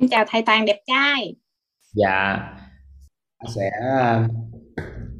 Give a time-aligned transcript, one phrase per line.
[0.00, 1.34] Em chào thầy Toàn đẹp trai.
[1.92, 2.38] Dạ,
[3.54, 3.70] sẽ
[4.20, 4.30] uh,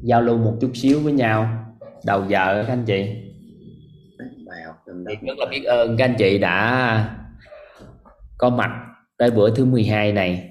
[0.03, 1.65] giao lưu một chút xíu với nhau
[2.05, 3.15] đầu giờ các anh chị.
[4.47, 4.75] bài học
[5.09, 7.15] Thì rất là biết ơn các anh chị đã
[8.37, 8.71] có mặt
[9.17, 10.49] tới bữa thứ 12 này.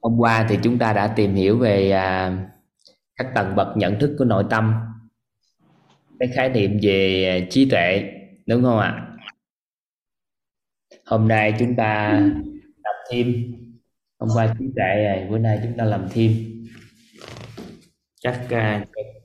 [0.00, 2.38] Hôm qua thì chúng ta đã tìm hiểu về uh,
[3.16, 4.74] các tầng bậc nhận thức của nội tâm,
[6.18, 8.12] cái khái niệm về trí tuệ,
[8.46, 9.08] đúng không ạ?
[11.06, 12.57] Hôm nay chúng ta làm
[13.10, 13.54] thêm.
[14.18, 16.32] Hôm qua trí tuệ rồi bữa nay chúng ta làm thêm.
[18.20, 18.50] Chắc uh,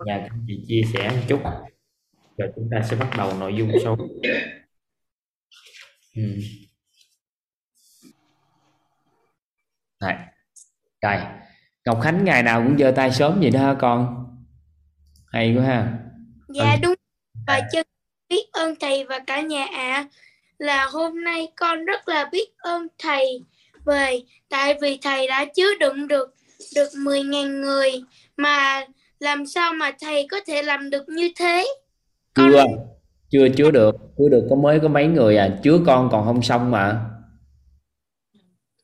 [0.06, 1.40] nhà các chị chia sẻ một chút
[2.38, 3.98] rồi chúng ta sẽ bắt đầu nội dung sau.
[6.16, 6.22] Ừ.
[10.00, 10.14] Rồi.
[11.02, 11.18] rồi
[11.86, 14.26] Ngọc Khánh ngày nào cũng giơ tay sớm vậy đó hả con?
[15.28, 16.00] Hay quá ha.
[16.48, 16.94] Dạ đúng.
[17.48, 17.86] Và chân
[18.30, 20.08] biết ơn thầy và cả nhà ạ.
[20.58, 23.46] Là hôm nay con rất là biết ơn thầy
[23.86, 26.36] về tại vì thầy đã chứa đựng được
[26.76, 27.92] được 10.000 người.
[28.38, 28.86] Mà
[29.20, 31.68] làm sao mà thầy có thể làm được như thế?
[32.34, 32.64] Con- chưa
[33.30, 36.42] chưa chứa được chứa được có mới có mấy người à chứa con còn không
[36.42, 37.06] xong mà.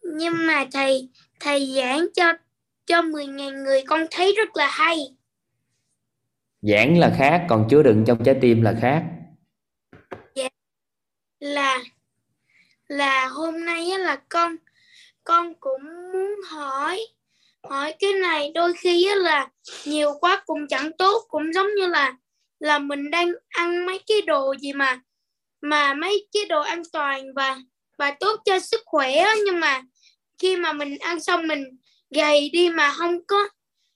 [0.02, 2.34] Nhưng mà thầy thầy giảng cho
[2.86, 4.98] cho 10.000 người con thấy rất là hay.
[6.62, 9.04] Giảng là khác còn chứa đựng trong trái tim là khác.
[11.40, 11.80] Là
[12.88, 14.56] là hôm nay là con
[15.30, 17.08] con cũng muốn hỏi
[17.70, 19.50] hỏi cái này đôi khi là
[19.86, 22.14] nhiều quá cũng chẳng tốt, cũng giống như là
[22.60, 25.02] là mình đang ăn mấy cái đồ gì mà
[25.62, 27.58] mà mấy cái đồ an toàn và
[27.98, 29.34] và tốt cho sức khỏe đó.
[29.46, 29.82] nhưng mà
[30.38, 31.64] khi mà mình ăn xong mình
[32.10, 33.50] gầy đi mà không có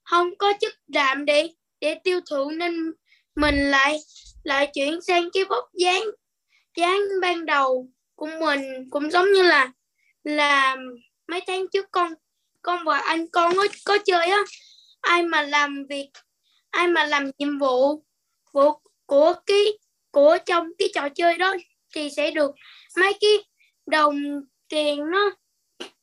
[0.04, 2.92] không có chất đạm để để tiêu thụ nên
[3.36, 3.98] mình lại
[4.44, 6.04] lại chuyển sang cái vóc dáng
[6.78, 9.72] dáng ban đầu của mình cũng giống như là
[10.24, 10.78] là
[11.34, 12.14] mấy tháng trước con
[12.62, 14.40] con và anh con có, có chơi á.
[15.02, 16.10] Ai mà làm việc
[16.70, 18.04] ai mà làm nhiệm vụ
[18.54, 18.72] vụ
[19.06, 19.66] của cái
[20.12, 21.56] của trong cái trò chơi đó
[21.96, 22.52] thì sẽ được
[22.98, 23.32] mấy cái
[23.86, 24.22] đồng
[24.70, 25.32] tiền nó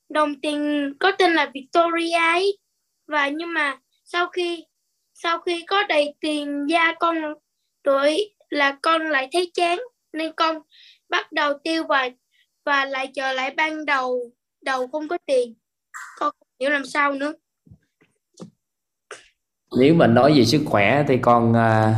[0.08, 2.58] đồng tiền có tên là Victoria ấy.
[3.06, 4.64] Và nhưng mà sau khi
[5.14, 7.16] sau khi có đầy tiền ra con
[7.84, 9.78] rồi là con lại thấy chán
[10.12, 10.62] nên con
[11.08, 12.08] bắt đầu tiêu và
[12.64, 14.32] và lại trở lại ban đầu
[14.62, 15.54] đầu không có tiền.
[16.18, 17.32] Con không hiểu làm sao nữa.
[19.78, 21.94] Nếu mà nói về sức khỏe thì con à,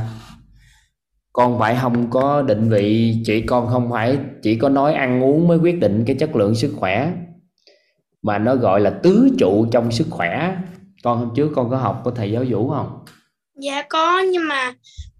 [1.32, 5.48] con phải không có định vị chỉ con không phải chỉ có nói ăn uống
[5.48, 7.12] mới quyết định cái chất lượng sức khỏe.
[8.22, 10.56] Mà nó gọi là tứ trụ trong sức khỏe.
[11.02, 13.04] Con hôm trước con có học của thầy giáo vũ không?
[13.54, 14.74] Dạ có nhưng mà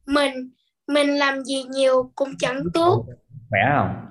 [0.06, 0.50] mình
[0.86, 3.04] mình làm gì nhiều cũng chẳng tốt.
[3.50, 4.06] Khỏe không?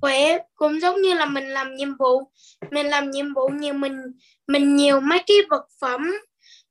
[0.00, 2.22] Khỏe cũng giống như là mình làm nhiệm vụ.
[2.70, 3.96] Mình làm nhiệm vụ nhiều mình
[4.46, 6.12] mình nhiều mấy cái vật phẩm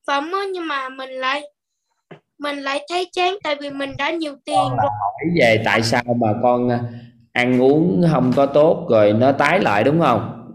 [0.08, 1.42] phẩm á, nhưng mà mình lại
[2.38, 4.90] mình lại thấy chán tại vì mình đã nhiều tiền con rồi.
[5.00, 6.80] hỏi về tại sao mà con à,
[7.34, 10.50] ăn uống không có tốt rồi nó tái lại đúng không?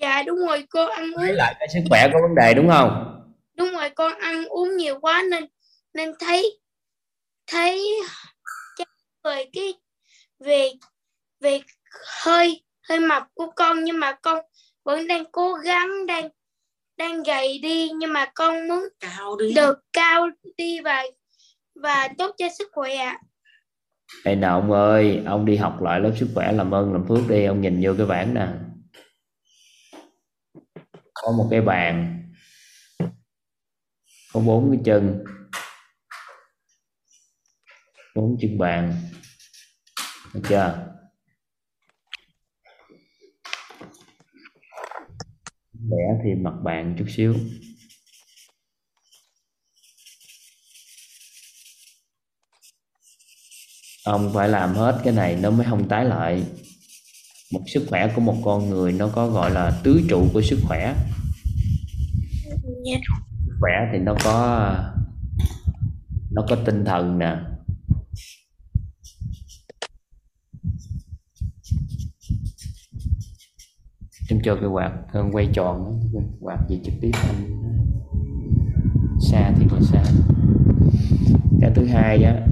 [0.00, 1.22] Dạ đúng rồi cô ăn uống.
[1.22, 3.04] tái lại cái sức khỏe có vấn đề đúng không?
[3.56, 5.44] Đúng rồi con ăn uống nhiều quá nên
[5.94, 6.60] nên thấy
[7.46, 8.00] thấy
[9.24, 9.74] về cái
[10.38, 10.70] về
[11.40, 11.60] về
[12.24, 14.44] hơi hơi mập của con nhưng mà con
[14.84, 16.28] vẫn đang cố gắng đang
[16.96, 21.02] đang gầy đi nhưng mà con muốn cao đi được cao đi và
[21.82, 23.20] và tốt cho sức khỏe ạ
[24.24, 27.28] Ê nào ông ơi, ông đi học lại lớp sức khỏe làm ơn làm phước
[27.28, 28.48] đi, ông nhìn vô cái bảng nè.
[31.14, 32.22] Có một cái bàn,
[34.32, 35.24] có bốn cái chân,
[38.14, 38.94] bốn chân bàn,
[40.34, 40.97] được chưa?
[45.90, 47.34] Vẽ thêm mặt bàn chút xíu.
[54.04, 56.44] ông phải làm hết cái này nó mới không tái lại
[57.52, 60.58] một sức khỏe của một con người nó có gọi là tứ trụ của sức
[60.62, 60.94] khỏe
[62.84, 62.96] Dạ.
[63.46, 64.70] sức khỏe thì nó có
[66.30, 67.36] nó có tinh thần nè
[74.30, 76.00] em cho cái quạt ờ, quay tròn
[76.40, 77.78] quạt gì trực tiếp anh ờ,
[79.30, 80.02] xa thì là xa.
[81.60, 82.46] Cái thứ hai á,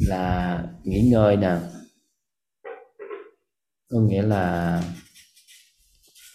[0.00, 1.56] là nghỉ ngơi nè.
[3.90, 4.82] Có nghĩa là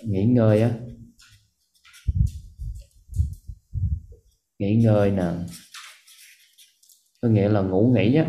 [0.04, 0.72] nghỉ ngơi á,
[4.60, 5.32] nghỉ ngơi nè.
[7.22, 8.26] Có nghĩa là ngủ nghỉ á.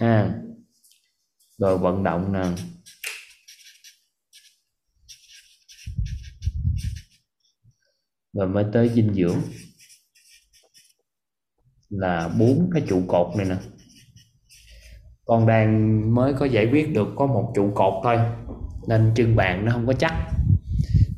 [0.00, 0.40] Ha
[1.58, 2.42] rồi vận động nè.
[8.32, 9.38] Rồi mới tới dinh dưỡng.
[11.90, 13.56] Là bốn cái trụ cột này nè.
[15.24, 18.16] Con đang mới có giải quyết được có một trụ cột thôi.
[18.88, 20.12] Nên chân bàn nó không có chắc.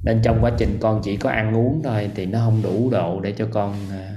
[0.04, 3.20] Nên trong quá trình con chỉ có ăn uống thôi thì nó không đủ độ
[3.20, 4.16] để cho con à,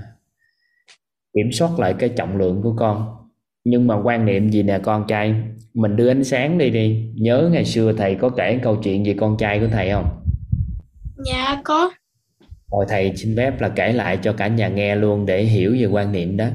[1.33, 3.15] kiểm soát lại cái trọng lượng của con.
[3.63, 5.35] Nhưng mà quan niệm gì nè con trai?
[5.73, 7.11] Mình đưa ánh sáng đi đi.
[7.15, 10.23] Nhớ ngày xưa thầy có kể câu chuyện về con trai của thầy không?
[11.25, 11.91] Dạ có
[12.73, 15.85] rồi thầy xin phép là kể lại cho cả nhà nghe luôn để hiểu về
[15.85, 16.49] quan niệm đó.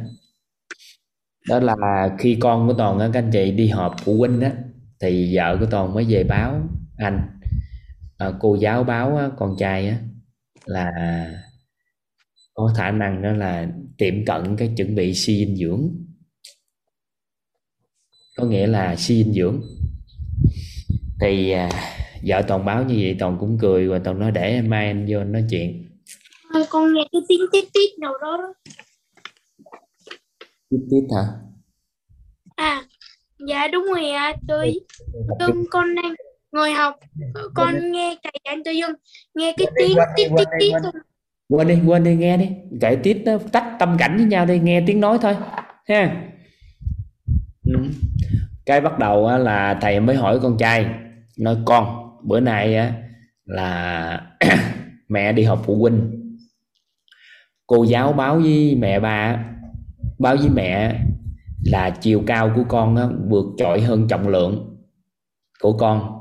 [1.49, 4.53] Đó là khi con của toàn các anh chị đi họp phụ huynh á
[5.01, 6.61] thì vợ của toàn mới về báo
[6.97, 7.29] anh.
[8.19, 9.99] À, cô giáo báo á, con trai á
[10.65, 10.91] là
[12.55, 13.69] có khả năng đó là
[13.99, 15.91] tiệm cận cái chuẩn bị suy dinh dưỡng.
[18.37, 19.63] Có nghĩa là suy dinh dưỡng.
[21.21, 21.71] Thì à,
[22.27, 25.25] vợ toàn báo như vậy toàn cũng cười và toàn nói để mai anh vô
[25.25, 25.88] nói chuyện.
[26.53, 28.55] Thôi, con nghe cái tiếng tít tít nào đó đó.
[30.71, 31.23] Tiếp tiếp hả?
[32.57, 32.85] À
[33.49, 34.81] dạ đúng rồi ạ tôi
[35.39, 36.15] tôi con đang
[36.53, 36.97] ngồi học.
[37.55, 38.93] Con nghe thầy giảng tự dưng
[39.35, 40.73] nghe cái tiếng tít tít tít
[41.49, 42.49] quên đi quên đi nghe đi.
[42.81, 45.37] Kệ tiếp nó tách tâm cảnh với nhau đi nghe tiếng nói thôi.
[45.89, 46.25] Ha.
[47.65, 47.75] Ừ.
[48.67, 50.87] cái bắt đầu là thầy mới hỏi con trai
[51.39, 52.93] nói con bữa nay
[53.45, 54.21] là
[55.09, 56.18] mẹ đi họp phụ huynh
[57.69, 59.45] cô giáo báo với mẹ bà
[60.19, 61.01] báo với mẹ
[61.65, 64.77] là chiều cao của con á, vượt trội hơn trọng lượng
[65.61, 66.19] của con.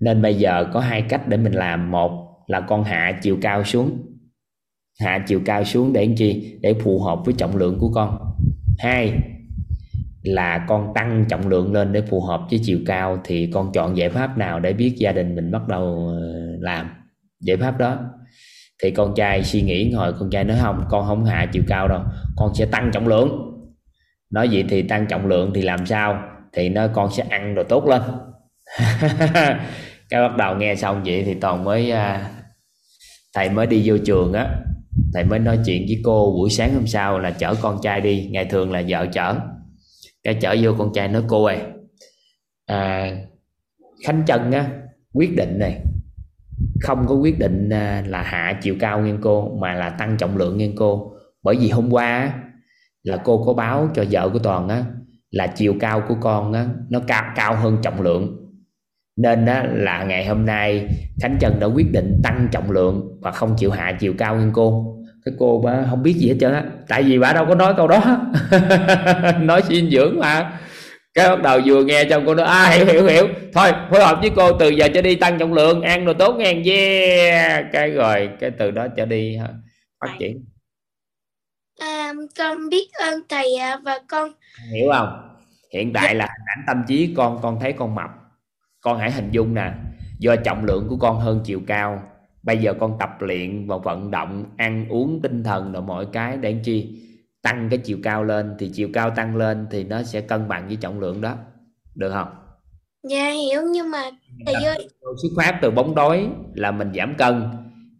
[0.00, 1.90] Nên bây giờ có hai cách để mình làm.
[1.90, 4.02] Một là con hạ chiều cao xuống.
[5.00, 6.58] Hạ chiều cao xuống để làm chi?
[6.62, 8.18] Để phù hợp với trọng lượng của con.
[8.78, 9.12] Hai
[10.22, 13.96] là con tăng trọng lượng lên để phù hợp với chiều cao thì con chọn
[13.96, 16.86] giải pháp nào để biết gia đình mình bắt đầu ờ, làm
[17.40, 17.98] giải pháp đó?
[18.82, 21.88] Thì con trai suy nghĩ ngồi con trai nói không con không hạ chiều cao
[21.88, 22.00] đâu
[22.36, 23.54] con sẽ tăng trọng lượng.
[24.30, 26.22] Nói vậy thì tăng trọng lượng thì làm sao?
[26.52, 28.02] Thì nó con sẽ ăn đồ tốt lên.
[30.10, 32.30] Cái bắt đầu nghe xong vậy thì toàn mới à,
[33.34, 34.48] thầy mới đi vô trường á.
[35.14, 38.28] Thầy mới nói chuyện với cô buổi sáng hôm sau là chở con trai đi
[38.32, 39.34] ngày thường là vợ chở.
[40.24, 41.58] Cái chở vô con trai nói cô ơi
[42.66, 43.10] à,
[44.06, 44.70] khánh chân á
[45.12, 45.80] quyết định này
[46.80, 50.36] không có quyết định à, là hạ chiều cao nghiêng cô, mà là tăng trọng
[50.36, 51.12] lượng nghiêng cô.
[51.42, 52.32] Bởi vì hôm qua
[53.02, 54.84] là cô có báo cho vợ của toàn á,
[55.30, 58.48] là chiều cao của con á, nó cao cao hơn trọng lượng.
[59.16, 60.88] Nên á, là ngày hôm nay
[61.20, 64.52] khánh trần đã quyết định tăng trọng lượng và không chịu hạ chiều cao nghiêng
[64.52, 64.94] cô.
[65.24, 66.64] Cái cô bà không biết gì hết trơn á.
[66.88, 68.00] Tại vì bà đâu có nói câu đó.
[69.40, 70.60] Nói dinh dưỡng mà
[71.18, 73.28] cái bắt đầu vừa nghe trong cô nói à hiểu hiểu hiểu.
[73.52, 76.34] Thôi phối hợp với cô từ giờ cho đi tăng trọng lượng ăn đồ tốt
[76.38, 77.64] ngàn yeah.
[77.72, 79.38] Cái rồi cái từ đó trở đi
[80.00, 80.44] phát triển.
[81.80, 83.46] À, con biết ơn thầy
[83.84, 84.32] và con
[84.72, 85.38] hiểu không?
[85.74, 88.10] Hiện tại là hình ảnh tâm trí con con thấy con mập.
[88.80, 89.72] Con hãy hình dung nè
[90.18, 92.02] do trọng lượng của con hơn chiều cao.
[92.42, 96.36] Bây giờ con tập luyện và vận động ăn uống tinh thần rồi mọi cái
[96.36, 97.02] để chi
[97.42, 100.66] tăng cái chiều cao lên thì chiều cao tăng lên thì nó sẽ cân bằng
[100.66, 101.36] với trọng lượng đó.
[101.94, 102.28] Được không?
[103.02, 104.02] Dạ hiểu nhưng mà
[104.46, 104.88] thầy ơi.
[105.00, 107.42] Xuất phát từ bóng đói là mình giảm cân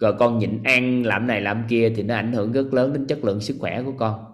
[0.01, 3.07] rồi con nhịn ăn làm này làm kia thì nó ảnh hưởng rất lớn đến
[3.07, 4.25] chất lượng sức khỏe của con.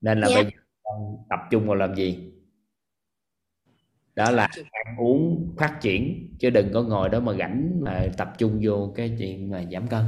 [0.00, 0.34] Nên là Dạ.
[0.34, 0.50] bây giờ
[0.82, 2.32] con tập trung vào làm gì?
[4.14, 8.32] Đó là ăn uống phát triển chứ đừng có ngồi đó mà rảnh mà tập
[8.38, 10.04] trung vô cái chuyện mà giảm cân.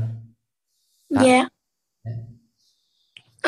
[1.11, 1.23] Đó.
[1.25, 1.49] dạ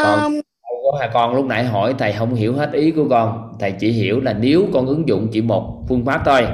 [0.02, 0.33] Còn-
[0.69, 3.57] Câu của hai con lúc nãy hỏi thầy không hiểu hết ý của con.
[3.61, 6.47] Thầy chỉ hiểu là nếu con ứng dụng chỉ một phương pháp thôi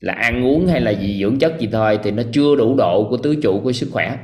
[0.00, 3.06] là ăn uống hay là gì dưỡng chất gì thôi thì nó chưa đủ độ
[3.10, 4.18] của tứ trụ của sức khỏe.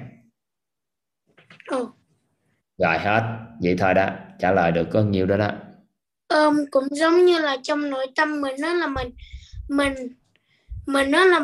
[1.70, 1.88] Ồ,
[2.78, 3.22] rồi hết.
[3.62, 4.08] Vậy thôi đó.
[4.38, 5.50] Trả lời được có nhiều đó đó.
[6.28, 9.10] Ờm, cũng giống như là trong nội tâm mình đó là mình
[9.68, 9.94] mình
[10.86, 11.40] mình nó là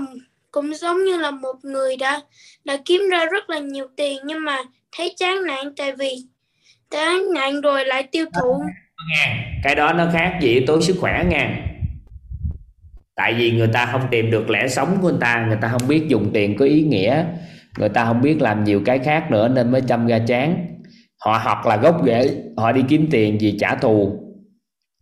[0.50, 2.22] cũng giống như là một người đã
[2.64, 4.58] đã kiếm ra rất là nhiều tiền nhưng mà
[4.96, 6.16] thấy chán nản tại vì
[6.90, 8.62] chán nản rồi, lại tiêu thụ.
[9.62, 11.66] Cái đó nó khác gì yếu tố sức khỏe nha.
[13.16, 15.88] Tại vì người ta không tìm được lẽ sống của người ta người ta không
[15.88, 17.24] biết dùng tiền có ý nghĩa.
[17.78, 20.66] Người ta không biết làm nhiều cái khác nữa nên mới chăm ra chán.
[21.24, 24.20] Họ hoặc là gốc rễ, họ đi kiếm tiền vì trả thù.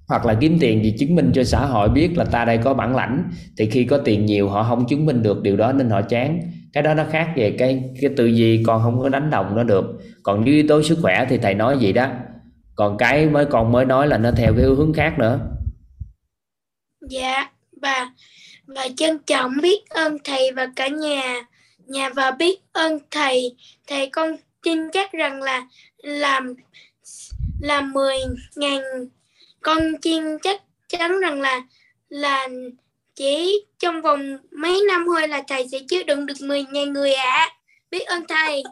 [0.08, 2.74] Hoặc là kiếm tiền vì chứng minh cho xã hội biết là ta đây có
[2.74, 3.24] bản lãnh,
[3.58, 6.40] thì khi có tiền nhiều, họ không chứng minh được điều đó nên họ chán
[6.72, 9.62] cái đó nó khác về cái cái tư duy, con không có đánh đồng nó
[9.62, 9.84] được.
[10.22, 12.08] Còn như yếu tố sức khỏe thì thầy nói vậy đó.
[12.74, 15.40] Còn cái mới, con mới nói là nó theo cái hướng khác nữa.
[17.00, 17.50] Dạ
[17.82, 18.10] và
[18.66, 21.42] và trân trọng biết ơn thầy và cả nhà.
[21.86, 23.56] Nhà và biết ơn thầy.
[23.86, 26.54] Thầy con tin chắc rằng là làm
[27.60, 28.16] làm mười
[28.56, 28.82] ngàn.
[29.62, 31.62] Con tin chắc chắn rằng là
[32.08, 32.48] là
[33.18, 34.20] chỉ trong vòng
[34.62, 37.32] mấy năm thôi là thầy sẽ chứa đựng được 10 ngàn người ạ.
[37.32, 37.48] À.
[37.90, 38.62] Biết ơn thầy.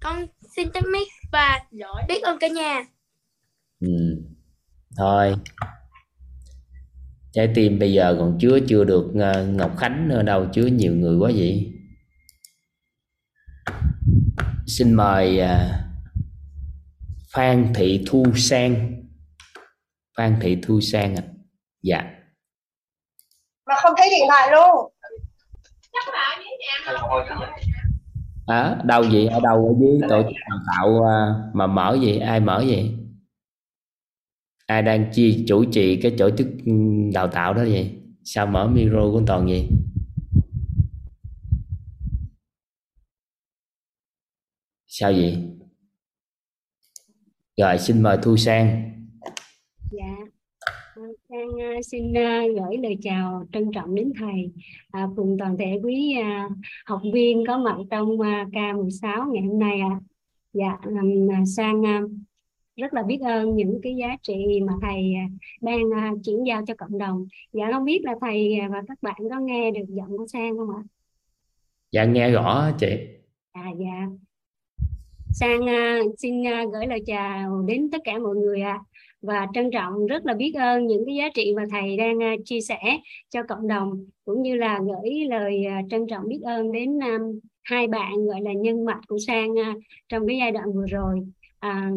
[0.00, 0.26] Con
[0.56, 1.60] xin tắt mic và
[2.08, 2.84] biết ơn cả nhà.
[3.80, 4.22] Ừ.
[4.96, 5.34] Thôi.
[7.32, 10.94] Trái tim bây giờ còn chứa chưa được ờ, Ngọc Khánh nữa đâu, chứa nhiều
[10.94, 11.72] người quá vậy.
[14.66, 15.72] Xin mời uh,
[17.32, 19.02] Phan Thị Thu Sang.
[20.16, 21.22] Phan Thị Thu Sang ạ.
[21.26, 21.32] À.
[21.82, 22.17] Dạ
[23.68, 24.92] mà không thấy điện thoại luôn.
[28.46, 29.04] À, đâu.
[29.04, 29.26] Gì?
[29.26, 32.18] Ở đâu ở dưới tổ chức đào tạo à, mà mở gì?
[32.18, 32.94] Ai mở gì?
[34.66, 36.72] Ai đang chi chủ trì cái tổ chức ừ,
[37.14, 37.94] đào tạo đó gì
[38.24, 39.68] sao mở micro của toàn gì
[44.86, 45.44] sao vậy?
[47.56, 48.92] Rồi xin mời thu sang.
[49.90, 50.27] Dạ
[51.44, 54.52] Uh, xin uh, gửi lời chào trân trọng đến thầy
[55.04, 56.52] uh, cùng toàn thể quý uh,
[56.86, 59.88] học viên có mặt trong uh, K16 ngày hôm nay ạ.
[59.88, 60.00] À.
[60.52, 61.82] Dạ, um, Sang
[62.76, 65.14] rất là biết ơn những cái giá trị mà thầy
[65.60, 67.26] đang chuyển giao cho cộng đồng.
[67.52, 70.70] Dạ không biết là thầy và các bạn có nghe được giọng của Sang không
[70.70, 70.82] ạ?
[71.92, 72.98] Dạ nghe rõ chị.
[73.52, 74.06] À dạ.
[75.32, 75.60] Sang
[76.18, 76.42] xin
[76.72, 78.78] gửi lời chào đến tất cả mọi người ạ.
[78.82, 82.22] À và trân trọng rất là biết ơn những cái giá trị mà thầy đang
[82.22, 82.78] à, chia sẻ
[83.28, 87.18] cho cộng đồng cũng như là gửi lời à, trân trọng biết ơn đến à,
[87.62, 89.54] hai bạn gọi là nhân mạch của sang
[90.08, 91.20] trong cái giai đoạn vừa rồi.
[91.58, 91.90] À,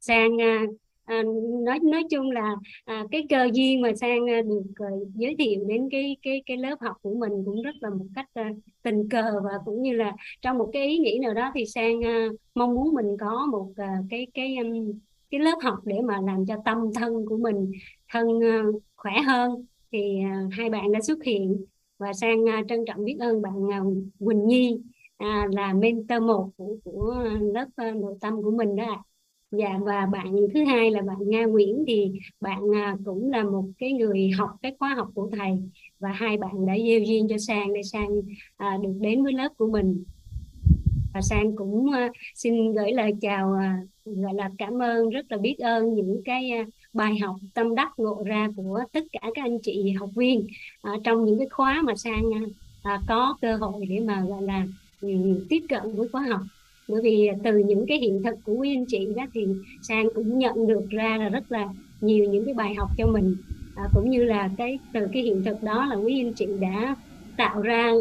[0.00, 1.22] sang à,
[1.64, 5.64] nói nói chung là à, cái cơ duyên mà sang à, được à, giới thiệu
[5.68, 8.50] đến cái cái cái lớp học của mình cũng rất là một cách à,
[8.82, 9.40] tình cờ.
[9.44, 10.12] Và cũng như là
[10.42, 13.72] trong một cái ý nghĩ nào đó thì sang à, mong muốn mình có một
[13.76, 14.92] à, cái cái um,
[15.30, 17.72] cái lớp học để mà làm cho tâm thân của mình
[18.08, 21.64] thân uh, khỏe hơn thì uh, hai bạn đã xuất hiện
[21.98, 23.54] và sang uh, trân trọng biết ơn bạn
[24.18, 24.80] Quỳnh Nhi
[25.20, 29.02] à, là mentor một của, của lớp nội tâm của mình đó ạ.
[29.50, 32.60] Dạ và bạn thứ hai là bạn Nga Nguyễn thì bạn
[33.04, 35.50] cũng là một cái người học cái khóa học của thầy
[35.98, 38.08] và hai bạn đã gieo duyên cho Sang để Sang
[38.56, 40.04] à, được đến với lớp của mình
[41.14, 45.38] và sang cũng uh, xin gửi lời chào uh, gọi là cảm ơn rất là
[45.38, 49.44] biết ơn những cái uh, bài học tâm đắc ngộ ra của tất cả các
[49.44, 50.46] anh chị học viên
[50.92, 54.66] uh, trong những cái khóa mà sang uh, có cơ hội để mà gọi là
[55.00, 56.40] um, tiếp cận với khóa học.
[56.88, 59.46] Bởi vì từ những cái hiện thực của quý anh chị đó thì
[59.82, 61.68] sang cũng nhận được ra là rất là
[62.00, 63.36] nhiều những cái bài học cho mình.
[63.76, 66.96] À, cũng như là cái từ cái hiện thực đó là quý anh chị đã
[67.36, 67.92] tạo ra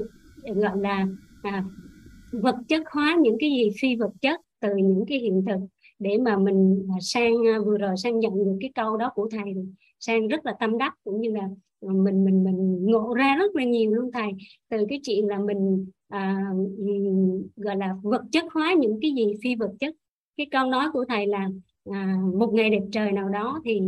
[0.43, 1.07] gọi là
[1.41, 1.63] à,
[2.31, 5.59] vật chất hóa những cái gì phi vật chất từ những cái hiện thực
[5.99, 9.29] để mà mình à, sang à, vừa rồi sang nhận được cái câu đó của
[9.31, 9.55] thầy
[9.99, 11.41] sang rất là tâm đắc cũng như là
[11.81, 14.31] à, mình mình mình ngộ ra rất là nhiều luôn thầy.
[14.69, 16.51] Từ cái chuyện là mình à,
[17.55, 19.95] gọi là vật chất hóa những cái gì phi vật chất.
[20.37, 21.49] Cái câu nói của thầy là
[21.91, 23.81] à, một ngày đẹp trời nào đó thì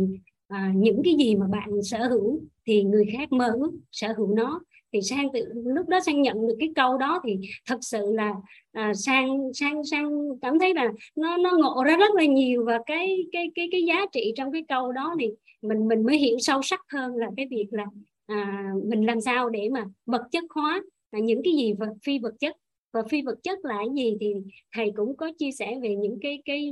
[0.48, 4.34] à, những cái gì mà bạn sở hữu thì người khác mơ ước sở hữu
[4.34, 4.60] nó
[4.92, 8.34] thì sang tự lúc đó sang nhận được cái câu đó thì thật sự là
[8.72, 10.10] à, sang sang sang
[10.42, 13.82] cảm thấy là nó nó ngộ ra rất là nhiều và cái cái cái cái
[13.84, 15.26] giá trị trong cái câu đó thì
[15.62, 17.84] mình mình mới hiểu sâu sắc hơn là cái việc là
[18.26, 22.18] à, mình làm sao để mà vật chất hóa à, những cái gì vật phi
[22.18, 22.56] vật chất
[22.92, 24.34] và phi vật chất là cái gì thì
[24.74, 26.70] thầy cũng có chia sẻ về những cái cái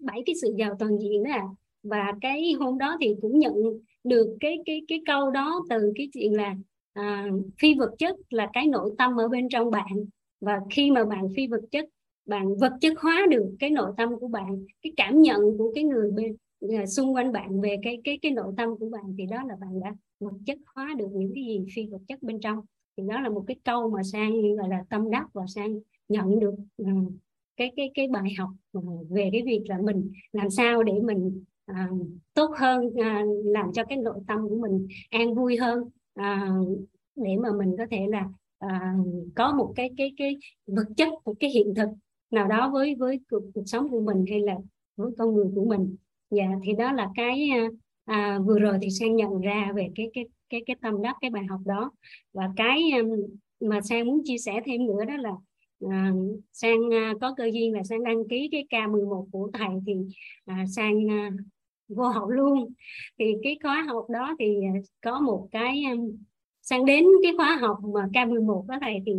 [0.00, 1.44] bảy cái sự giàu toàn diện đó à.
[1.82, 3.54] và cái hôm đó thì cũng nhận
[4.04, 6.54] được cái cái cái câu đó từ cái chuyện là
[6.92, 7.26] à,
[7.58, 10.04] phi vật chất là cái nội tâm ở bên trong bạn.
[10.40, 11.84] Và khi mà bạn phi vật chất
[12.26, 15.84] bạn vật chất hóa được cái nội tâm của bạn cái cảm nhận của cái
[15.84, 16.36] người bên
[16.76, 19.56] à, xung quanh bạn về cái cái cái nội tâm của bạn thì đó là
[19.60, 22.60] bạn đã vật chất hóa được những cái gì phi vật chất bên trong.
[22.96, 26.40] Thì đó là một cái câu mà sang gọi là tâm đắc và sang nhận
[26.40, 27.12] được uh,
[27.56, 28.50] cái cái cái bài học
[29.10, 33.84] về cái việc là mình làm sao để mình uh, tốt hơn uh, làm cho
[33.84, 36.48] cái nội tâm của mình an vui hơn à,
[37.16, 38.94] để mà mình có thể là à,
[39.34, 40.36] có một cái cái cái
[40.66, 41.88] vật chất một cái hiện thực
[42.30, 44.54] nào đó với với cuộc, cuộc sống của mình hay là
[44.96, 45.96] với con người của mình.
[46.30, 47.50] Dạ thì đó là cái
[48.04, 51.30] à, vừa rồi thì sang nhận ra về cái cái cái cái tâm đắc cái
[51.30, 51.92] bài học đó.
[52.32, 52.82] Và cái
[53.60, 55.32] mà sang muốn chia sẻ thêm nữa đó là
[55.90, 56.12] à,
[56.52, 59.94] sang à, có cơ duyên là sang đăng ký cái K11 của thầy thì
[60.44, 61.30] à, sang à,
[61.96, 62.72] vô học luôn.
[63.18, 65.94] Thì cái khóa học đó thì à, có một cái à,
[66.62, 69.12] sang đến cái khóa học mà K11 đó thầy thì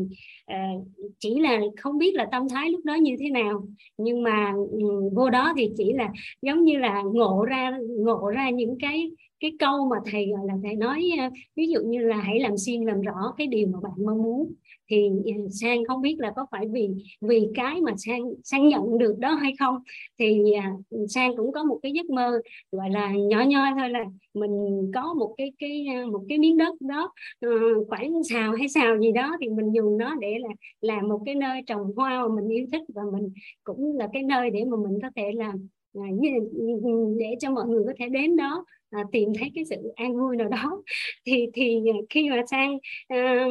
[0.54, 0.88] uh,
[1.20, 3.68] chỉ là không biết là tâm thái lúc đó như thế nào.
[3.98, 6.10] Nhưng mà um, vô đó thì chỉ là
[6.42, 10.54] giống như là ngộ ra ngộ ra những cái cái câu mà thầy, gọi là,
[10.64, 11.10] thầy nói
[11.56, 14.54] ví dụ như là hãy làm xuyên làm rõ cái điều mà bạn mong muốn,
[14.90, 16.90] thì à, sang không biết là có phải vì
[17.22, 19.76] vì cái mà sang sang nhận được đó hay không?
[20.20, 20.74] Thì à,
[21.10, 24.52] sang cũng có một cái giấc mơ, gọi là, nhỏ nhoi thôi là mình
[24.96, 27.50] có một cái cái một cái miếng đất đó ờ,
[27.88, 30.50] khoảng xào hay xào gì đó thì mình dùng nó để là
[30.82, 33.30] làm một cái nơi trồng hoa mà mình yêu thích và mình
[33.64, 36.02] cũng là cái nơi để mà mình có thể làm à,
[36.54, 39.76] ừ, ừ, để cho mọi người có thể đến đó à, tìm thấy cái sự
[39.96, 40.84] an vui nào đó.
[41.26, 41.80] Thì thì
[42.10, 43.46] khi mà sang à,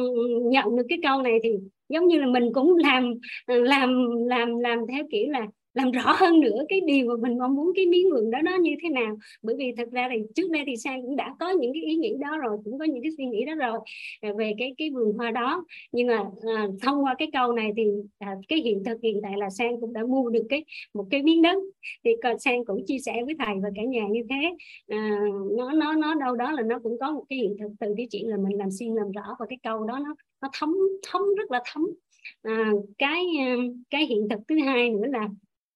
[0.51, 1.49] nhận được cái câu này thì
[1.89, 3.13] giống như là mình cũng làm
[3.45, 3.89] à, làm
[4.27, 7.71] làm làm theo kiểu là làm rõ hơn nữa cái điều mà mình mong muốn
[7.75, 9.17] cái miếng vườn đó nó như thế nào.
[9.41, 11.95] Bởi vì thật ra thì trước đây thì sang cũng đã có những cái ý
[11.95, 13.79] nghĩ đó rồi cũng có những cái suy nghĩ đó rồi
[14.21, 15.65] à, về cái cái vườn hoa đó.
[15.91, 16.23] Nhưng mà
[16.55, 17.83] à, thông qua cái câu này thì
[18.19, 21.23] à, cái hiện thực hiện tại là sang cũng đã mua được cái một cái
[21.23, 21.57] miếng đất.
[22.05, 24.55] Thì còn sang cũng chia sẻ với thầy và cả nhà như thế.
[24.87, 25.19] À,
[25.57, 28.07] nó nó nó đâu đó là nó cũng có một cái hiện thực từ cái
[28.11, 30.75] chuyện là mình làm xuyên làm rõ và cái câu đó nó nó thấm
[31.11, 31.87] thấm rất là thấm.
[32.41, 33.55] À, cái à,
[33.89, 35.29] cái hiện thực thứ hai nữa là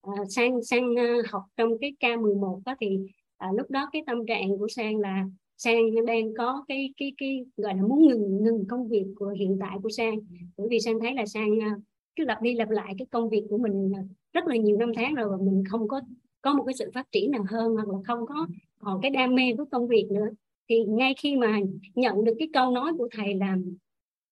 [0.06, 3.00] Ờ, sang sang uh, học trong cái K11 đó thì
[3.38, 5.26] à, lúc đó cái tâm trạng của sang là
[5.58, 9.58] sang đang có cái cái cái gọi là muốn ngừng ngừng công việc của hiện
[9.60, 10.20] tại của sang.
[10.58, 11.82] Bởi vì sang thấy là sang uh,
[12.16, 13.92] cứ lặp đi lặp lại cái công việc của mình
[14.34, 16.02] rất là nhiều năm tháng rồi và mình không có
[16.42, 18.48] có một cái sự phát triển nào hơn hoặc là không có
[18.80, 20.28] còn cái đam mê với công việc nữa.
[20.70, 21.60] Thì ngay khi mà
[21.96, 23.58] nhận được cái câu nói của thầy là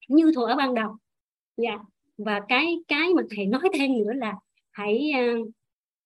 [0.08, 0.96] như thuở ban đầu
[1.58, 1.80] dạ
[2.18, 4.36] và cái cái mà thầy nói thêm nữa là
[4.72, 5.12] hãy
[5.42, 5.50] uh,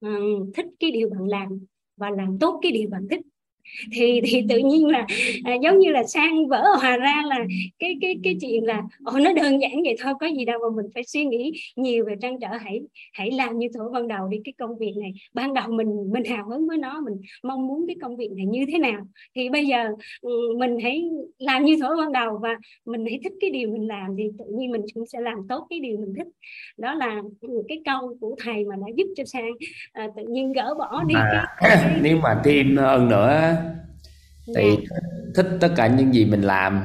[0.01, 0.09] Ờ,
[0.55, 1.59] thích cái điều bạn làm
[1.97, 3.21] và làm tốt cái điều bạn thích
[3.91, 5.05] thì thì tự nhiên là
[5.43, 7.45] à, giống như là sang vỡ hòa ra là
[7.79, 10.75] cái cái cái chuyện là ồ nó đơn giản vậy thôi có gì đâu mà
[10.75, 12.47] mình phải suy nghĩ nhiều về trăn trở.
[12.61, 12.81] Hãy
[13.13, 15.13] hãy làm như thuở ban đầu đi cái công việc này.
[15.33, 18.45] Ban đầu mình mình hào hứng với nó mình mong muốn cái công việc này
[18.45, 19.07] như thế nào.
[19.35, 19.87] Thì bây giờ
[20.21, 21.03] ừ, mình hãy
[21.39, 24.45] làm như thuở ban đầu và mình hãy thích cái điều mình làm thì tự
[24.57, 26.27] nhiên mình cũng sẽ làm tốt cái điều mình thích.
[26.77, 27.21] Đó là
[27.67, 29.51] cái câu của thầy mà đã giúp cho sang
[29.93, 31.99] à, tự nhiên gỡ bỏ đi à, cái, cái...
[32.01, 33.56] nếu mà thêm hơn nữa
[34.55, 34.97] thì dạ.
[35.35, 36.81] thích tất cả những gì mình làm.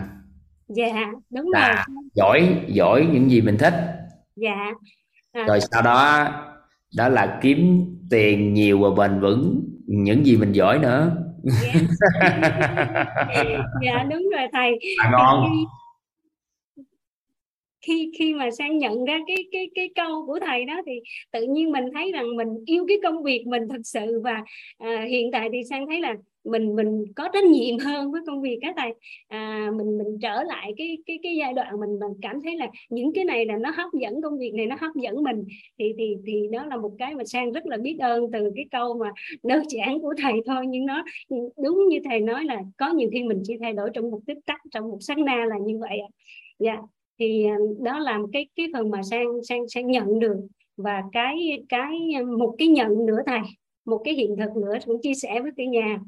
[0.68, 2.04] Dạ đúng là rồi.
[2.14, 3.74] giỏi giỏi những gì mình thích.
[4.36, 4.72] Dạ.
[5.32, 5.44] À.
[5.46, 6.28] rồi sau đó
[6.96, 11.16] đó là kiếm tiền nhiều và bền vững những gì mình giỏi nữa.
[11.42, 11.72] Dạ,
[13.82, 14.78] dạ đúng rồi thầy.
[14.98, 15.50] À, ngon.
[17.86, 20.92] Khi khi mà sang nhận ra cái cái cái câu của thầy đó thì
[21.32, 24.42] tự nhiên mình thấy rằng mình yêu cái công việc mình thật sự và
[24.78, 28.42] à, hiện tại thì sang thấy là mình mình có trách nhiệm hơn với công
[28.42, 28.94] việc các thầy.
[29.28, 32.70] À, mình mình trở lại cái cái cái giai đoạn mình mình cảm thấy là
[32.90, 35.44] những cái này là nó hấp dẫn công việc này nó hấp dẫn mình.
[35.78, 38.64] Thì thì thì đó là một cái mà sang rất là biết ơn từ cái
[38.70, 40.66] câu mà đơn giản của thầy thôi.
[40.68, 41.04] Nhưng nó
[41.64, 44.38] đúng như thầy nói là có nhiều khi mình chỉ thay đổi trong một tích
[44.46, 45.98] tắc trong một sát na là như vậy
[46.58, 46.76] dạ.
[47.18, 50.36] Thì à, đó là cái cái phần mà sang sang sang nhận được.
[50.76, 51.98] Và cái cái
[52.38, 53.40] một cái nhận nữa thầy
[53.84, 55.98] một cái hiện thực nữa cũng chia sẻ với cả nhà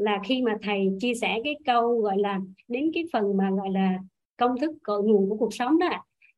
[0.00, 3.70] là khi mà thầy chia sẻ cái câu gọi là đến cái phần mà gọi
[3.70, 3.98] là
[4.36, 5.88] công thức cội nguồn của cuộc sống đó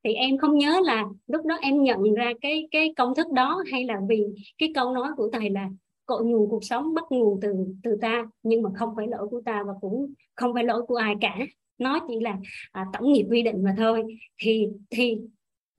[0.04, 3.62] thì em không nhớ là lúc đó em nhận ra cái cái công thức đó
[3.72, 4.24] hay là vì
[4.58, 5.68] cái câu nói của thầy là
[6.06, 7.48] cội nguồn cuộc sống bắt nguồn từ
[7.82, 10.96] từ ta nhưng mà không phải lỗi của ta và cũng không phải lỗi của
[10.96, 11.38] ai cả.
[11.78, 12.38] Nó chỉ là
[12.72, 14.02] à, tổng nghiệp quy định mà thôi.
[14.38, 15.18] Thì thì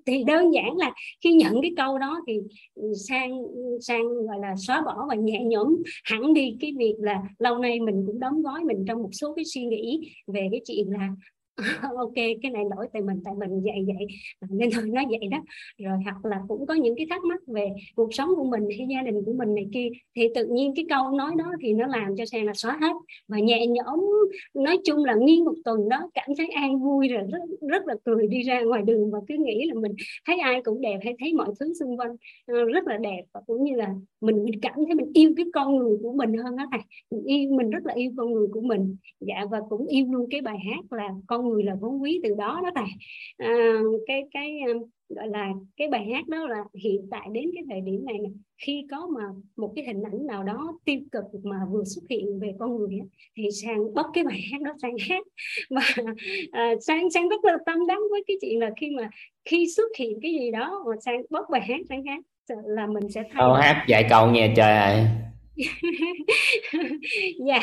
[0.06, 2.40] thì đơn giản là khi nhận cái câu đó thì
[3.10, 3.32] sang
[3.82, 7.80] sang gọi là xóa bỏ và nhẹ nhõm hẳn đi cái việc là lâu nay
[7.80, 11.10] mình cũng đóng gói mình trong một số cái suy nghĩ về cái chuyện là
[11.98, 14.08] ok, cái này lỗi tại mình tại mình vậy vậy
[14.40, 15.38] à, nên thôi nói vậy đó.
[15.78, 18.88] Rồi hoặc là cũng có những cái thắc mắc về cuộc sống của mình hay
[18.90, 21.88] gia đình của mình này kia, thì tự nhiên cái câu nói đó thì nó
[21.88, 22.94] làm cho sang là xóa hết
[23.28, 24.00] và nhẹ nhõm,
[24.54, 27.40] nói chung là nghiêng một tuần đó, cảm thấy an vui rồi, rất
[27.70, 29.92] rất là cười đi ra ngoài đường và cứ nghĩ là mình
[30.28, 32.12] thấy ai cũng đẹp, hay thấy mọi thứ xung quanh
[32.48, 33.90] ờ, rất là đẹp và cũng như là
[34.24, 36.82] mình mình cảm thấy mình yêu cái con người của mình hơn đó thầy.
[37.12, 38.96] Mình yêu mình rất là yêu con người của mình.
[39.20, 42.30] Dạ và cũng yêu luôn cái bài hát là con người là vốn quý từ
[42.38, 42.90] đó đó thầy.
[43.38, 44.74] À, cái cái à,
[45.10, 48.32] gọi là cái bài hát đó là hiện tại đến cái thời điểm này, này
[48.58, 49.24] khi có mà
[49.58, 53.00] một cái hình ảnh nào đó tiêu cực mà vừa xuất hiện về con người
[53.00, 53.08] ấy,
[53.38, 55.24] thì sang bóc cái bài hát đó sang hát
[55.70, 55.82] và
[56.52, 59.10] à, sang sang rất là tâm đắc với cái chuyện là khi mà
[59.46, 62.24] khi xuất hiện cái gì đó mà sang bóc bài hát sang hát
[62.66, 65.06] là mình sẽ thay câu hát dạy cầu nghe trời ơi.
[67.48, 67.60] Dạ.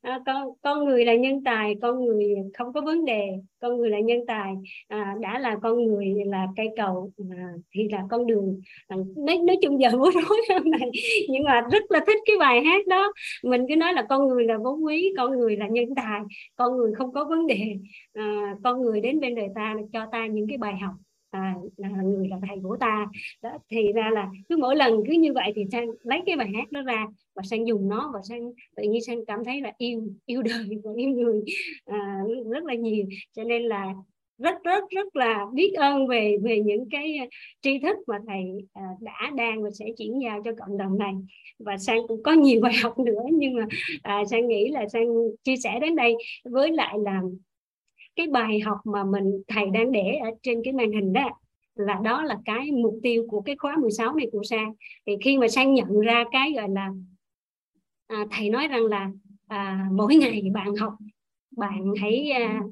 [0.00, 3.28] À, con con người là nhân tài con người không có vấn đề
[3.60, 4.54] con người là nhân tài.
[4.88, 8.60] À, đã là con người là cây cầu à, thì là con đường.
[8.88, 10.90] À, nói nói chung giờ bối rối hôm này
[11.28, 13.12] nhưng mà rất là thích cái bài hát đó.
[13.44, 16.20] Mình cứ nói là con người là vốn quý con người là nhân tài
[16.56, 17.76] con người không có vấn đề.
[18.14, 20.94] À, con người đến bên đời ta cho ta những cái bài học
[21.30, 23.06] à, là người là thầy của ta.
[23.42, 26.48] Đó thì ra là cứ mỗi lần cứ như vậy thì sang lấy cái bài
[26.54, 29.72] hát đó ra và sang dùng nó và sang tự nhiên sang cảm thấy là
[29.78, 31.42] yêu yêu đời và yêu người.
[31.84, 32.18] À,
[32.50, 33.06] rất là nhiều.
[33.36, 33.94] Cho nên là
[34.38, 37.28] rất rất rất là biết ơn về về những cái
[37.62, 41.14] tri thức mà thầy à, đã đang và sẽ chuyển giao cho cộng đồng này.
[41.58, 43.66] Và sang cũng có nhiều bài học nữa nhưng mà
[44.02, 45.06] à, sang nghĩ là sang
[45.44, 46.14] chia sẻ đến đây.
[46.44, 47.22] Với lại là
[48.20, 51.30] cái bài học mà mình thầy đang để ở trên cái màn hình đó
[51.74, 54.72] là đó là cái mục tiêu của cái khóa 16 này của Sang.
[55.06, 56.90] Thì khi mà Sang nhận ra cái gọi là
[58.06, 59.10] à, thầy nói rằng là
[59.48, 60.94] à, mỗi ngày bạn học
[61.56, 62.62] bạn hãy à,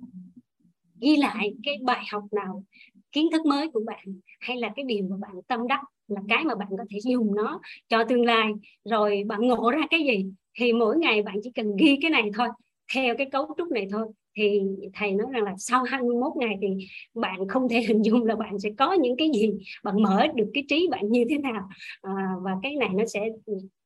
[1.01, 2.65] ghi lại cái bài học nào
[3.13, 4.05] kiến thức mới của bạn
[4.41, 7.35] hay là cái điều mà bạn tâm đắc là cái mà bạn có thể dùng
[7.35, 8.53] nó cho tương lai.
[8.85, 10.27] Rồi bạn ngộ ra cái gì
[10.59, 12.49] thì mỗi ngày bạn chỉ cần ghi cái này thôi
[12.95, 14.07] theo cái cấu trúc này thôi
[14.39, 14.61] thì
[14.95, 18.59] thầy nói rằng là sau 21 ngày thì bạn không thể hình dung là bạn
[18.59, 19.53] sẽ có những cái gì
[19.85, 21.69] bạn mở được cái trí bạn như thế nào.
[22.03, 23.21] À, và cái này nó sẽ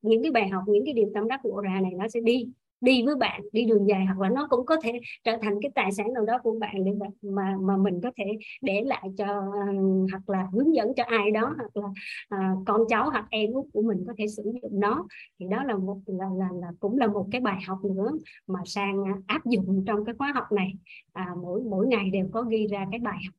[0.03, 2.49] những cái bài học những cái điều tâm đắc của ra này nó sẽ đi
[2.83, 5.71] đi với bạn đi đường dài hoặc là nó cũng có thể trở thành cái
[5.75, 6.93] tài sản nào đó của bạn để
[7.23, 8.25] mà mà mình có thể
[8.63, 9.73] để lại cho ờ,
[10.11, 11.89] hoặc là hướng dẫn cho ai đó hoặc là
[12.29, 15.07] à, con cháu hoặc em út của mình có thể sử dụng nó.
[15.39, 18.11] Thì đó là một là, là là cũng là một cái bài học nữa
[18.47, 20.73] mà sang áp dụng trong cái khóa học này.
[21.13, 23.35] À, mỗi mỗi ngày đều có ghi ra cái bài học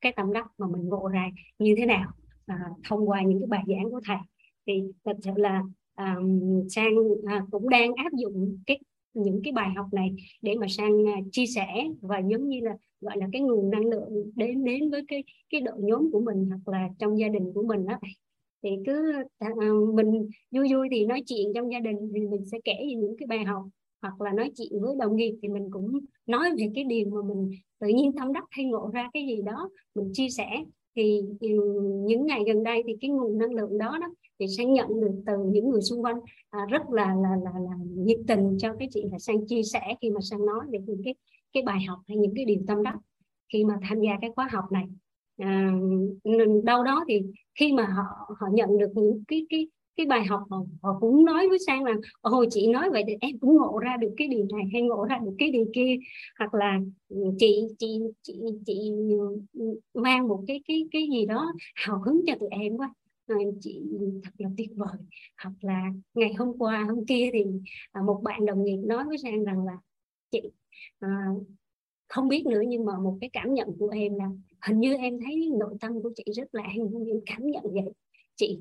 [0.00, 2.10] cái tâm đắc mà mình ngộ ra như thế nào
[2.46, 4.16] à, thông qua những cái bài giảng của thầy.
[4.66, 5.62] Thì thật sự là
[5.94, 6.16] À,
[6.70, 6.94] sang
[7.26, 8.78] à, cũng đang áp dụng cái,
[9.14, 11.66] những cái bài học này để mà sang à, chia sẻ
[12.00, 15.60] và giống như là, gọi là, cái nguồn năng lượng đến đến với cái cái
[15.60, 17.94] đội nhóm của mình hoặc là trong gia đình của mình đó
[18.62, 19.12] thì cứ
[19.94, 23.16] mình vui vui thì nói chuyện trong gia đình thì mình sẽ kể về những
[23.18, 23.62] cái bài học
[24.02, 27.34] hoặc là nói chuyện với đồng nghiệp thì mình cũng nói về cái điều mà
[27.34, 30.64] mình tự nhiên tâm đắc hay ngộ ra cái gì đó, mình chia sẻ
[30.96, 31.22] thì
[32.06, 34.06] những ngày gần đây thì cái nguồn năng lượng đó đó
[34.38, 36.16] thì sẽ nhận được từ những người xung quanh.
[36.50, 39.94] À, rất là là là là nhiệt tình cho cái chị là sang chia sẻ
[40.00, 41.14] khi mà sang nói về những cái
[41.52, 42.96] cái bài học hay những cái điều tâm đắc
[43.52, 44.84] khi mà tham gia cái khóa học này.
[45.38, 45.72] À,
[46.64, 47.22] đâu đó thì
[47.54, 51.24] khi mà họ họ nhận được những cái cái cái bài học họ, họ cũng
[51.24, 54.14] nói với sang là ờ, ồ chị nói vậy thì em cũng ngộ ra được
[54.16, 55.96] cái điều này hay ngộ ra được cái điều kia.
[56.38, 58.34] Hoặc là ừ, chị chị chị
[58.66, 62.76] chị ừ, ừ, mang một cái cái cái gì đó hào hứng cho tụi em
[62.76, 62.94] quá.
[63.60, 63.80] Chị
[64.22, 64.96] thật là tuyệt vời.
[65.42, 65.82] Hoặc là
[66.14, 67.44] ngày hôm qua hôm kia thì
[67.92, 69.72] à, một bạn đồng nghiệp nói với sang rằng là
[70.30, 70.40] chị
[71.00, 71.08] à,
[72.08, 74.24] không biết nữa nhưng mà một cái cảm nhận của em là
[74.66, 76.82] hình như em thấy nội tâm của chị rất là em
[77.26, 77.92] cảm nhận vậy.
[78.36, 78.58] Chị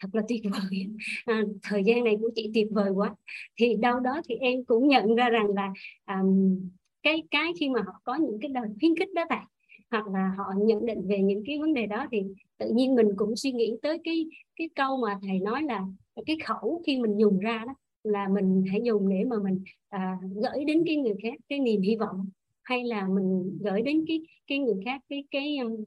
[0.00, 0.86] thật là tuyệt vời.
[1.24, 3.14] À, thời gian này của chị tuyệt vời quá.
[3.56, 5.72] Thì đâu đó thì em cũng nhận ra rằng là
[6.06, 6.58] um,
[7.02, 9.46] cái cái khi mà họ có những cái lời khuyến khích đó bạn
[9.90, 12.22] hoặc là họ nhận định về những cái vấn đề đó thì
[12.58, 15.84] tự nhiên mình cũng suy nghĩ tới cái cái câu mà thầy nói là
[16.26, 20.18] cái khẩu khi mình dùng ra đó là mình hãy dùng để mà mình à,
[20.34, 22.26] gửi đến cái người khác cái niềm hy vọng
[22.62, 25.84] hay là mình gửi đến cái cái người khác cái cái um,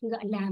[0.00, 0.50] gọi là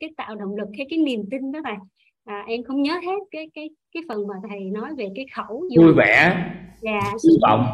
[0.00, 1.80] cái tạo động lực hay cái niềm tin đó bạn
[2.24, 5.64] à, em không nhớ hết cái cái cái phần mà thầy nói về cái khẩu
[5.70, 5.84] dùng.
[5.84, 6.44] vui vẻ
[6.80, 7.00] dạ.
[7.24, 7.66] hy vọng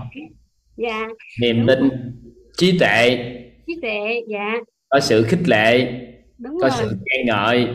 [0.77, 1.09] dạ.
[1.41, 1.91] Niềm tin
[2.57, 3.19] trí tuệ.
[3.67, 4.55] Trí tuệ dạ.
[4.89, 5.93] Có sự khích lệ
[6.39, 6.77] đúng có rồi.
[6.79, 7.69] sự khen ngợi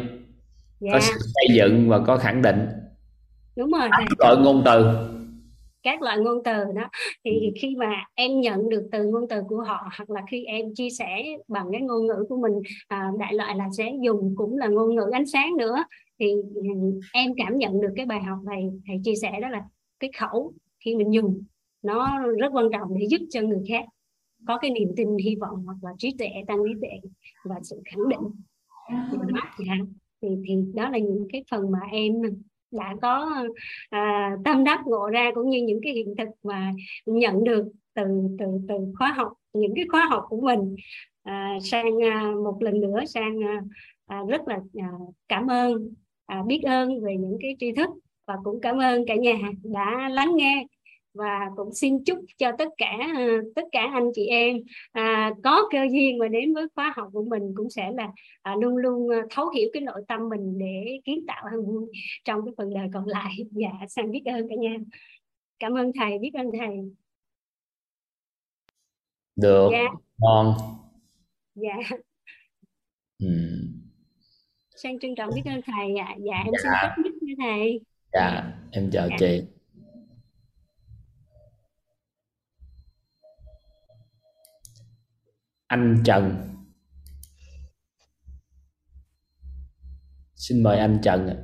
[0.79, 0.89] dạ.
[0.93, 2.59] có sự xây dựng và có khẳng định.
[3.55, 4.85] Đúng rồi các loại ngôn từ.
[5.83, 6.89] Các loại ngôn từ đó.
[7.25, 10.65] Thì khi mà em nhận được từ ngôn từ của họ hoặc là khi em
[10.75, 12.53] chia sẻ bằng cái ngôn ngữ của mình
[12.87, 15.83] à, đại loại là sẽ dùng cũng là ngôn ngữ ánh sáng nữa
[16.19, 16.63] thì ừ,
[17.13, 19.63] em cảm nhận được cái bài học này thầy chia sẻ đó là
[19.99, 20.53] cái khẩu
[20.85, 21.43] khi mình dùng
[21.81, 23.85] nó rất quan trọng để giúp cho người khác
[24.47, 27.11] có cái niềm tin hy vọng hoặc là trí tuệ tăng trí tuệ
[27.43, 28.19] và sự khẳng định.
[30.21, 32.13] Thì thì đó là những cái phần mà em
[32.71, 33.43] đã có
[33.89, 36.71] à, tâm đắc ngộ ra cũng như những cái hiện thực mà
[37.05, 38.03] nhận được từ
[38.39, 40.75] từ từ khóa học những cái khóa học của mình.
[41.23, 43.61] À, sang à, một lần nữa sang à,
[44.05, 44.89] à rất là à,
[45.27, 45.93] cảm ơn
[46.25, 47.89] à, biết ơn về những cái tri thức
[48.25, 50.65] và cũng cảm ơn cả nhà đã lắng nghe
[51.13, 54.57] và cũng xin chúc cho tất cả à, tất cả anh chị em
[54.91, 58.55] à, có cơ duyên mà đến với khóa học của mình cũng sẽ là à,
[58.61, 61.85] luôn luôn à, thấu hiểu cái nội tâm mình để kiến tạo vui
[62.25, 63.33] trong cái phần đời còn lại.
[63.51, 64.75] Dạ sang biết ơn cả nhà.
[65.59, 66.77] Cảm ơn thầy biết ơn thầy.
[69.35, 69.69] Được.
[69.71, 69.87] Dạ.
[70.17, 70.53] Ngon.
[71.55, 71.75] Dạ.
[73.19, 73.27] Ừ.
[74.83, 76.95] sang trân trọng biết ơn thầy dạ dạ em xin Dạ.
[76.95, 77.79] tốt nhất nha thầy.
[78.13, 79.15] Dạ em chào Dạ.
[79.19, 79.41] chị.
[85.67, 86.49] Anh Trần.
[90.35, 91.35] Xin mời anh Trần ạ.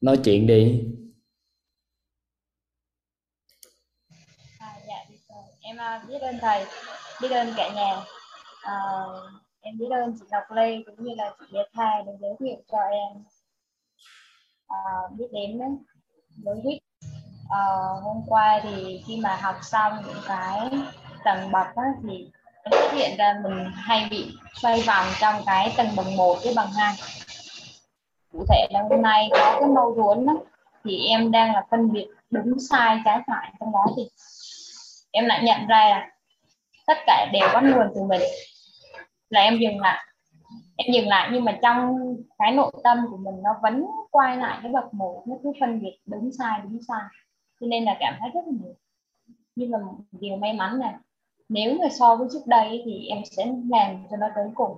[0.00, 0.84] nói chuyện đi.
[4.58, 4.94] À, dạ,
[5.60, 6.64] em à, biết ơn thầy,
[7.22, 7.96] biết ơn cả nhà.
[8.62, 8.74] À,
[9.60, 12.56] em biết ơn chị Ngọc Lê cũng như là chị Lê Tha đã giới thiệu
[12.72, 13.24] cho em
[14.68, 14.78] à,
[15.18, 15.58] biết đến
[16.44, 16.78] với Wix.
[17.50, 17.62] À,
[18.02, 20.70] hôm qua thì khi mà học xong những cái
[21.24, 22.30] tầng bậc á, thì
[22.62, 26.52] em phát hiện ra mình hay bị xoay vòng trong cái tầng bằng 1 với
[26.56, 26.94] bằng 2.
[28.32, 30.32] Cụ thể là hôm nay có cái mâu thuẫn đó,
[30.84, 34.08] thì em đang là phân biệt đúng sai trái phải trong đó thì
[35.10, 36.10] em lại nhận ra là
[36.88, 38.22] tất cả đều bắt nguồn từ mình.
[39.30, 40.04] Là em dừng lại.
[40.76, 41.96] Em dừng lại nhưng mà trong
[42.38, 45.80] cái nội tâm của mình nó vẫn quay lại cái bậc một, nó cứ phân
[45.82, 47.02] biệt đúng sai đúng sai.
[47.60, 48.74] Cho nên là cảm thấy rất là nhiều
[49.58, 49.78] nhưng mà
[50.10, 50.98] điều may mắn là
[51.48, 54.76] nếu mà so với trước đây thì em sẽ làm cho nó tới cùng.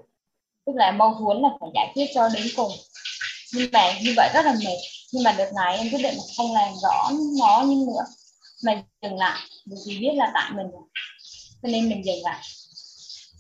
[0.67, 2.73] Tức là mong muốn là phải giải quyết cho đến cùng.
[3.55, 4.77] Nhưng mà như vậy rất là mệt.
[5.13, 8.05] Nhưng mà đợt này em quyết định không làm rõ nó như nữa,
[8.65, 9.41] mà dừng lại.
[9.67, 10.83] Bởi vì biết là tại mình rồi
[11.63, 12.43] cho nên mình dừng lại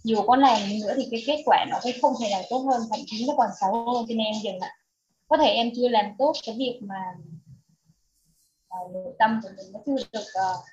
[0.02, 2.82] dù có làm nữa thì cái kết quả nó cũng không thể nào tốt hơn
[2.90, 4.06] thậm chí nó còn xấu hơn.
[4.08, 4.76] Cho nên em dừng lại.
[5.28, 7.14] Có thể em chưa làm tốt cái việc mà
[8.80, 10.64] uh, nội tâm của mình nó chưa được uh,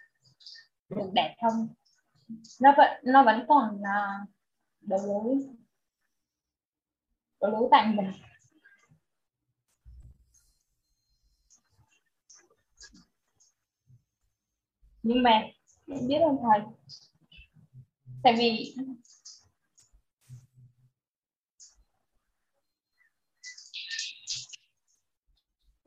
[0.89, 1.67] được đẹp không
[2.61, 4.29] nó vẫn nó vẫn còn uh,
[4.81, 5.35] đối lối
[7.41, 8.11] đối lối tại mình.
[15.03, 15.31] Nhưng mà
[15.87, 16.61] em biết ơn thầy?
[18.27, 18.75] Tại vì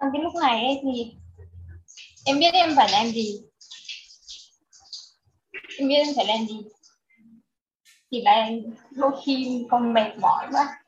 [0.01, 1.13] trong cái lúc này ấy thì
[2.25, 3.41] em biết em phải làm gì.
[5.79, 6.61] Em biết em phải làm gì.
[8.11, 8.49] Thì là
[8.91, 10.83] đôi khi còn mệt mỏi quá.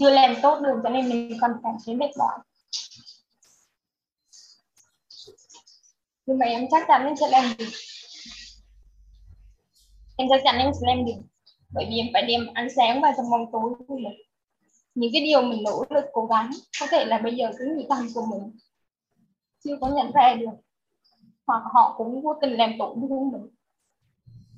[0.00, 2.38] Chưa làm tốt được cho nên mình còn cảm thấy mệt mỏi.
[6.26, 7.87] Nhưng mà em chắc chắn em sẽ làm được
[10.18, 11.22] em chắc chắn em sẽ làm được
[11.70, 14.18] bởi vì em phải đem ánh sáng vào trong bóng tối của mình.
[14.94, 16.50] Những cái điều mình nỗ lực cố gắng,
[16.80, 18.58] có thể là bây giờ cứ nghĩ tâm của mình.
[19.64, 20.50] Chưa có nhận ra được.
[21.46, 23.48] Hoặc họ cũng vô tình làm tổn thương mình.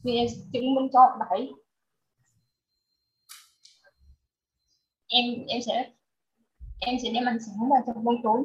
[0.04, 1.52] Vì em chứng minh cho họ đấy.
[5.08, 5.90] Em em sẽ
[6.80, 8.42] em sẽ đem ánh sáng vào trong bóng tối.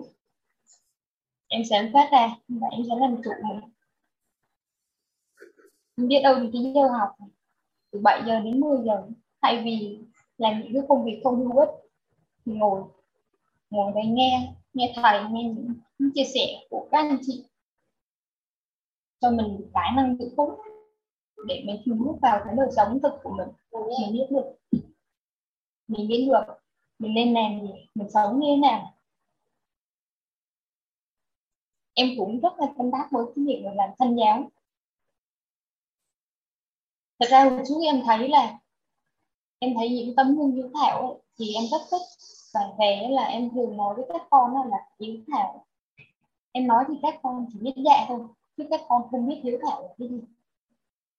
[1.47, 3.74] Em sẽ phát ra và em sẽ làm chủ mình
[5.97, 7.10] biết đâu thì cái giờ học
[7.91, 9.08] từ 7 giờ đến 10 giờ.
[9.41, 9.99] Thay vì
[10.38, 11.69] làm những cái công việc không hữu ích
[12.45, 12.84] thì ngồi
[13.69, 15.73] ngồi đây nghe nghe thầy nghe những,
[16.15, 17.45] chia sẻ của các anh chị.
[19.19, 20.58] Cho mình cái năng lượng tốt
[21.47, 23.47] để mình thu hút vào cái đời sống thực của mình.
[23.71, 24.79] Mình biết được.
[25.88, 26.55] Mình biết được
[26.99, 28.93] mình nên làm gì mình sống như thế nào.
[31.93, 34.51] Em cũng rất là tâm đắc với cái việc là làm thân giáo
[37.19, 38.60] thật ra hồi trước em thấy là
[39.60, 42.01] em thấy những tấm gương hiếu thảo ấy, thì em rất thích.
[42.54, 45.65] Và về là em thường nói với các con là hiếu thảo.
[46.51, 48.19] Em nói thì các con chỉ biết dạ thôi
[48.58, 50.19] chứ các con không biết hiếu thảo là cái gì.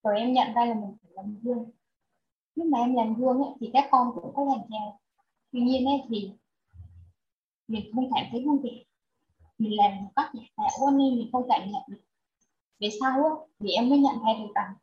[0.02, 1.70] Rồi em nhận ra là mình phải làm gương.
[2.54, 4.98] Lúc mà em làm gương ấy, thì các con cũng có làm theo.
[5.52, 6.30] Tuy nhiên ấy, thì
[7.68, 8.70] mình không cảm thấy vui vẻ.
[9.58, 12.00] Mình làm một cách giả tạo nên mình không cảm nhận được.
[12.78, 14.74] Về sau ấy, thì em mới nhận ra được rằng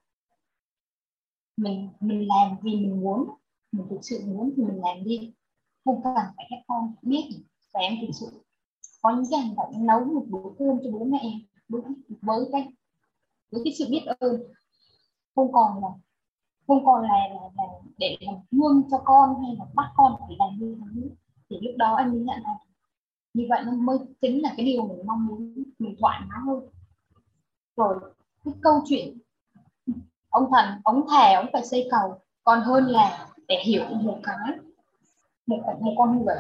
[1.58, 3.30] mình mình làm vì mình muốn.
[3.72, 5.34] Mình thực sự muốn thì mình làm đi.
[5.86, 7.30] Không cần phải các con biết.
[7.74, 8.44] Và em thực sự
[9.02, 11.40] có những cái hành động nấu một bữa cơm cho bố mẹ em
[12.22, 12.72] với cái
[13.52, 14.42] với cái sự biết ơn.
[15.36, 15.90] Không còn là
[16.68, 17.64] không còn là, là, là
[17.98, 21.10] để làm gương cho con hay là bắt con phải làm như thế.
[21.50, 22.58] Thì lúc đó anh mới nhận là
[23.34, 25.64] như vậy nó mới chính là cái điều mình mong muốn.
[25.80, 26.70] Mình thoải mái hơn.
[27.76, 28.00] Rồi
[28.46, 29.18] cái câu chuyện
[30.34, 32.20] ông thần ông thề ông phải xây cầu.
[32.44, 34.58] Còn hơn là để hiểu một cái
[35.46, 36.36] một, một con người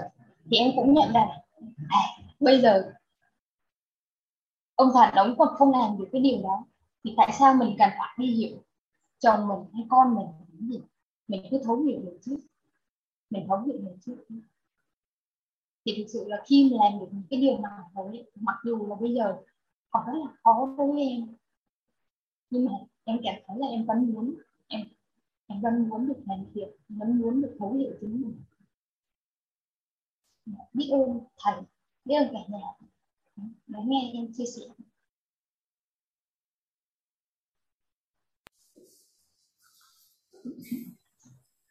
[0.51, 1.27] thì em cũng nhận ra
[1.89, 1.99] à,
[2.39, 2.91] bây giờ
[4.75, 6.65] ông thần ông còn không làm được cái điều đó
[7.03, 8.57] thì tại sao mình cần phải đi hiểu
[9.19, 10.81] chồng mình hay con mình cái gì?
[11.27, 12.37] Mình cứ thấu hiểu được chứ.
[13.29, 14.15] Mình thấu hiểu được chứ.
[15.85, 18.85] Thì thực sự là khi mình làm được những cái điều mà thấy mặc dù
[18.87, 19.35] là bây giờ
[19.89, 21.35] còn rất là khó đối với em.
[22.49, 22.71] Nhưng mà
[23.03, 24.35] em cảm thấy là em vẫn muốn,
[24.67, 24.81] em
[25.47, 28.43] em vẫn muốn được hoàn thiện vẫn muốn được thấu hiểu chính mình.
[30.73, 31.55] Biết ơn thầy,
[32.05, 32.87] biết ơn cả nhà.
[33.67, 34.61] Đã nghe em chia sẻ.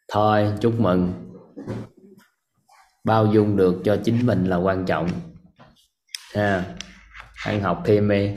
[0.07, 1.13] Thôi, chúc mừng.
[3.03, 5.07] Bao dung được cho chính mình là quan trọng.
[6.33, 6.75] Ha,
[7.45, 8.35] ăn học thêm đi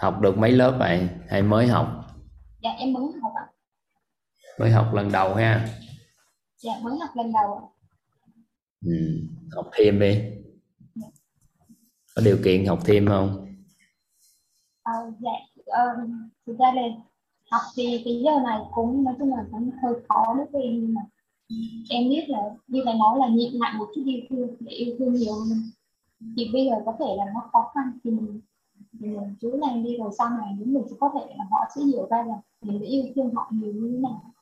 [0.00, 1.08] học được mấy lớp vậy?
[1.28, 1.88] Hay mới học?
[2.62, 3.46] Dạ em mới học ạ.
[4.58, 5.68] Mới học lần đầu ha?
[6.56, 7.64] Dạ mới học lần đầu ạ.
[8.86, 8.92] Ừ.
[9.54, 10.20] học thêm đi.
[12.16, 13.46] Có điều kiện học thêm không?
[14.82, 16.10] À, dạ uh,
[16.46, 16.82] thực ra là
[17.50, 20.80] học thì cái giờ này cũng nói chung là cũng hơi khó đối với em
[20.80, 21.00] nhưng mà
[21.90, 24.96] em biết là như thầy nói là nhịn lại một chút yêu thương để yêu
[24.98, 25.58] thương nhiều hơn.
[26.36, 28.40] Thì bây giờ có thể là nó khó khăn thì mình
[29.00, 31.82] mình cứ làm đi rồi sau này những người sẽ có thể là họ sẽ
[31.82, 34.34] hiểu ra là mình sẽ yêu thương họ nhiều như thế nào.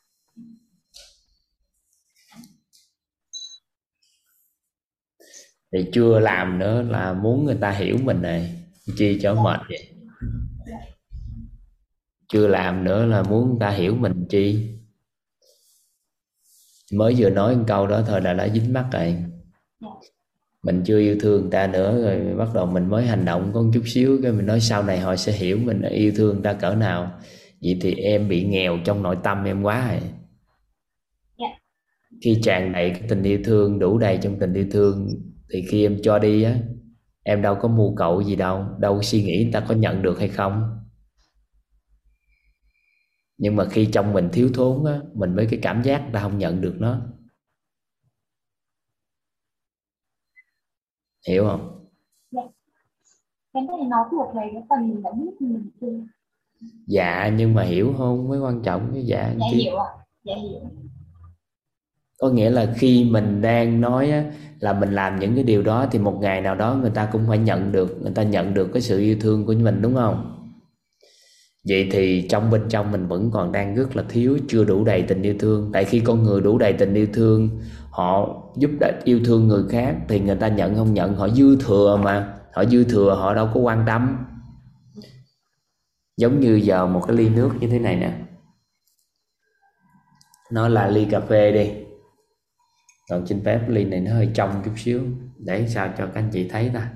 [5.72, 8.64] Thì chưa làm nữa là muốn người ta hiểu mình này
[8.96, 9.94] chi cho mệt vậy?
[12.28, 14.74] Chưa làm nữa là muốn người ta hiểu mình chi?
[16.92, 19.24] Mới vừa nói một câu đó thôi là đã dính mắt rồi
[20.62, 23.62] mình chưa yêu thương người ta nữa rồi bắt đầu mình mới hành động có
[23.62, 26.44] một chút xíu cái mình nói sau này họ sẽ hiểu mình yêu thương người
[26.44, 27.20] ta cỡ nào.
[27.62, 30.00] Vậy thì em bị nghèo trong nội tâm em quá rồi
[32.24, 35.08] khi tràn đầy cái tình yêu thương đủ đầy trong tình yêu thương
[35.52, 36.54] thì khi em cho đi á
[37.22, 40.18] em đâu có mưu cầu gì đâu đâu suy nghĩ người ta có nhận được
[40.18, 40.74] hay không.
[43.38, 46.38] Nhưng mà khi trong mình thiếu thốn á mình mới cái cảm giác ta không
[46.38, 47.00] nhận được nó
[51.26, 51.86] hiểu không?
[52.30, 52.42] Dạ.
[53.52, 55.86] Cái này nói thuộc về cái phần mình đã biết mình chưa?
[56.86, 59.56] Dạ nhưng mà hiểu không mới quan trọng cái dạ dạ chứ.
[59.56, 59.90] hiểu ạ.
[60.24, 60.60] Dạ hiểu.
[62.18, 65.86] Có nghĩa là khi mình đang nói á, là mình làm những cái điều đó
[65.90, 68.70] thì một ngày nào đó người ta cũng phải nhận được người ta nhận được
[68.72, 70.37] cái sự yêu thương của mình đúng không
[71.68, 75.02] vậy thì trong bên trong mình vẫn còn đang rất là thiếu chưa đủ đầy
[75.02, 75.70] tình yêu thương.
[75.72, 79.64] Tại khi con người đủ đầy tình yêu thương họ giúp đỡ yêu thương người
[79.70, 81.14] khác thì người ta nhận không nhận?
[81.14, 82.34] Họ dư thừa mà.
[82.52, 84.26] Họ dư thừa họ đâu có quan tâm.
[86.16, 88.12] Giống như giờ một cái ly nước như thế này nè.
[90.52, 91.70] Nó là ly cà phê đi.
[93.10, 95.02] Còn xin phép ly này nó hơi trong chút xíu.
[95.38, 96.90] Để sao cho các anh chị thấy ta.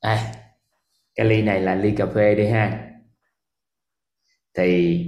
[0.00, 0.32] À,
[1.14, 2.87] cái ly này là ly cà phê đi ha
[4.58, 5.04] thì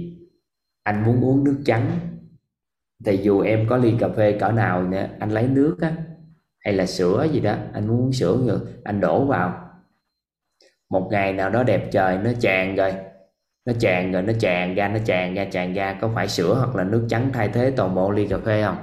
[0.83, 1.99] anh muốn uống nước trắng.
[3.05, 5.95] Thì dù em có ly cà phê cỡ nào nữa anh lấy nước á,
[6.59, 9.69] hay là sữa gì đó, anh muốn uống sữa rồi anh đổ vào.
[10.89, 12.93] Một ngày nào đó đẹp trời, nó tràn rồi,
[13.65, 16.75] nó tràn rồi, nó tràn ra, nó tràn ra tràn ra, có phải sữa hoặc
[16.75, 18.77] là nước trắng thay thế toàn bộ ly cà phê không?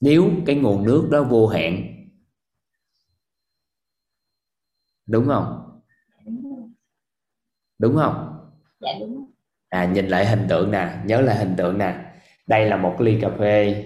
[0.00, 1.86] Nếu cái nguồn nước đó vô hạn,
[5.06, 5.63] đúng không?
[7.84, 8.14] Đúng không?
[8.80, 9.24] Dạ đúng
[9.68, 11.94] à nhìn lại hình tượng nè nhớ lại hình tượng nè.
[12.46, 13.84] Đây là một ly cà phê.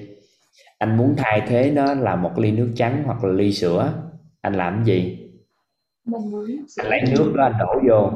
[0.78, 3.92] Anh muốn thay thế nó là một ly nước trắng hoặc là ly sữa.
[4.40, 5.28] Anh làm gì?
[6.06, 6.44] Mình muốn
[6.76, 8.10] anh lấy nước đó anh đổ vô.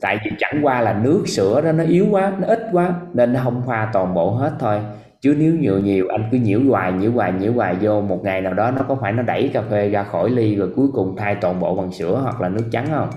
[0.00, 3.32] Tại vì chẳng qua là nước sữa đó nó yếu quá nó ít quá nên
[3.32, 4.80] nó không pha toàn bộ hết thôi.
[5.20, 8.00] Chứ nếu nhiều nhiều anh cứ nhiễu hoài nhiễu hoài nhiễu hoài vô.
[8.00, 10.72] Một ngày nào đó nó có phải nó đẩy cà phê ra khỏi ly rồi
[10.76, 13.08] cuối cùng thay toàn bộ bằng sữa hoặc là nước trắng không?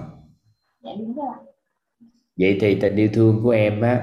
[0.83, 1.35] Dạ đúng rồi
[2.39, 4.01] vậy thì tình yêu thương của em á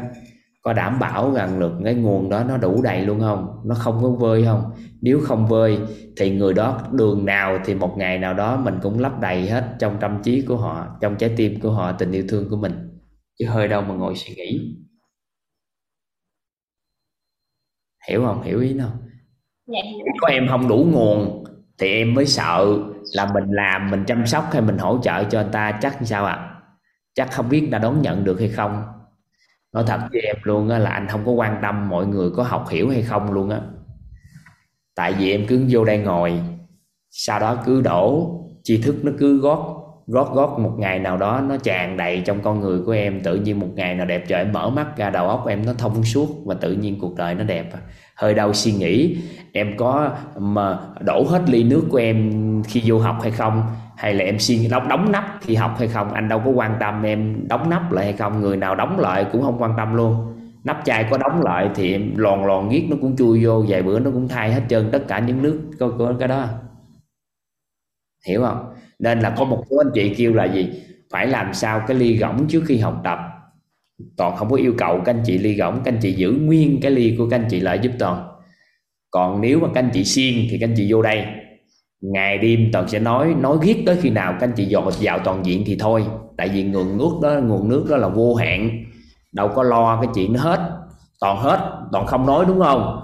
[0.62, 3.60] có đảm bảo rằng được cái nguồn đó nó đủ đầy luôn không?
[3.64, 4.70] Nó không có vơi không?
[5.00, 5.78] Nếu không vơi
[6.16, 9.76] thì người đó đường nào thì một ngày nào đó mình cũng lấp đầy hết
[9.78, 12.72] trong tâm trí của họ trong trái tim của họ tình yêu thương của mình.
[13.38, 14.76] Chứ hơi đâu mà ngồi suy nghĩ.
[18.08, 18.42] Hiểu không?
[18.42, 18.98] Hiểu ý không?
[19.66, 20.06] Dạ hiểu.
[20.20, 21.44] Có em không đủ nguồn
[21.78, 22.78] thì em mới sợ
[23.14, 26.24] là mình làm mình chăm sóc hay mình hỗ trợ cho người ta chắc sao
[26.24, 26.34] ạ?
[26.34, 26.53] à?
[27.14, 28.82] Chắc không biết đã ta đón nhận được hay không.
[29.72, 32.42] Nói thật với em luôn á là anh không có quan tâm mọi người có
[32.42, 33.60] học hiểu hay không luôn á.
[34.94, 36.40] Tại vì em cứ vô đây ngồi,
[37.10, 38.30] sau đó cứ đổ,
[38.62, 42.40] tri thức nó cứ gót gót gót một ngày nào đó nó tràn đầy trong
[42.42, 43.22] con người của em.
[43.22, 45.72] Tự nhiên một ngày nào đẹp trời em mở mắt ra, đầu óc em nó
[45.78, 47.70] thông suốt và tự nhiên cuộc đời nó đẹp.
[48.16, 49.16] Hơi đau suy nghĩ,
[49.52, 53.62] em có mà đổ hết ly nước của em khi vô học hay không?
[53.96, 56.12] Hay là em suy đóng đóng nắp khi học hay không?
[56.12, 58.40] Anh đâu có quan tâm em đóng nắp lại hay không?
[58.40, 60.34] Người nào đóng lại cũng không quan tâm luôn.
[60.64, 63.82] Nắp chai có đóng lại thì em lòn lòn giết nó cũng chui vô vài
[63.82, 66.48] bữa nó cũng thay hết trơn tất cả những nước có, có cái đó.
[68.26, 68.74] Hiểu không?
[68.98, 70.82] Nên là có một số anh chị kêu là gì?
[71.10, 73.18] Phải làm sao cái ly gỗng trước khi học tập?
[74.16, 76.78] Toàn không có yêu cầu các anh chị ly gỗng các anh chị giữ nguyên
[76.82, 78.28] cái ly của các anh chị lại giúp toàn.
[79.10, 81.26] Còn nếu mà các anh chị xiên thì các anh chị vô đây
[82.12, 85.18] ngày đêm toàn sẽ nói nói riết tới khi nào các anh chị dọn vào
[85.18, 86.04] toàn diện thì thôi.
[86.36, 88.84] Tại vì nguồn nước đó, nguồn nước đó là vô hạn.
[89.32, 90.60] Đâu có lo cái chuyện nó hết.
[91.20, 91.58] Toàn hết,
[91.92, 93.00] toàn không nói, đúng không?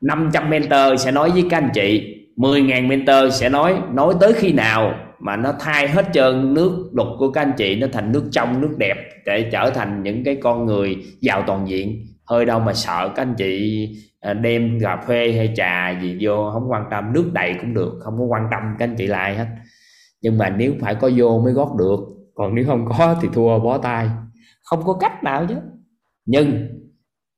[0.00, 2.10] 500 mentor sẽ nói với các anh chị.
[2.36, 7.06] 10.000 mentor sẽ nói nói tới khi nào mà nó thay hết trơn nước đục
[7.18, 8.96] của các anh chị, nó thành nước trong, nước đẹp
[9.26, 12.06] để trở thành những cái con người giàu toàn diện.
[12.24, 13.88] Hơi đâu mà sợ các anh chị
[14.24, 17.12] Ờ, đem cà phê hay trà gì vô, không quan tâm.
[17.12, 19.46] Nước đầy cũng được, không có quan tâm các anh chị lại hết.
[20.22, 21.98] Nhưng mà nếu phải có vô mới gót được.
[22.34, 24.08] Còn nếu không có thì thua bó tay.
[24.64, 25.54] Không có cách nào chứ.
[26.26, 26.68] Nhưng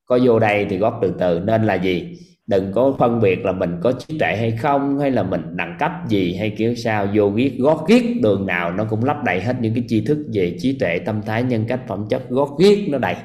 [0.07, 1.41] có vô đây thì gót từ từ.
[1.41, 2.19] Nên là gì?
[2.47, 5.77] Đừng có phân biệt là mình có trí tuệ hay không, hay là mình đẳng
[5.79, 7.07] cấp gì, hay kiểu sao.
[7.15, 10.19] Vô viết gót viết đường nào nó cũng lấp đầy hết những cái tri thức
[10.33, 12.31] về trí tuệ, tâm thái, nhân cách, phẩm chất.
[12.31, 13.17] Gót viết nó đầy.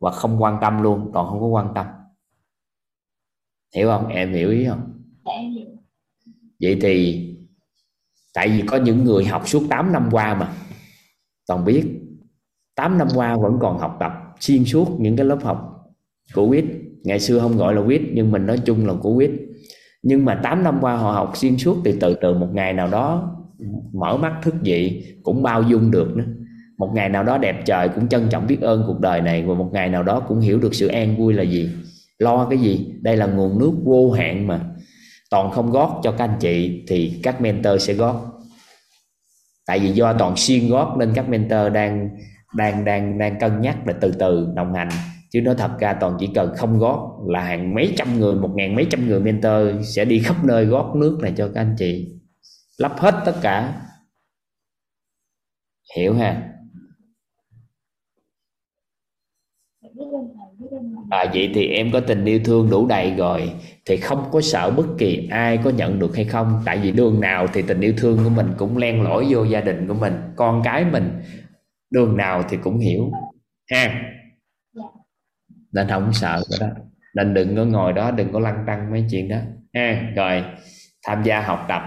[0.00, 1.86] Và không quan tâm luôn còn không có quan tâm
[3.76, 4.08] hiểu không?
[4.08, 4.80] Em hiểu ý không?
[5.26, 5.32] Dạ
[6.60, 7.24] vậy thì
[8.34, 10.52] tại vì có những người học suốt 8 năm qua mà.
[11.46, 11.84] Toàn biết
[12.76, 15.84] 8 năm qua vẫn còn học tập xuyên suốt những cái lớp học
[16.34, 16.64] của quýt.
[17.04, 19.30] Ngày xưa không gọi là quýt nhưng mình nói chung là của quýt.
[20.02, 22.88] Nhưng mà 8 năm qua họ học xuyên suốt thì từ từ một ngày nào
[22.88, 23.36] đó
[23.92, 26.24] mở mắt thức dậy cũng bao dung được nữa.
[26.78, 29.54] Một ngày nào đó đẹp trời cũng trân trọng biết ơn cuộc đời này và
[29.54, 31.70] một ngày nào đó cũng hiểu được sự an vui là gì
[32.18, 32.94] lo cái gì?
[33.00, 34.60] Đây là nguồn nước vô hạn mà.
[35.30, 38.38] Toàn không gót cho các anh chị thì các mentor sẽ gót
[39.68, 42.10] tại vì do toàn xuyên gót nên các mentor đang
[42.54, 44.88] đang đang đang cân nhắc là từ từ đồng hành.
[45.30, 48.50] Chứ nói thật ra toàn chỉ cần không gót là hàng mấy trăm người, một
[48.54, 51.74] ngàn mấy trăm người mentor sẽ đi khắp nơi gót nước này cho các anh
[51.78, 52.20] chị.
[52.78, 53.82] Lắp hết tất cả.
[55.96, 56.54] Hiểu ha
[59.82, 62.70] Dạ, biết ơn thầy biết ơn thầy à, vậy thì em có tình yêu thương
[62.70, 63.52] đủ đầy rồi
[63.86, 66.62] thì không có sợ bất kỳ ai có nhận được hay không.
[66.64, 69.60] Tại vì đường nào thì tình yêu thương của mình cũng len lỏi vô gia
[69.60, 71.20] đình của mình con cái mình.
[71.90, 73.12] Đường nào thì cũng hiểu
[73.70, 74.04] ha?
[74.74, 74.82] Dạ.
[75.72, 76.74] nên không sợ cái đó.
[77.14, 79.36] Nên đừng có ngồi đó đừng có lăn tăng mấy chuyện đó
[79.74, 80.12] ha?
[80.16, 80.44] Rồi
[81.06, 81.82] tham gia học tập.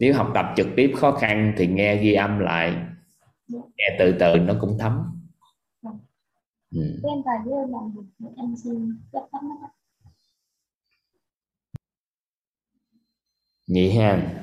[0.00, 2.74] Nếu học tập trực tiếp khó khăn thì nghe ghi âm lại.
[3.48, 5.19] Nghe từ từ nó cũng thấm
[6.74, 6.80] ừ.
[7.02, 7.72] ơn thầy biết ơn
[8.18, 9.70] thầy em xin rất thắc mắc
[13.66, 14.36] vậy ha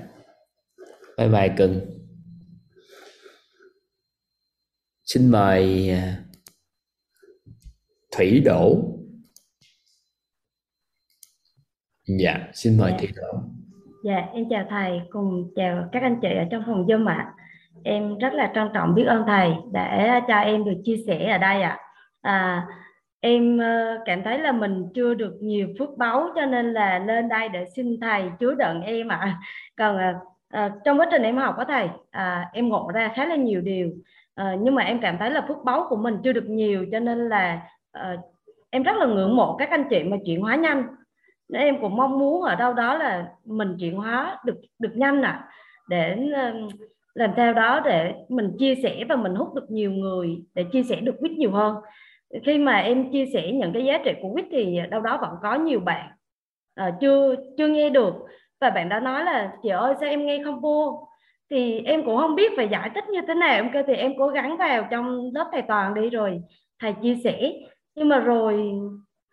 [1.18, 1.80] bye bye cưng
[5.04, 6.24] xin mời à,
[8.12, 8.94] thủy đổ
[12.20, 12.98] dạ xin mời Dạ.
[13.00, 13.40] thủy đổ
[14.04, 17.34] Dạ, em chào thầy cùng chào các anh chị ở trong phòng Zoom ạ.
[17.84, 21.38] Em rất là trân trọng biết ơn thầy đã cho em được chia sẻ ở
[21.38, 21.70] đây ạ.
[21.70, 21.87] À,
[22.22, 22.68] à
[23.20, 27.30] em ờ, cảm thấy là mình chưa được nhiều phước báu cho nên là lên
[27.30, 29.40] đây để xin thầy chứa đựng em ạ.
[29.78, 29.98] Còn
[30.50, 33.62] à, trong quá trình em học có thầy, à, em ngộ ra khá là nhiều
[33.62, 33.92] điều.
[34.36, 37.00] À, nhưng mà em cảm thấy là phước báu của mình chưa được nhiều cho
[37.00, 37.62] nên là
[37.92, 38.18] à,
[38.70, 40.84] em rất là ngưỡng mộ các anh chị mà chuyển hóa nhanh
[41.50, 45.22] nên em cũng mong muốn ở đâu đó là mình chuyển hóa được được nhanh
[45.22, 45.48] ạ
[45.90, 46.18] để
[47.14, 50.84] làm theo đó để mình chia sẻ và mình hút được nhiều người để chia
[50.84, 51.76] sẻ được biết nhiều hơn
[52.46, 55.36] khi mà em chia sẻ những cái giá trị của quýt thì đâu đó vẫn
[55.42, 56.12] có nhiều bạn
[56.82, 58.14] uh, chưa chưa nghe được.
[58.62, 61.08] Và bạn đã nói là chị ơi sao em nghe không vô?
[61.50, 63.56] Thì em cũng không biết phải giải thích như thế nào.
[63.56, 66.42] Em kêu thì em cố gắng vào trong lớp thầy toàn đi rồi
[66.80, 67.54] thầy chia sẻ.
[67.96, 68.54] Nhưng mà rồi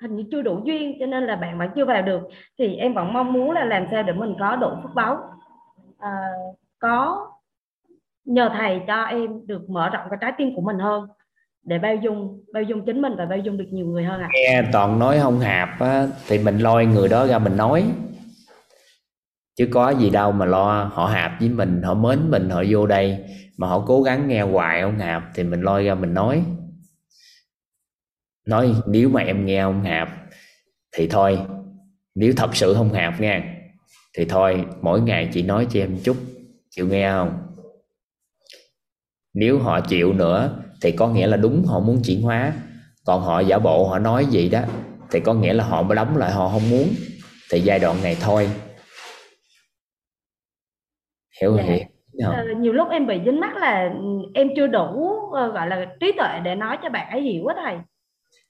[0.03, 2.21] hình như chưa đủ duyên cho nên là bạn vẫn chưa vào được.
[2.59, 5.19] Thì em vẫn mong muốn là làm sao để mình có đủ phước báo
[5.99, 6.29] à,
[6.79, 7.27] có
[8.25, 11.09] nhờ thầy cho em được mở rộng cái trái tim của mình hơn
[11.65, 14.29] để bao dung bao dung chính mình và bao dung được nhiều người hơn ạ.
[14.35, 17.85] Nghe toàn nói không hạp á, thì mình lôi người đó ra mình nói.
[19.57, 22.87] Chứ có gì đâu mà lo họ hạp với mình họ mến mình họ vô
[22.87, 23.25] đây
[23.57, 26.45] mà họ cố gắng nghe hoài không hạp thì mình lôi ra mình nói.
[28.47, 30.09] Nói nếu mà em nghe không hạp
[30.93, 31.39] thì thôi
[32.15, 33.55] nếu thật sự không hạp nha
[34.17, 36.17] thì thôi mỗi ngày chị nói cho em chút
[36.71, 37.41] chịu nghe không?
[39.35, 42.53] Nếu họ chịu nữa thì có nghĩa là đúng họ muốn chuyển hóa.
[43.07, 44.61] Còn họ giả bộ họ nói gì đó
[45.11, 46.89] thì có nghĩa là họ mới đóng lại họ không muốn.
[47.53, 48.49] Thì giai đoạn này thôi.
[51.41, 51.62] Hiểu Dạ.
[51.62, 51.78] hiểu.
[52.24, 52.35] Không?
[52.35, 53.91] Ờ, nhiều lúc em bị dính mắc là
[54.35, 57.55] em chưa đủ ờ, gọi là trí tuệ để nói cho bạn ấy hiểu á
[57.64, 57.76] thầy.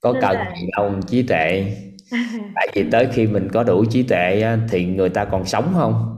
[0.01, 1.77] Có nên cần là- đâu trí tuệ.
[2.55, 6.11] Tại vì tới khi mình có đủ trí tuệ thì người ta còn sống không?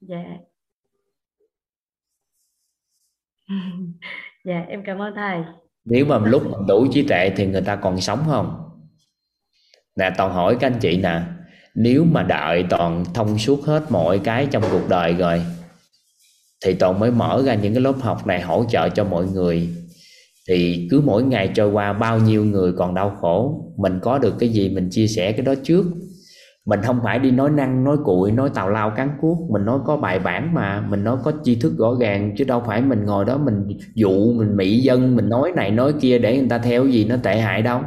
[0.00, 0.24] Dạ
[4.46, 5.38] dạ em cảm ơn thầy.
[5.84, 8.62] Nếu mà lúc mình đủ trí tuệ thì người ta còn sống không?
[9.98, 11.20] Nè, toàn hỏi các anh chị nè.
[11.74, 15.42] Nếu mà đợi toàn thông suốt hết mọi cái trong cuộc đời rồi,
[16.64, 19.68] thì toàn mới mở ra những cái lớp học này hỗ trợ cho mọi người.
[20.48, 23.64] Thì cứ mỗi ngày trôi qua, bao nhiêu người còn đau khổ?
[23.78, 25.84] Mình có được cái gì, mình chia sẻ cái đó trước
[26.66, 29.50] mình không phải đi nói năng, nói cuội, nói tào lao cắn cuốc.
[29.50, 32.62] Mình nói có bài bản mà, mình nói có tri thức rõ ràng, chứ đâu
[32.66, 36.38] phải mình ngồi đó mình dụ, mình mị dân, mình nói này, nói kia để
[36.38, 37.80] người ta theo gì nó tệ hại đâu.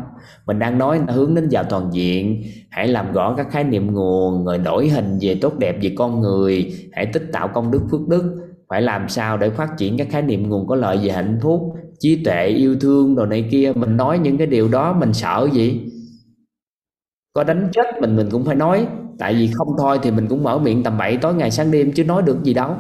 [0.45, 2.43] Mình đang nói người ta hướng đến vào toàn diện.
[2.69, 6.21] Hãy làm rõ các khái niệm nguồn, rồi đổi hình về tốt đẹp về con
[6.21, 6.73] người.
[6.91, 8.49] Hãy tích tạo công đức phước đức.
[8.69, 11.61] Phải làm sao để phát triển các khái niệm nguồn có lợi về hạnh phúc,
[11.99, 13.71] trí tuệ, yêu thương đồ này kia?
[13.75, 15.81] Mình nói những cái điều đó mình sợ gì?
[17.33, 18.87] Có đánh chết mình mình cũng phải nói.
[19.19, 21.91] Tại vì không thôi thì mình cũng mở miệng tầm bậy tối ngày sáng đêm
[21.91, 22.75] chứ nói được gì đâu.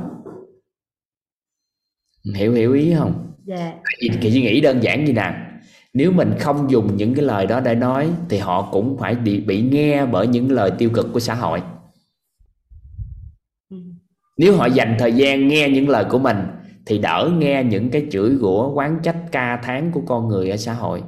[2.35, 3.33] Hiểu hiểu ý không?
[3.45, 3.73] Dạ.
[3.83, 5.33] Tại vì suy nghĩ đơn giản như nè
[5.93, 9.39] nếu mình không dùng những cái lời đó để nói thì họ cũng phải bị,
[9.39, 11.61] bị nghe bởi những lời tiêu cực của xã hội.
[13.69, 13.77] Ừ.
[14.37, 16.37] nếu họ dành thời gian nghe những lời của mình
[16.85, 20.57] thì đỡ nghe những cái chửi rủa quán trách ca tháng của con người ở
[20.57, 21.03] xã hội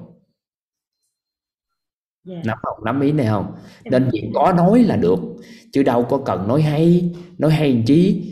[2.23, 2.41] dạ.
[2.45, 3.55] Nắm không nắm ý này không?
[3.83, 5.19] Em nên việc có nói là được
[5.71, 8.27] chứ đâu có cần nói hay nói hay làm chí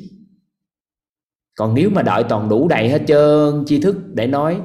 [1.56, 4.62] còn nếu mà đợi toàn đủ đầy hết trơn tri thức để nói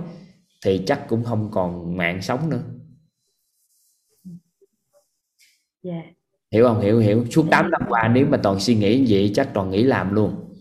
[0.64, 2.62] thì chắc cũng không còn mạng sống nữa.
[5.82, 6.02] Dạ.
[6.52, 6.80] Hiểu không?
[6.80, 7.24] Hiểu hiểu.
[7.30, 10.14] Suốt 8 năm qua nếu mà toàn suy nghĩ như vậy chắc toàn nghĩ làm
[10.14, 10.54] luôn.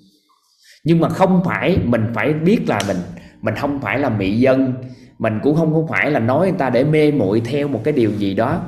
[0.83, 2.97] Nhưng mà không phải mình phải biết là mình
[3.41, 4.73] mình không phải là mị dân
[5.19, 7.93] mình cũng không không phải là nói người ta để mê muội theo một cái
[7.93, 8.61] điều gì đó.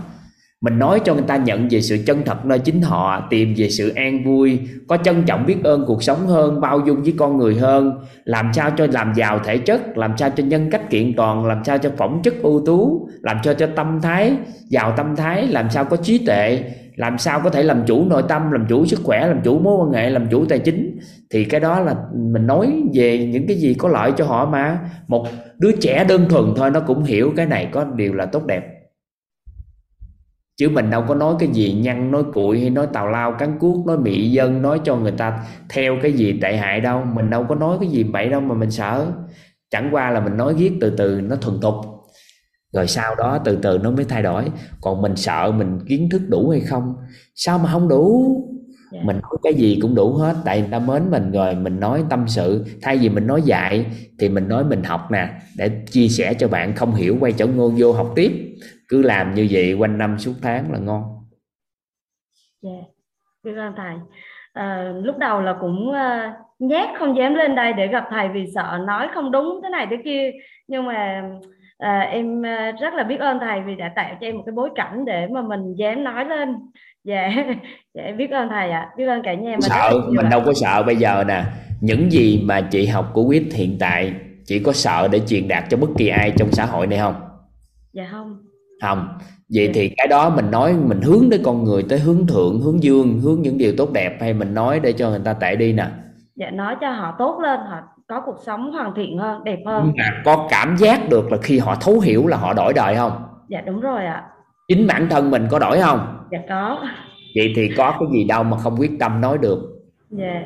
[0.62, 3.70] Mình nói cho người ta nhận về sự chân thật nơi chính họ, tìm về
[3.70, 7.38] sự an vui, có trân trọng biết ơn cuộc sống hơn, bao dung với con
[7.38, 11.14] người hơn, làm sao cho làm giàu thể chất, làm sao cho nhân cách kiện
[11.18, 14.34] toàn, làm sao cho phẩm chất ưu tú, làm sao cho tâm thái,
[14.70, 16.64] giàu tâm thái, làm sao có trí tuệ
[16.96, 19.86] làm sao có thể làm chủ nội tâm, làm chủ sức khỏe, làm chủ mối
[19.86, 21.00] quan hệ, làm chủ tài chính?
[21.30, 24.80] Thì cái đó là mình nói về những cái gì có lợi cho họ mà.
[25.08, 25.28] Một
[25.58, 28.72] đứa trẻ đơn thuần thôi, nó cũng hiểu cái này có điều là tốt đẹp.
[30.58, 33.60] Chứ mình đâu có nói cái gì nhăn, nói cuội hay nói tào lao, cắn
[33.60, 35.40] cuốc, nói mị dân, nói cho người ta
[35.70, 37.04] theo cái gì tệ hại đâu.
[37.14, 39.06] Mình đâu có nói cái gì bậy đâu mà mình sợ.
[39.72, 41.76] Chẳng qua là mình nói viết từ từ, nó thuần thục
[42.74, 44.46] rồi sau đó từ từ nó mới thay đổi.
[44.82, 46.96] Còn mình sợ mình kiến thức đủ hay không?
[47.36, 48.42] Sao mà không đủ?
[48.92, 49.02] Dạ.
[49.04, 50.36] mình nói cái gì cũng đủ hết.
[50.46, 52.66] Tại người ta mến mình rồi mình nói tâm sự.
[52.82, 53.86] Thay vì mình nói dạy
[54.20, 57.48] thì mình nói mình học nè để chia sẻ cho bạn không hiểu quay trở
[57.48, 58.32] ngôn vô học tiếp.
[58.88, 61.04] Cứ làm như vậy quanh năm suốt tháng là ngon.
[62.62, 62.72] Dạ.
[63.44, 63.96] Biết ơn thầy.
[64.54, 68.46] Ờ, lúc đầu là cũng ờ, nhát không dám lên đây để gặp thầy vì
[68.56, 70.32] sợ nói không đúng thế này thế kia.
[70.68, 71.30] Nhưng mà
[71.78, 74.54] ờ, em ờ, rất là biết ơn thầy vì đã tạo cho em một cái
[74.54, 76.56] bối cảnh để mà mình dám nói lên.
[77.04, 77.30] Dạ
[77.94, 78.90] dạ em biết ơn thầy ạ.
[78.98, 81.44] Biết ơn cả nhà mình sợ mình đâu có sợ bây giờ nè.
[81.82, 84.14] Những gì mà chị học của quýt hiện tại
[84.46, 87.16] chỉ có sợ để truyền đạt cho bất kỳ ai trong xã hội này không?
[87.94, 88.38] Dạ không.
[88.82, 89.08] Không.
[89.50, 92.84] Vậy thì cái đó mình nói mình hướng tới con người tới hướng thượng hướng
[92.84, 95.74] dương hướng những điều tốt đẹp hay mình nói để cho người ta tệ đi
[95.74, 95.86] nè
[96.36, 97.78] dạ nói cho họ tốt lên họ
[98.08, 99.94] có cuộc sống hoàn thiện hơn đẹp hơn.
[99.98, 103.24] Mà có cảm giác được là khi họ thấu hiểu là họ đổi đời không?
[103.50, 104.24] Dạ đúng rồi ạ.
[104.68, 106.28] Chính bản thân mình có đổi không?
[106.32, 106.86] Dạ có.
[107.36, 109.60] Vậy thì có cái gì đâu mà không quyết tâm nói được.
[110.10, 110.42] Dạ.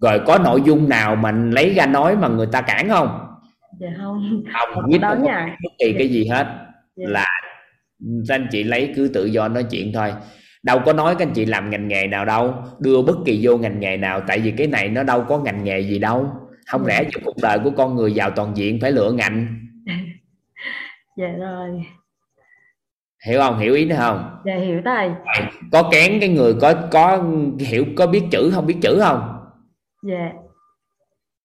[0.00, 3.18] Rồi có nội dung nào mà lấy ra nói mà người ta cản không?
[3.80, 4.42] Dạ không.
[4.52, 5.22] Không quyết nhận
[5.62, 6.46] bất kỳ cái gì hết.
[6.96, 7.06] Dạ.
[7.08, 7.26] là
[8.28, 10.12] anh chị lấy cứ tự do nói chuyện thôi
[10.66, 13.56] đâu có nói các anh chị làm ngành nghề nào đâu đưa bất kỳ vô
[13.56, 16.30] ngành nghề nào tại vì cái này nó đâu có ngành nghề gì đâu.
[16.70, 16.88] Không Dạ.
[16.88, 19.46] lẽ cho cuộc đời của con người vào toàn diện phải lựa ngành?
[21.16, 21.68] Dạ rồi.
[23.26, 23.58] Hiểu không?
[23.58, 24.36] Hiểu ý nữa không?
[24.44, 25.10] Dạ hiểu thầy.
[25.72, 27.24] Có kén cái người có có
[27.60, 28.66] hiểu có biết chữ không?
[28.66, 29.38] Biết chữ không?
[30.02, 30.32] Dạ.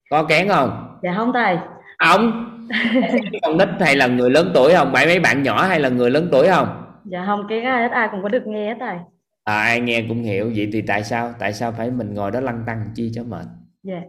[0.09, 0.97] Có kén không?
[1.03, 1.57] Dạ không thầy.
[1.97, 2.47] Ông
[3.41, 4.93] con nít hay là người lớn tuổi không?
[4.93, 7.91] Phải mấy bạn nhỏ hay là người lớn tuổi không dạ không cái ai hết
[7.91, 8.97] ai cũng có được nghe hết thầy
[9.43, 10.51] à, ai nghe cũng hiểu.
[10.55, 11.33] Vậy thì tại sao?
[11.39, 13.45] Tại sao phải mình ngồi đó lăn tăng chi cho mệt?
[13.83, 14.01] Dạ.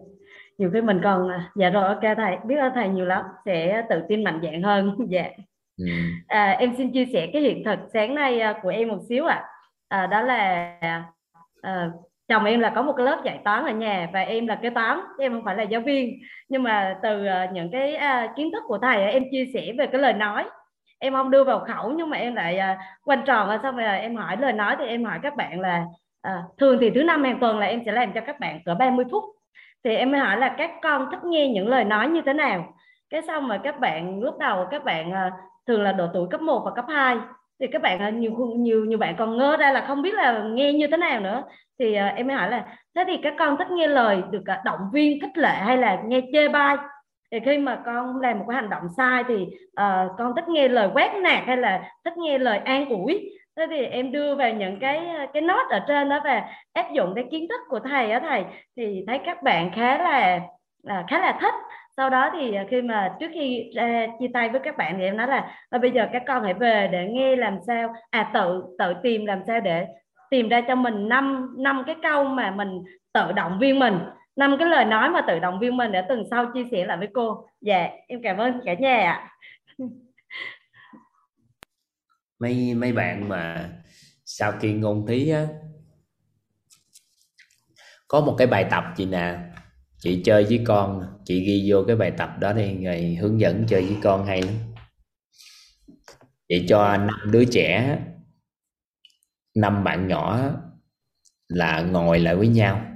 [0.58, 2.36] Nhiều khi mình còn dạ rồi ok thầy.
[2.46, 3.24] Biết ơn thầy nhiều lắm.
[3.44, 4.96] Sẽ tự tin mạnh dạn hơn.
[5.08, 5.30] Dạ.
[5.78, 5.86] Ừ.
[6.26, 9.26] à, em xin chia sẻ cái hiện thực sáng nay à, của em một xíu
[9.26, 9.44] ạ.
[9.88, 10.00] À.
[10.00, 10.76] à, đó là
[11.62, 11.90] à,
[12.28, 14.70] chồng em là có một cái lớp dạy toán ở nhà và em là kế
[14.70, 15.00] toán.
[15.18, 16.18] Em không phải là giáo viên.
[16.48, 19.86] Nhưng mà từ à, những cái à, kiến thức của thầy em chia sẻ về
[19.86, 20.44] cái lời nói
[21.02, 23.86] em không đưa vào khẩu nhưng mà em lại à, quanh tròn và xong rồi
[23.86, 25.84] à, em hỏi lời nói thì em hỏi các bạn là
[26.22, 28.74] à, thường thì thứ năm hàng tuần là em sẽ làm cho các bạn cỡ
[28.74, 29.24] 30 phút.
[29.84, 32.74] Thì em mới hỏi là các con thích nghe những lời nói như thế nào?
[33.10, 35.30] Cái xong mà các bạn lúc đầu các bạn à,
[35.66, 37.16] thường là độ tuổi cấp 1 và cấp 2
[37.60, 40.42] thì các bạn à, nhiều nhiều nhiều bạn còn ngơ ra là không biết là
[40.52, 41.42] nghe như thế nào nữa.
[41.78, 44.80] Thì à, em mới hỏi là thế thì các con thích nghe lời được động
[44.92, 46.76] viên khích lệ hay là nghe chê bai?
[47.32, 50.68] Thì khi mà con làm một cái hành động sai thì uh, con thích nghe
[50.68, 53.30] lời quét nạt hay là thích nghe lời an ủi?
[53.56, 56.92] Thế thì em đưa vào những cái ờ, cái nốt ở trên đó và áp
[56.92, 58.44] dụng cái kiến thức của thầy á thầy.
[58.76, 60.40] Thì thấy các bạn khá là
[60.82, 61.54] là khá là thích.
[61.96, 65.04] Sau đó thì ờ, khi mà trước khi ra chia tay với các bạn thì
[65.04, 68.62] em nói là bây giờ các con hãy về để nghe làm sao à tự
[68.78, 69.86] tự tìm làm sao để
[70.30, 73.98] tìm ra cho mình năm năm cái câu mà mình tự động viên mình
[74.36, 76.96] năm cái lời nói mà tự động viên mình để tuần sau chia sẻ lại
[76.96, 77.48] với cô.
[77.60, 79.28] Dạ em cảm ơn cả nhà ạ.
[82.38, 83.70] Mấy mấy bạn mà
[84.24, 85.46] sau khi ngôn thí á,
[88.08, 89.38] có một cái bài tập chị nè,
[89.98, 93.64] chị chơi với con, chị ghi vô cái bài tập đó đi, rồi hướng dẫn
[93.68, 94.54] chơi với con hay lắm.
[96.48, 97.98] Chị cho năm đứa trẻ,
[99.56, 100.40] năm bạn nhỏ
[101.48, 102.91] là ngồi lại với nhau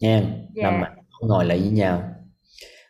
[0.00, 0.16] nha
[0.54, 0.72] yeah.
[0.72, 2.14] năm bạn ngồi lại với nhau.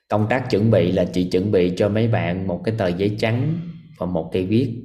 [0.09, 3.17] Công tác chuẩn bị là chị chuẩn bị cho mấy bạn một cái tờ giấy
[3.19, 3.61] trắng
[3.99, 4.85] và một cây viết.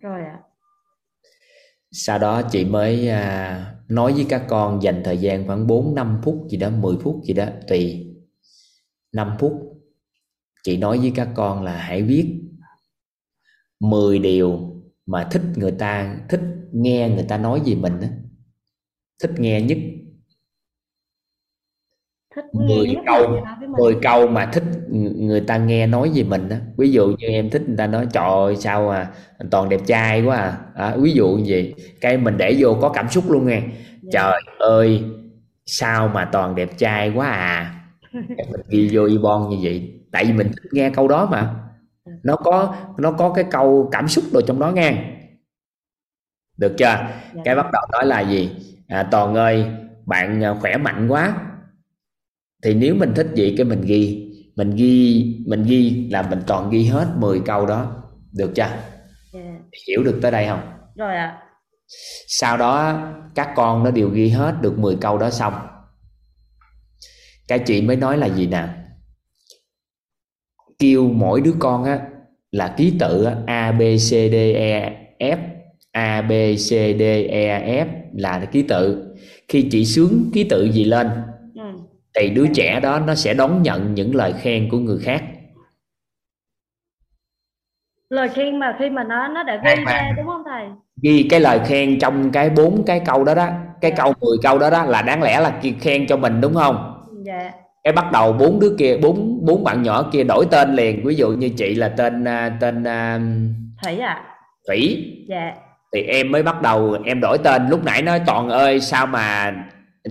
[0.00, 0.38] Rồi ạ.
[1.90, 6.20] Sau đó chị mới à, nói với các con dành thời gian khoảng 4 5
[6.24, 8.14] phút gì đó 10 phút gì đó tùy.
[9.12, 9.52] 5 phút
[10.64, 12.40] chị nói với các con là hãy viết
[13.80, 14.74] 10 điều
[15.06, 16.40] mà thích người ta thích
[16.72, 18.08] nghe người ta nói về mình đó.
[19.22, 19.78] thích nghe nhất
[22.34, 23.76] thích nghe 10 nhất câu người ta nói với mình.
[23.78, 24.64] 10 câu mà thích
[25.18, 28.06] người ta nghe nói về mình đó ví dụ như em thích người ta nói
[28.12, 29.06] trời ơi sao à
[29.50, 31.74] toàn đẹp trai quá à, à ví dụ như vậy.
[32.00, 33.62] Cái mình để vô có cảm xúc luôn nghe.
[34.02, 34.10] Dạ.
[34.12, 35.02] trời ơi
[35.66, 37.80] sao mà toàn đẹp trai quá à.
[38.12, 40.00] Cái mình ghi vô ibon như vậy.
[40.12, 41.54] Tại vì mình thích nghe câu đó mà.
[42.22, 45.04] Nó có nó có cái câu cảm xúc rồi trong đó nghe.
[46.56, 46.84] Được chưa?
[46.84, 47.42] Dạ.
[47.44, 48.50] cái bắt đầu nói là gì?
[48.88, 49.66] À, toàn ơi
[50.06, 51.34] bạn à, khỏe mạnh quá
[52.64, 54.30] thì nếu mình thích gì cái mình ghi.
[54.56, 58.02] Mình ghi mình ghi là mình toàn ghi hết 10 câu đó.
[58.32, 58.68] Được chưa?
[59.32, 59.40] Dạ.
[59.88, 60.60] hiểu được tới đây không?
[60.96, 61.38] Rồi ạ.
[62.26, 63.02] Sau đó
[63.34, 65.54] các con nó đều ghi hết được 10 câu đó xong.
[67.48, 68.68] Cái chị mới nói là gì nè?
[70.78, 72.00] Kêu mỗi đứa con á
[72.50, 75.38] là ký tự á, A B C D E F.
[75.92, 79.14] A B C D E F là ký tự.
[79.48, 81.10] Khi chị sướng ký tự gì lên.
[82.14, 85.22] Thì đứa trẻ đó nó sẽ đón nhận những lời khen của người khác.
[88.08, 89.84] Lời khen mà khi mà nó nó đã khoan.
[89.84, 90.66] ra đúng không thầy?
[91.02, 93.48] Ghi cái lời khen trong cái bốn cái câu đó đó
[93.80, 97.06] cái câu 10 câu đó đó là đáng lẽ là khen cho mình đúng không?
[97.26, 97.50] Dạ.
[97.84, 101.06] Cái bắt đầu bốn đứa kia bốn bốn bạn nhỏ kia đổi tên liền.
[101.06, 103.20] Ví dụ như chị là tên à, tên à,
[103.82, 104.22] thủy ạ.
[104.68, 105.10] Thủy.
[105.28, 105.52] Dạ.
[105.94, 107.68] Thì em mới bắt đầu em đổi tên.
[107.68, 109.52] Lúc nãy nói toàn ơi sao mà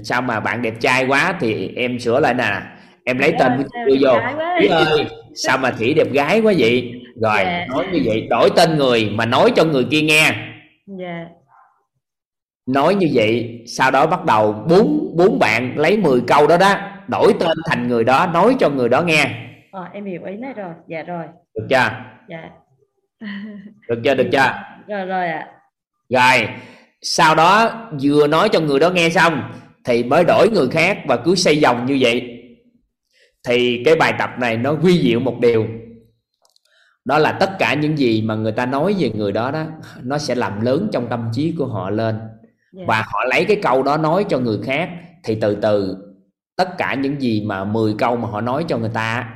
[0.03, 2.61] sao mà bạn đẹp trai quá thì em sửa lại nè.
[3.05, 4.19] Em lấy Thủy tên của chị đưa vô.
[4.59, 6.93] thủy ơi sao mà thủy đẹp gái quá vậy?
[7.21, 7.65] Rồi Dạ.
[7.69, 10.31] nói như vậy đổi tên người mà nói cho người kia nghe.
[10.99, 11.25] Dạ.
[12.65, 16.75] Nói như vậy sau đó bắt đầu bốn bốn bạn lấy 10 câu đó đó
[17.07, 19.25] đổi tên thành người đó nói cho người đó nghe.
[19.71, 20.73] Ờ, em hiểu ý này rồi.
[20.87, 21.25] Dạ rồi.
[21.55, 21.89] Được chưa?
[22.29, 22.49] Dạ.
[23.89, 24.15] Được chưa?
[24.15, 24.53] Được chưa?
[24.87, 25.47] Rồi rồi ạ.
[26.09, 26.47] Rồi
[27.01, 27.71] sau đó
[28.01, 29.43] vừa nói cho người đó nghe xong
[29.85, 32.39] thì mới đổi người khác và cứ xây vòng như vậy.
[33.47, 35.65] Thì cái bài tập này nó quy diệu một điều.
[37.05, 39.65] Đó là tất cả những gì mà người ta nói về người đó đó
[40.03, 42.19] nó sẽ làm lớn trong tâm trí của họ lên.
[42.73, 42.83] Dạ.
[42.87, 44.89] và họ lấy cái câu đó nói cho người khác
[45.23, 45.97] thì từ từ
[46.55, 49.29] tất cả những gì mà 10 câu mà họ nói cho người ta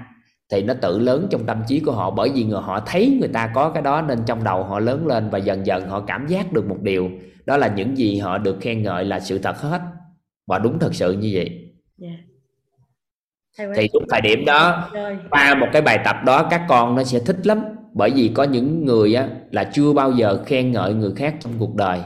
[0.51, 2.11] thì nó tự lớn trong tâm trí của họ.
[2.11, 5.07] Bởi vì người họ thấy người ta có cái đó nên trong đầu họ lớn
[5.07, 7.09] lên và dần dần họ cảm giác được một điều.
[7.45, 9.81] Đó là những gì họ được khen ngợi là sự thật hết
[10.47, 12.09] và đúng thật sự như vậy dạ
[13.57, 13.73] Hay quá.
[13.77, 17.03] thì lúc thời điểm đó rồi qua một cái bài tập đó các con nó
[17.03, 20.93] sẽ thích lắm bởi vì có những người á là chưa bao giờ khen ngợi
[20.93, 21.99] người khác trong cuộc đời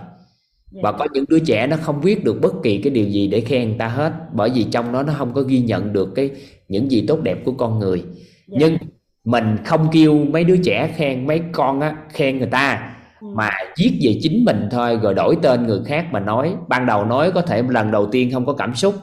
[0.71, 0.79] dạ.
[0.83, 3.41] và có những đứa trẻ nó không viết được bất kỳ cái điều gì để
[3.41, 6.29] khen người ta hết bởi vì trong đó nó không có ghi nhận được cái
[6.67, 8.03] những gì tốt đẹp của con người
[8.47, 8.57] dạ.
[8.59, 8.77] nhưng
[9.23, 12.95] mình không kêu mấy đứa trẻ khen mấy con á khen người ta.
[13.21, 16.55] Mà viết về chính mình thôi rồi đổi tên người khác mà nói.
[16.67, 18.95] Ban đầu nói có thể lần đầu tiên không có cảm xúc.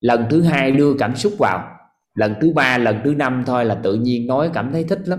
[0.00, 1.76] Lần thứ hai đưa cảm xúc vào.
[2.14, 5.18] Lần thứ ba lần thứ năm thôi là tự nhiên nói cảm thấy thích lắm.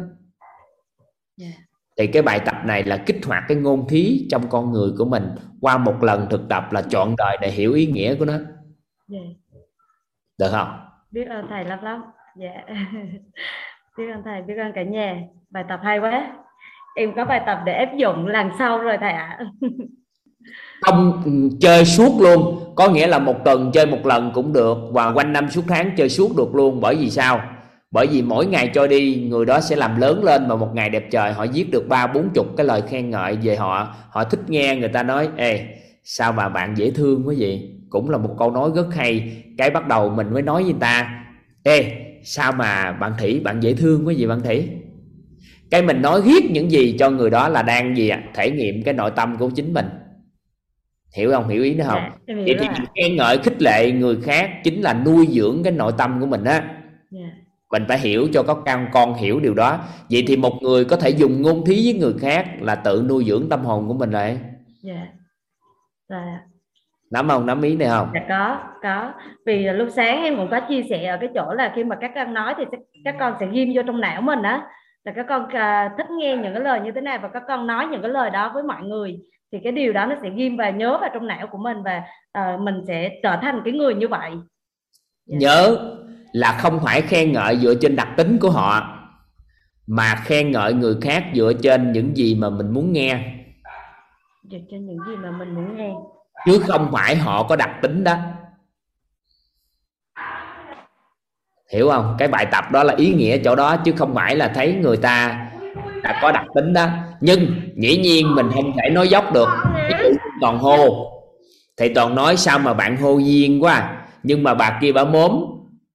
[1.98, 5.06] Thì cái bài tập này là kích hoạt cái ngôn thí trong con người của
[5.06, 5.24] mình.
[5.62, 8.34] Qua một lần thực tập là chọn đời để hiểu ý nghĩa của nó.
[10.38, 10.80] Được không?
[11.12, 12.02] Biết ơn thầy lắm lắm.
[12.36, 12.76] Dạ
[13.98, 15.22] biết ơn thầy biết ơn cả nhà.
[15.50, 16.32] Bài tập hay quá
[16.96, 19.39] em có bài tập để áp dụng lần sau rồi thầy ạ?
[20.82, 21.24] Không
[21.62, 22.74] chơi suốt luôn.
[22.76, 25.92] Có nghĩa là một tuần chơi một lần cũng được và quanh năm suốt tháng
[25.98, 26.82] chơi suốt được luôn.
[26.82, 27.42] Bởi vì sao?
[27.92, 30.89] Bởi vì mỗi ngày cho đi, người đó sẽ làm lớn lên và một ngày
[30.89, 33.96] đẹp trời, họ viết được ba, bốn chục cái lời khen ngợi về họ.
[34.10, 35.66] Họ thích nghe, người ta nói, ê,
[36.04, 37.72] sao mà bạn dễ thương quá vậy?
[37.89, 39.44] Cũng là một câu nói rất hay.
[39.58, 41.24] Cái bắt đầu mình mới nói với người ta,
[41.64, 41.92] ê,
[42.24, 44.70] sao mà bạn thủy, bạn dễ thương quá vậy bạn thủy?
[45.72, 48.24] Cái mình nói riết những gì cho người đó là đang gì ạ?
[48.34, 49.86] Thể nghiệm cái nội tâm của chính mình.
[51.15, 51.47] Hiểu không?
[51.47, 52.01] Hiểu ý nữa không?
[52.28, 55.91] Dạ, vậy thì khen ngợi khích lệ người khác chính là nuôi dưỡng cái nội
[55.97, 56.63] tâm của mình á.
[57.11, 57.30] Dạ.
[57.72, 59.80] mình phải hiểu cho các con con hiểu điều đó.
[60.09, 63.26] Vậy thì một người có thể dùng ngôn thí với người khác là tự nuôi
[63.26, 64.38] dưỡng tâm hồn của mình lại.
[64.84, 65.07] Dạ.
[66.09, 66.39] Dạ
[67.11, 67.45] nắm không?
[67.45, 68.11] Nắm ý này không?
[68.13, 69.13] Dạ có có.
[69.45, 72.11] Vì lúc sáng em cũng có chia sẻ ở cái chỗ là khi mà các
[72.15, 72.63] con nói thì
[73.05, 74.67] các con sẽ ghim vô trong não mình á
[75.04, 77.68] là các con à, thích nghe những cái lời như thế này và các con
[77.68, 79.20] nói những cái lời đó với mọi người
[79.52, 82.02] thì cái điều đó nó sẽ ghim và nhớ vào trong não của mình và
[82.32, 84.32] à, mình sẽ trở thành cái người như vậy.
[85.26, 85.38] Dạ.
[85.39, 85.78] nhớ
[86.32, 88.97] là không phải khen ngợi dựa trên đặc tính của họ
[89.88, 93.34] mà khen ngợi người khác dựa trên những gì mà mình muốn nghe.
[94.52, 95.93] Dựa trên những gì mà mình muốn nghe.
[96.45, 98.16] Chứ không phải họ có đặc tính đó
[101.74, 102.15] hiểu không?
[102.19, 104.97] Cái bài tập đó là ý nghĩa chỗ đó, chứ không phải là thấy người
[104.97, 105.47] ta
[106.03, 106.88] đã có đặc tính đó.
[107.22, 109.49] Nhưng dĩ nhiên mình không thể nói dốc được.
[110.41, 111.07] Toàn hô.
[111.78, 114.05] Thì toàn nói sao mà bạn hô duyên quá.
[114.24, 115.45] Nhưng mà bà kia bà mốm.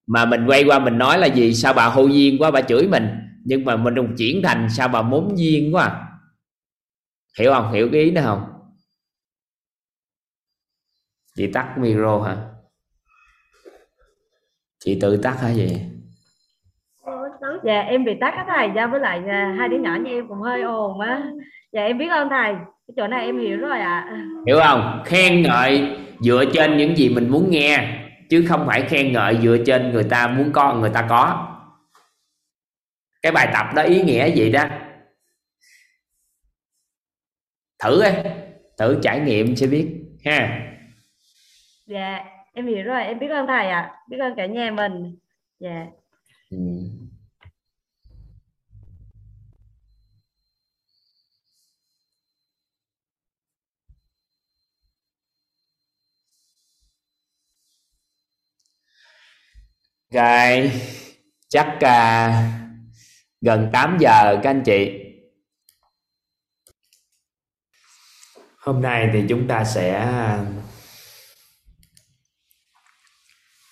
[0.06, 1.54] Mà mình quay qua mình nói là gì?
[1.54, 3.08] Sao bà hô duyên quá, bà chửi mình?
[3.44, 5.84] Nhưng mà mình đồng chuyển thành sao bà mốm duyên quá.
[5.84, 6.06] À?
[7.38, 7.72] hiểu không?
[7.72, 8.44] Hiểu cái ý đó không?
[11.36, 12.36] Chị tắt micro hả?
[14.86, 15.80] Chị tự tắt hả gì
[17.64, 18.68] dạ em bị tắt á thầy.
[18.68, 21.22] Ra với lại à, hai đứa nhỏ như em cũng hơi ồn á.
[21.72, 22.54] Dạ em biết ơn thầy.
[22.54, 24.22] Cái chỗ này em hiểu rồi ạ.
[24.46, 25.02] Hiểu không?
[25.04, 27.98] Khen ngợi dựa trên những gì mình muốn nghe
[28.30, 31.52] chứ không phải khen ngợi dựa trên người ta muốn có người ta có.
[33.22, 34.64] Cái bài tập đó ý nghĩa vậy đó?
[37.82, 38.30] Thử đi
[38.78, 39.88] thử trải nghiệm sẽ biết
[40.24, 40.60] ha.
[41.86, 45.16] Dạ em hiểu rồi em biết ơn thầy ạ biết ơn cả nhà mình
[45.60, 45.86] dạ
[46.50, 46.58] ừ.
[60.10, 60.72] Rồi,
[61.48, 62.34] chắc uh,
[63.40, 65.02] gần 8 giờ các anh chị.
[68.58, 70.44] Hôm nay thì chúng ta sẽ à,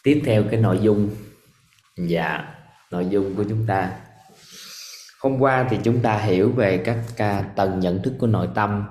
[0.05, 1.11] tiếp theo cái nội dung.
[2.09, 2.55] Dạ
[2.91, 4.01] nội dung của chúng ta.
[5.21, 8.85] Hôm qua thì chúng ta hiểu về các ca tầng nhận thức của nội tâm.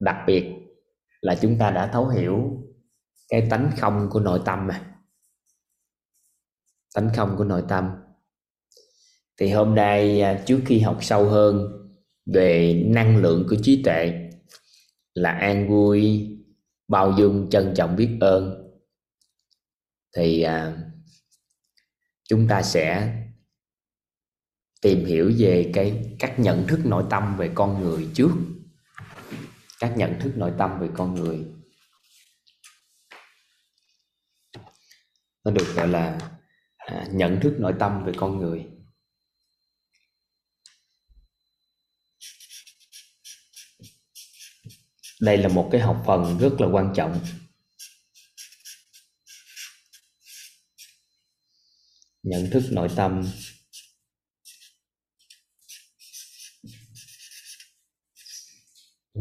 [0.00, 0.44] Đặc biệt
[1.20, 2.62] là chúng ta đã thấu hiểu
[3.28, 4.80] cái tánh không của nội tâm mà
[6.94, 7.90] tánh không của nội tâm.
[9.38, 11.68] Thì hôm nay à, trước khi học sâu hơn
[12.34, 14.30] về năng lượng của trí tuệ,
[15.14, 16.28] là an vui
[16.88, 18.69] bao dung trân trọng biết ơn
[20.16, 20.76] thì à,
[22.28, 23.16] chúng ta sẽ
[24.80, 28.30] tìm hiểu về cái các nhận thức nội tâm về con người trước.
[29.78, 31.46] Các nhận thức nội tâm về con người.
[35.44, 36.18] Nó được gọi là
[36.76, 38.66] à, nhận thức nội tâm về con người.
[45.20, 47.20] Đây là một cái học phần rất là quan trọng.
[52.22, 53.22] Nhận thức nội tâm.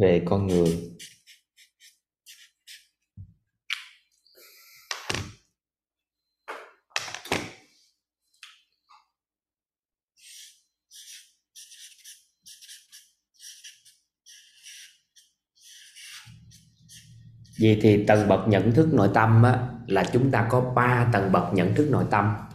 [0.02, 0.96] Về con người.
[17.62, 21.32] Vậy thì tầng bậc nhận thức nội tâm á, là chúng ta có 3 tầng
[21.32, 22.49] bậc nhận thức nội tâm.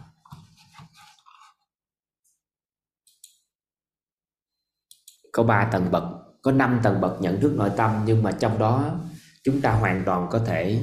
[5.35, 6.03] Có 3 tầng bậc,
[6.41, 8.99] có 5 tầng bậc nhận thức nội tâm, nhưng mà trong đó
[9.43, 10.79] chúng ta hoàn toàn có thể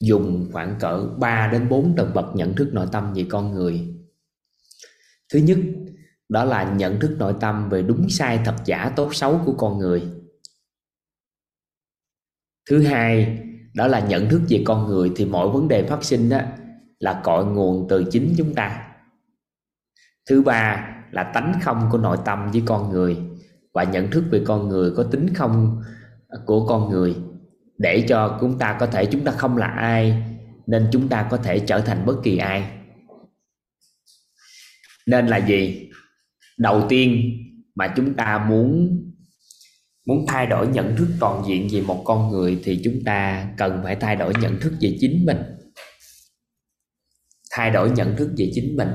[0.00, 3.94] dùng khoảng cỡ 3 đến 4 tầng bậc nhận thức nội tâm về con người.
[5.32, 5.58] Thứ nhất,
[6.28, 9.78] đó là nhận thức nội tâm về đúng sai thật giả tốt xấu của con
[9.78, 10.02] người.
[12.70, 13.38] Thứ hai,
[13.74, 16.40] đó là nhận thức về con người thì mọi vấn đề phát sinh đó
[16.98, 18.92] là cội nguồn từ chính chúng ta.
[20.30, 23.27] Thứ ba là tánh không của nội tâm với con người
[23.78, 25.82] và nhận thức về con người, có tính không
[26.46, 27.16] của con người
[27.78, 30.22] để cho chúng ta có thể chúng ta không là ai,
[30.66, 32.70] nên chúng ta có thể trở thành bất kỳ ai.
[35.06, 35.90] Nên là gì?
[36.58, 37.32] Đầu tiên
[37.74, 38.98] mà chúng ta muốn
[40.06, 43.80] muốn thay đổi nhận thức toàn diện về một con người thì chúng ta cần
[43.84, 45.38] phải thay đổi nhận thức về chính mình.
[47.50, 48.88] Thay đổi nhận thức về chính mình.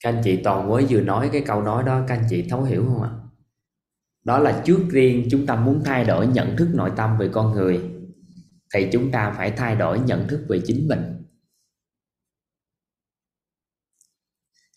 [0.00, 2.62] Các anh chị toàn mới vừa nói cái câu nói đó, các anh chị thấu
[2.62, 3.10] hiểu không ạ?
[4.24, 7.52] Đó là trước tiên chúng ta muốn thay đổi nhận thức nội tâm về con
[7.52, 7.90] người,
[8.74, 11.00] thì chúng ta phải thay đổi nhận thức về chính mình.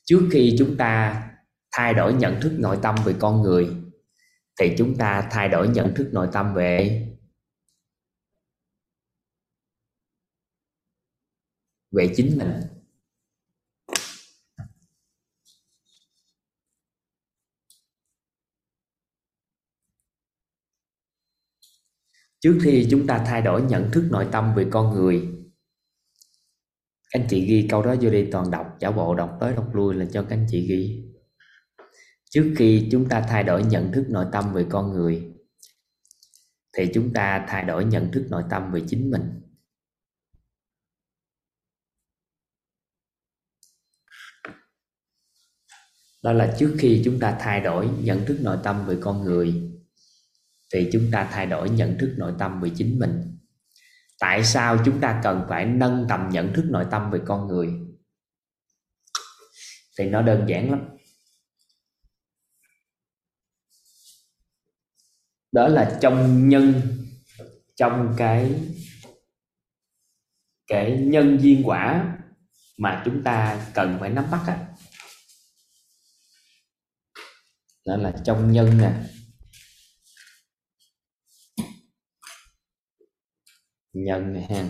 [0.04, 1.24] Trước khi chúng ta
[1.72, 3.76] thay đổi nhận thức nội tâm về con người,
[4.60, 7.04] thì chúng ta thay đổi nhận thức nội tâm về
[11.92, 12.77] về chính mình.
[22.40, 25.38] Trước khi chúng ta thay đổi nhận thức nội tâm về con người
[27.10, 29.96] anh chị ghi câu đó vô đi toàn đọc, giả bộ đọc tới đọc lui
[29.96, 31.04] là cho các anh chị ghi.
[32.30, 35.34] Trước khi chúng ta thay đổi nhận thức nội tâm về con người,
[36.78, 39.42] thì chúng ta thay đổi nhận thức nội tâm về chính mình.
[46.24, 49.77] Đó là trước khi chúng ta thay đổi nhận thức nội tâm về con người
[50.74, 53.38] thì chúng ta thay đổi nhận thức nội tâm về chính mình.
[54.20, 57.70] Tại sao chúng ta cần phải nâng tầm nhận thức nội tâm về con người?
[59.98, 60.80] Thì nó đơn giản lắm.
[65.52, 66.82] Đó là trong nhân,
[67.76, 68.62] trong cái
[70.68, 72.18] cái nhân duyên quả
[72.78, 74.68] mà chúng ta cần phải nắm bắt á.
[77.86, 78.92] Đó là trong nhân nè.
[84.06, 84.70] Nhân ha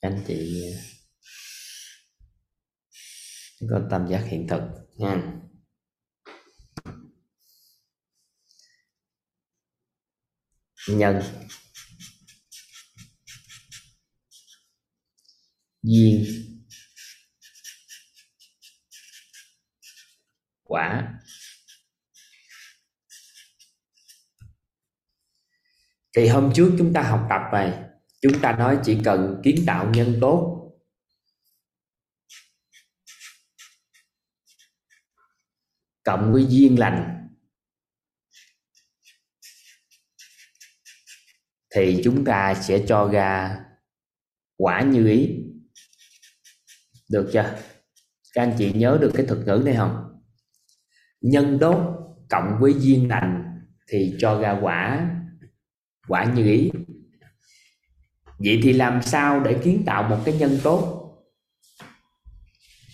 [0.00, 0.64] anh chị
[3.70, 4.60] có tam giác hiện thực
[4.96, 5.38] nha
[10.88, 11.22] nhân.
[15.82, 16.24] Duyên.
[20.62, 21.18] Quả.
[26.18, 27.84] Thì hôm trước chúng ta học tập về,
[28.22, 30.70] chúng ta nói chỉ cần kiến tạo nhân tốt
[36.04, 37.28] cộng với duyên lành.
[41.74, 43.58] Thì chúng ta sẽ cho ra
[44.56, 45.38] quả như ý.
[47.10, 47.58] Được chưa?
[48.34, 50.20] Các anh chị nhớ được cái thuật ngữ này không?
[51.20, 51.94] Nhân tốt
[52.30, 55.14] cộng với duyên lành thì cho ra quả
[56.08, 56.70] quả như ý.
[58.38, 61.04] Vậy thì làm sao để kiến tạo một cái nhân tốt?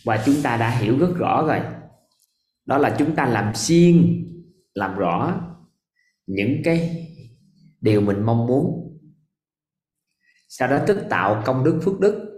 [0.05, 1.61] Và chúng ta đã hiểu rất rõ rồi.
[2.67, 4.25] Đó là chúng ta làm xuyên
[4.75, 5.41] làm rõ
[6.27, 7.07] những cái
[7.81, 8.81] điều mình mong muốn.
[10.49, 12.31] Sau đó tích tạo công đức phước đức,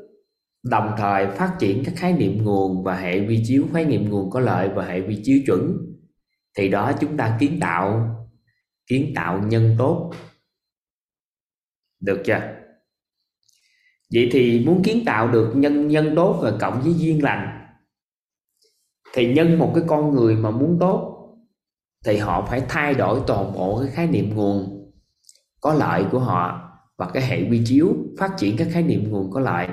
[0.63, 4.31] đồng thời phát triển các khái niệm nguồn và hệ vi chiếu, khái niệm nguồn
[4.31, 5.77] có lợi và hệ vi chiếu chuẩn.
[6.57, 8.13] Thì đó chúng ta kiến tạo
[8.87, 10.13] kiến tạo nhân tốt
[12.07, 12.41] được chưa?
[14.15, 17.67] Vậy thì muốn kiến tạo được nhân nhân tốt và cộng với duyên lành,
[19.15, 21.13] thì nhân một cái con người mà muốn tốt,
[22.05, 24.73] thì họ phải thay đổi toàn bộ cái khái niệm nguồn
[25.61, 26.63] có lợi của họ
[26.97, 29.69] và cái hệ quy chiếu phát triển các khái niệm nguồn có lợi.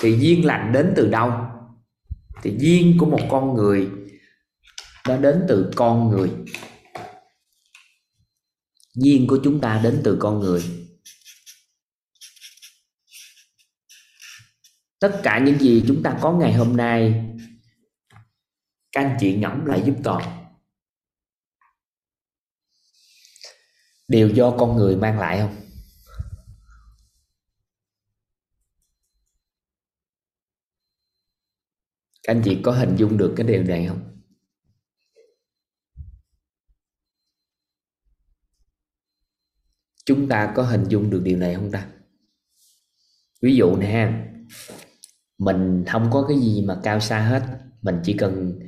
[0.00, 1.32] Thì duyên lành đến từ đâu?
[2.42, 3.90] Thì duyên của một con người
[5.08, 6.30] nó đến từ con người
[8.94, 10.62] duyên của chúng ta đến từ con người.
[15.00, 17.24] Tất cả những gì chúng ta có ngày hôm nay,
[18.92, 20.48] các anh chị ngẫm lại giúp toàn
[24.08, 25.56] đều do con người mang lại không?
[32.22, 34.17] Các anh chị có hình dung được cái điều này không?
[40.08, 41.88] Chúng ta có hình dung được điều này không ta?
[43.42, 44.12] Ví dụ nè,
[45.38, 47.42] mình không có cái gì mà cao xa hết,
[47.82, 48.58] mình chỉ cần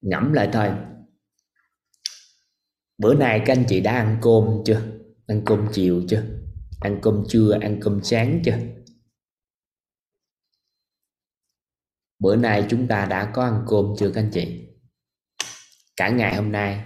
[0.00, 0.70] ngẫm lại thôi.
[2.98, 4.82] Bữa nay các anh chị đã ăn cơm chưa?
[5.26, 6.22] Ăn cơm chiều chưa?
[6.80, 8.58] Ăn cơm trưa, ăn cơm sáng chưa?
[12.18, 14.68] Bữa nay chúng ta đã có ăn cơm chưa các anh chị?
[15.96, 16.84] Cả ngày hôm nay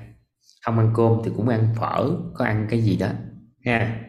[0.63, 3.13] không ăn cơm thì cũng ăn phở, có ăn cái gì đó
[3.61, 4.05] nha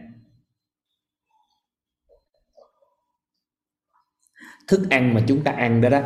[4.67, 6.01] thức ăn mà chúng ta ăn đó đó,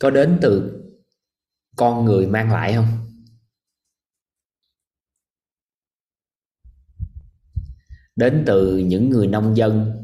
[0.00, 0.80] có đến từ
[1.76, 2.86] con người mang lại không?
[8.16, 10.02] Đến từ những người nông dân,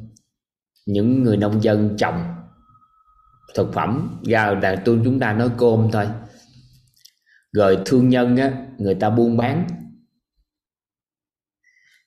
[0.86, 2.34] những người nông dân trồng
[3.54, 4.20] thực phẩm.
[4.26, 6.08] Ra là tôi, chúng ta nói cơm thôi.
[7.52, 9.79] Rồi thương nhân á, người ta buôn bán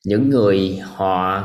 [0.05, 1.43] những người họ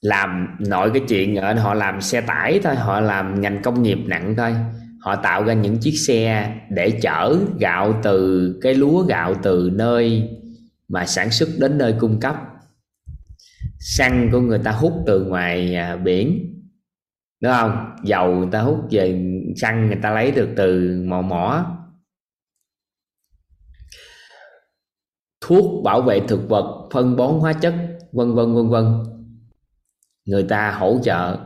[0.00, 3.98] làm, nội cái chuyện ở họ làm xe tải thôi, họ làm ngành công nghiệp
[4.06, 4.54] nặng thôi.
[5.00, 10.28] Họ tạo ra những chiếc xe để chở gạo từ cái lúa gạo từ nơi
[10.88, 12.36] mà sản xuất đến nơi cung cấp.
[13.78, 16.54] Xăng của người ta hút từ ngoài à, biển,
[17.40, 17.94] đúng không?
[18.04, 19.22] Dầu người ta hút về
[19.56, 21.76] xăng người ta lấy được từ mỏ mỏ.
[25.40, 27.74] Thuốc bảo vệ thực vật, phân bón hóa chất
[28.14, 28.84] vân vân vân vân.
[30.24, 31.38] Người ta hỗ trợ.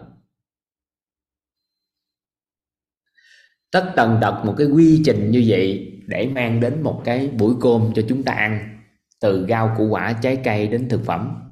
[3.70, 7.54] Tất tần tật một cái quy trình như vậy để mang đến một cái buổi
[7.60, 8.80] cơm cho chúng ta ăn,
[9.20, 11.50] từ rau, củ, quả, trái cây đến thực phẩm.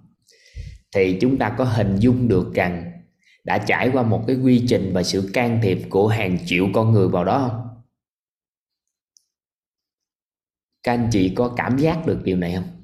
[0.95, 2.93] Thì chúng ta có hình dung được rằng
[3.45, 6.93] đã trải qua một cái quy trình và sự can thiệp của hàng triệu con
[6.93, 7.69] người vào đó không?
[10.83, 12.76] Các anh chị có cảm giác được điều này không?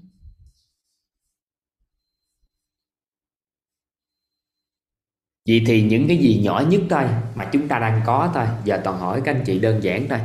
[5.48, 8.80] Vậy thì những cái gì nhỏ nhất thôi mà chúng ta đang có thôi Giờ
[8.84, 10.18] toàn hỏi các anh chị đơn giản thôi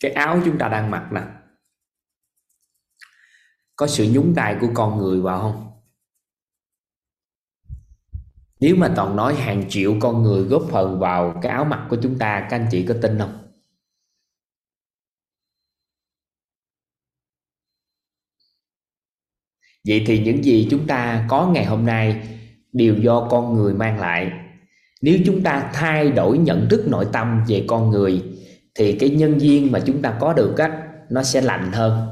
[0.00, 1.22] Cái áo chúng ta đang mặc nè
[3.76, 5.66] Có sự nhúng tay của con người vào không?
[8.60, 11.96] Nếu mà toàn nói hàng triệu con người góp phần vào cái áo mặc của
[12.02, 13.36] chúng ta, Các anh chị có tin không?
[19.88, 22.39] Vậy thì những gì chúng ta có ngày hôm nay
[22.72, 24.30] đều do con người mang lại.
[25.02, 28.22] Nếu chúng ta thay đổi nhận thức nội tâm về con người,
[28.74, 32.06] thì cái nhân duyên mà chúng ta có được á, nó sẽ lành hơn.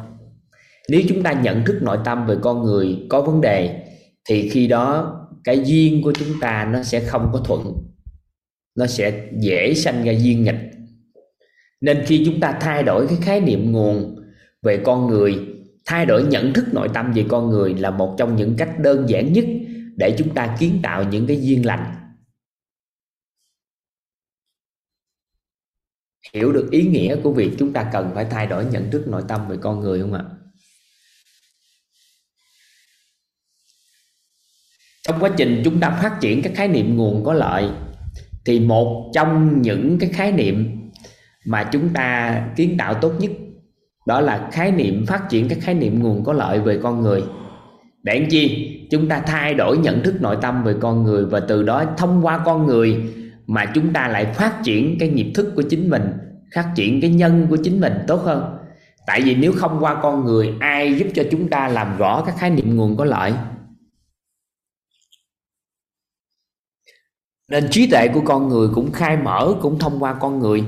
[0.89, 3.83] Nếu chúng ta nhận thức nội tâm về con người có vấn đề,
[4.29, 7.75] thì khi đó cái duyên của chúng ta nó sẽ không có thuận,
[8.75, 10.71] nó sẽ dễ sanh ra duyên nghịch.
[11.81, 14.17] Nên khi chúng ta thay đổi cái khái niệm nguồn
[14.63, 15.39] về con người,
[15.87, 19.09] thay đổi nhận thức nội tâm về con người là một trong những cách đơn
[19.09, 19.45] giản nhất
[19.99, 21.95] để chúng ta kiến tạo những cái duyên lành.
[26.35, 29.23] Hiểu được ý nghĩa của việc chúng ta cần phải thay đổi nhận thức nội
[29.29, 30.25] tâm về con người không ạ?
[35.03, 37.71] Trong quá trình chúng ta phát triển các khái niệm nguồn có lợi,
[38.45, 40.89] thì một trong những cái khái niệm
[41.47, 43.31] mà chúng ta kiến tạo tốt nhất
[44.07, 47.23] đó là khái niệm phát triển các khái niệm nguồn có lợi về con người.
[48.03, 48.75] Để làm chi?
[48.91, 52.27] Chúng ta thay đổi nhận thức nội tâm về con người và từ đó thông
[52.27, 53.15] qua con người
[53.47, 56.03] mà chúng ta lại phát triển cái nghiệp thức của chính mình,
[56.55, 58.59] phát triển cái nhân của chính mình, tốt hơn.
[59.07, 62.35] Tại vì nếu không qua con người, ai giúp cho chúng ta làm rõ các
[62.39, 63.33] khái niệm nguồn có lợi?
[67.51, 70.65] Nên trí tuệ của con người cũng khai mở, cũng thông qua con người.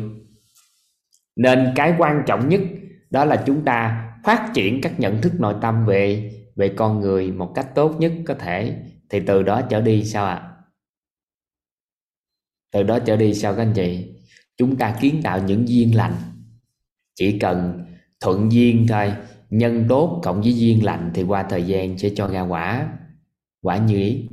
[1.37, 2.61] Nên cái quan trọng nhất
[3.11, 7.33] đó là chúng ta phát triển các nhận thức nội tâm về về con người
[7.33, 10.35] một cách tốt nhất có thể, thì từ đó trở đi sao ạ?
[10.35, 10.47] À?
[12.71, 14.15] từ đó trở đi sao các anh chị?
[14.57, 16.15] Chúng ta kiến tạo những duyên lành.
[17.15, 17.85] Chỉ cần
[18.21, 19.13] thuận duyên thôi,
[19.51, 22.99] nhân tốt cộng với duyên lành thì qua thời gian sẽ cho ra quả.
[23.63, 24.29] Quả như ý.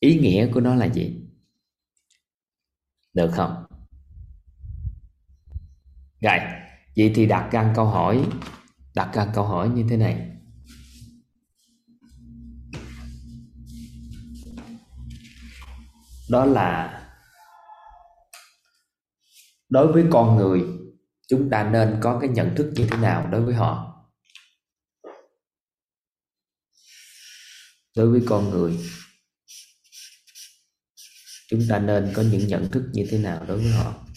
[0.00, 1.16] Ý nghĩa của nó là gì?
[3.14, 3.64] Được không?
[6.20, 6.38] Rồi,
[6.96, 8.24] vậy thì đặt ra câu hỏi,
[8.94, 10.37] đặt ra câu hỏi như thế này.
[16.28, 16.94] Đó là
[19.68, 20.62] đối với con người,
[21.28, 23.94] chúng ta nên có cái nhận thức như thế nào đối với họ?
[27.96, 28.78] Đối với con người,
[31.48, 34.07] chúng ta nên có những nhận thức như thế nào đối với họ?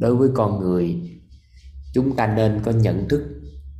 [0.00, 1.00] Đối với con người,
[1.92, 3.22] chúng ta nên có nhận thức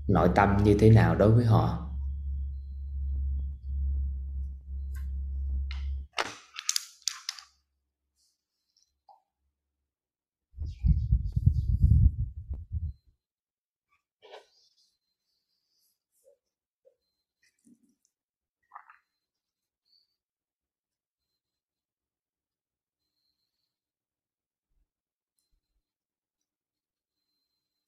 [0.09, 1.90] nội tâm như thế nào đối với họ?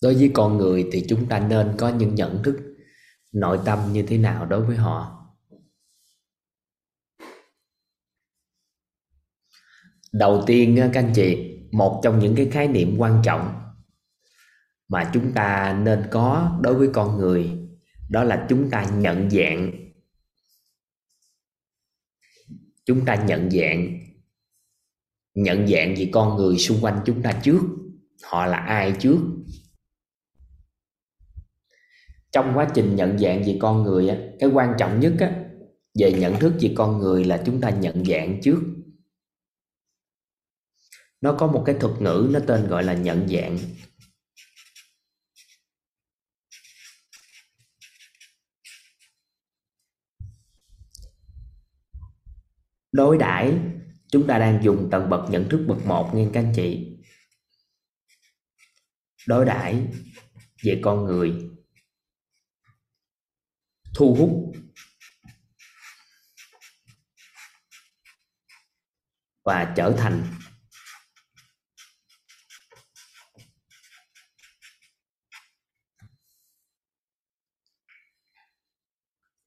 [0.03, 2.77] Đối với con người thì chúng ta nên có những nhận thức
[3.33, 5.19] nội tâm như thế nào đối với họ.
[10.13, 13.73] Đầu tiên các anh chị, một trong những cái khái niệm quan trọng
[14.89, 17.51] mà chúng ta nên có đối với con người
[18.11, 19.73] đó là chúng ta nhận dạng.
[22.85, 23.99] Chúng ta nhận dạng.
[25.35, 27.61] Nhận dạng về con người xung quanh chúng ta trước,
[28.23, 29.19] họ là ai trước?
[32.33, 35.45] Trong quá trình nhận dạng về con người á, cái quan trọng nhất á,
[36.01, 38.61] về nhận thức về con người là chúng ta nhận dạng trước.
[41.21, 43.59] Nó có một cái thuật ngữ, nó tên gọi là nhận dạng.
[52.93, 53.59] Đối đãi,
[54.09, 56.99] chúng ta đang dùng tầng bậc nhận thức bậc một nghe các anh chị.
[59.27, 59.87] Đối đãi
[60.65, 61.52] về con người
[63.95, 64.53] thu hút.
[69.45, 70.23] Và trở thành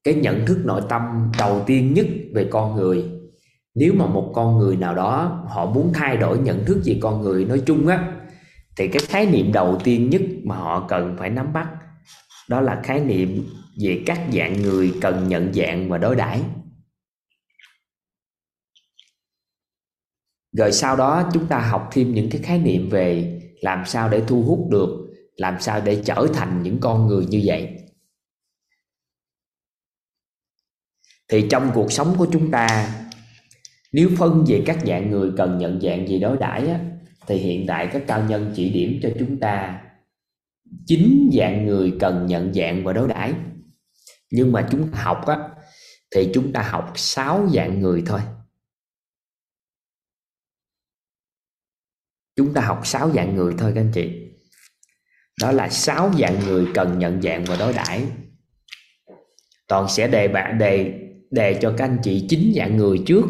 [0.04, 3.10] cái nhận thức nội tâm đầu tiên nhất về con người.
[3.74, 7.22] Nếu mà một con người nào đó họ muốn thay đổi nhận thức về con
[7.22, 8.12] người nói chung á,
[8.76, 11.68] thì cái khái niệm đầu tiên nhất mà họ cần phải nắm bắt
[12.48, 13.46] đó là khái niệm
[13.82, 16.42] về các dạng người cần nhận dạng và đối đãi.
[20.52, 24.22] Rồi sau đó chúng ta học thêm những cái khái niệm về làm sao để
[24.26, 25.06] thu hút được
[25.36, 27.78] làm sao để trở thành những con người như vậy.
[31.28, 32.94] Thì trong cuộc sống của chúng ta
[33.92, 36.80] nếu phân về các dạng người cần nhận dạng gì đối đãi á,
[37.26, 39.82] thì hiện tại các cao nhân chỉ điểm cho chúng ta
[40.86, 43.34] chín dạng người cần nhận dạng và đối đãi
[44.30, 45.48] nhưng mà chúng ta học á,
[46.10, 48.20] thì chúng ta học sáu dạng người thôi.
[52.36, 54.10] Chúng ta học sáu dạng người thôi các anh chị.
[55.40, 58.06] Đó là sáu dạng người cần nhận dạng và đối đãi.
[59.68, 63.24] Toàn sẽ đề bạn đề đề cho các anh chị chín dạng người trước.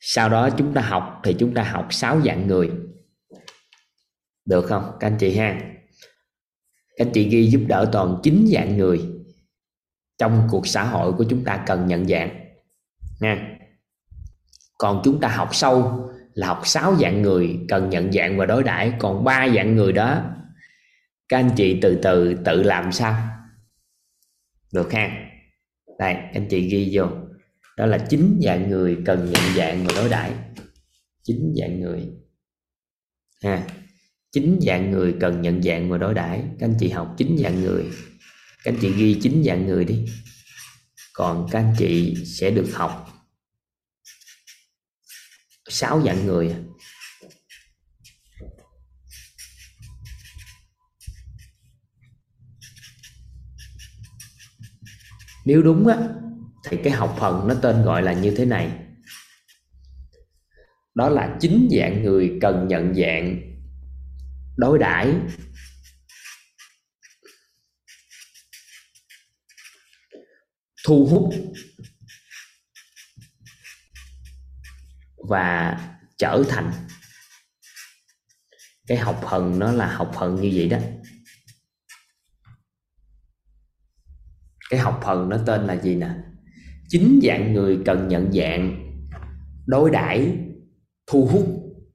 [0.00, 2.70] Sau đó chúng ta học, thì chúng ta học sáu dạng người.
[4.44, 4.96] Được không?
[5.00, 5.60] Các anh chị ha.
[6.96, 9.15] Các anh chị ghi giúp đỡ toàn chín dạng người
[10.18, 12.46] trong cuộc xã hội của chúng ta cần nhận dạng.
[13.20, 13.58] Nha.
[14.78, 18.62] Còn chúng ta học sâu là học sáu dạng người cần nhận dạng và đối
[18.62, 18.92] đãi.
[18.98, 20.24] Còn ba dạng người đó,
[21.28, 23.22] các anh chị từ từ tự làm sao?
[24.72, 25.30] Được ha.
[25.98, 27.06] Đây anh chị ghi vô.
[27.76, 30.32] Đó là chín dạng người cần nhận dạng và đối đãi.
[31.24, 32.08] Chín dạng người.
[33.42, 33.66] Ha.
[34.32, 36.42] Chín dạng người cần nhận dạng và đối đãi.
[36.58, 37.84] Các anh chị học chín dạng người
[38.66, 40.04] các anh chị ghi chín dạng người đi.
[41.12, 43.08] Còn các anh chị sẽ được học
[45.68, 46.58] sáu dạng người à.
[55.44, 55.98] nếu đúng á,
[56.64, 58.70] thì cái học phần nó tên gọi là như thế này.
[60.94, 63.40] Đó là chín dạng người cần nhận dạng,
[64.56, 65.14] đối đãi
[70.86, 71.34] thu hút.
[75.28, 75.78] Và
[76.18, 76.72] trở thành
[78.86, 80.78] cái học phần nó là học phần như vậy đó.
[84.70, 86.10] Cái học phần nó tên là gì nè?
[86.88, 88.92] Chính dạng người cần nhận dạng,
[89.66, 90.38] đối đãi,
[91.06, 91.46] thu hút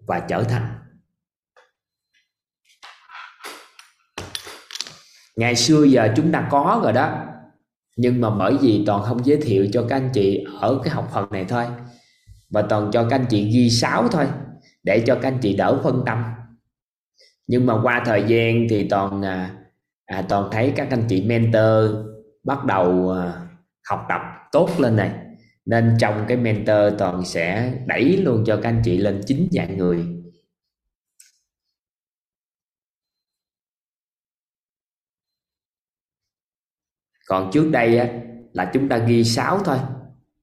[0.08, 0.78] và trở thành.
[5.36, 7.31] Ngày xưa giờ chúng ta có rồi đó
[7.98, 11.10] nhưng mà bởi vì toàn không giới thiệu cho các anh chị ở cái học
[11.14, 11.66] phần này thôi.
[12.50, 14.26] Và toàn cho các anh chị ghi sáu thôi
[14.84, 16.24] để cho các anh chị đỡ phân tâm.
[17.48, 19.56] Nhưng mà qua thời gian thì toàn à,
[20.06, 21.96] à, toàn thấy các anh chị mentor
[22.44, 23.34] bắt đầu à,
[23.90, 25.12] học tập tốt lên này.
[25.66, 29.78] Nên trong cái mentor toàn sẽ đẩy luôn cho các anh chị lên chín dạng
[29.78, 30.06] người.
[37.27, 38.07] Còn trước đây á,
[38.53, 39.77] là chúng ta ghi 6 thôi.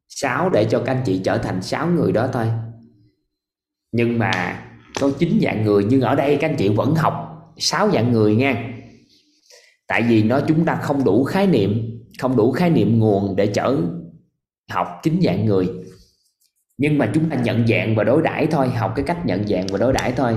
[0.08, 2.46] 6 để cho các anh chị trở thành 6 người đó thôi.
[3.92, 4.62] Nhưng mà
[5.00, 7.14] có 9 dạng người nhưng ở đây các anh chị vẫn học
[7.56, 8.72] 6 dạng người nha.
[9.86, 13.46] Tại vì nó chúng ta không đủ khái niệm không đủ khái niệm nguồn để
[13.46, 13.76] trở
[14.70, 15.68] học chín dạng người.
[16.78, 19.66] Nhưng mà chúng ta nhận dạng và đối đãi thôi học cái cách nhận dạng
[19.66, 20.36] và đối đãi thôi.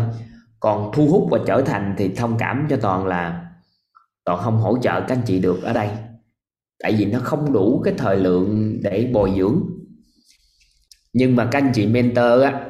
[0.60, 3.46] Còn thu hút và trở thành thì thông cảm cho toàn là
[4.26, 5.90] toàn không hỗ trợ các anh chị được ở đây
[6.82, 9.62] tại vì nó không đủ cái thời lượng để bồi dưỡng.
[11.14, 12.66] Nhưng mà các anh chị mentor á,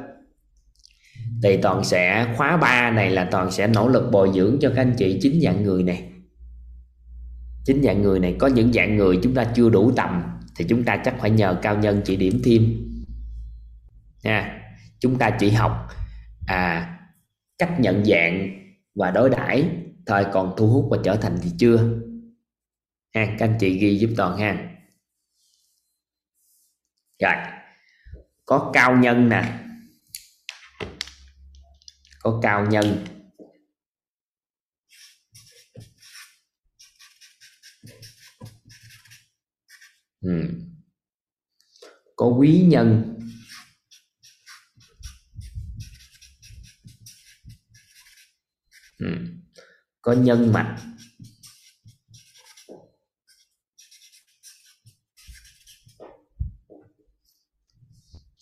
[1.44, 4.82] thì toàn sẽ khóa 3 này là toàn sẽ nỗ lực bồi dưỡng cho các
[4.82, 6.08] anh chị chính dạng người này.
[7.66, 10.24] Chính dạng người này, có những dạng người chúng ta chưa đủ tầm
[10.58, 12.76] thì chúng ta chắc phải nhờ cao nhân chỉ điểm thêm.
[14.24, 14.62] Nha,
[15.00, 15.88] chúng ta chỉ học
[16.48, 16.98] à
[17.58, 18.50] cách nhận dạng
[18.96, 19.66] và đối đãi.
[20.06, 21.90] Thời còn thu hút và trở thành thì chưa?
[23.14, 24.68] Ha, các anh chị ghi giúp toàn ha.
[27.20, 27.36] Rồi.
[28.46, 29.60] Có cao nhân nè.
[32.20, 33.06] Có cao nhân.
[40.22, 40.50] Ừ.
[42.16, 43.18] có quý nhân.
[48.98, 49.08] Ừ.
[50.02, 50.91] có nhân mạch.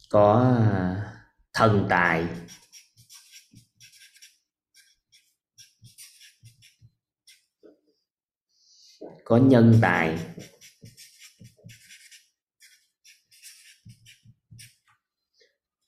[0.09, 1.13] Có à,
[1.53, 2.25] thần tài.
[9.25, 10.17] Có nhân tài.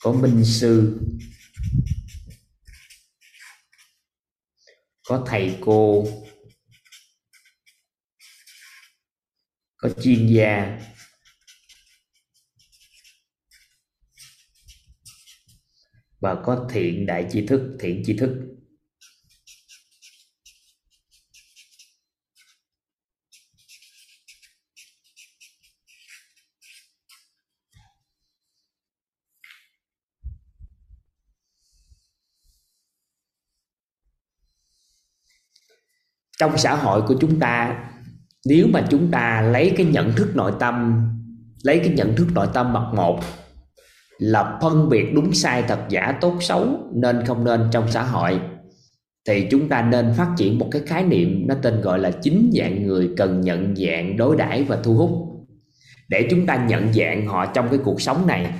[0.04, 1.00] Có minh sư.
[5.08, 6.08] Có thầy cô.
[9.78, 10.80] Có chuyên gia.
[16.22, 18.48] Và có thiện đại chi thức, thiện chi thức.
[36.40, 37.86] Trong xã hội của chúng ta,
[38.46, 41.06] nếu mà chúng ta lấy cái nhận thức nội tâm,
[41.64, 43.20] lấy cái nhận thức nội tâm mặt một
[44.22, 48.40] là phân biệt đúng sai thật giả tốt xấu nên không nên trong xã hội.
[49.28, 52.52] Thì chúng ta nên phát triển một cái khái niệm nó tên gọi là chính
[52.54, 55.12] dạng người cần nhận dạng đối đãi và thu hút.
[56.10, 58.54] Để chúng ta nhận dạng họ trong cái cuộc sống này,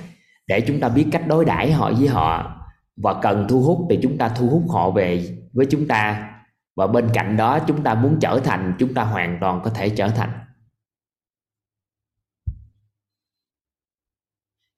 [0.46, 2.60] để chúng ta biết cách đối đãi họ với họ
[2.96, 6.28] và cần thu hút thì chúng ta thu hút họ về với chúng ta.
[6.76, 9.88] Và bên cạnh đó, chúng ta muốn trở thành, chúng ta hoàn toàn có thể
[9.88, 10.30] trở thành.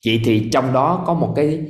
[0.06, 1.60] Vậy thì trong đó có một cái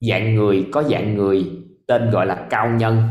[0.00, 1.46] dạng người, có dạng người
[1.86, 3.02] tên gọi là cao nhân,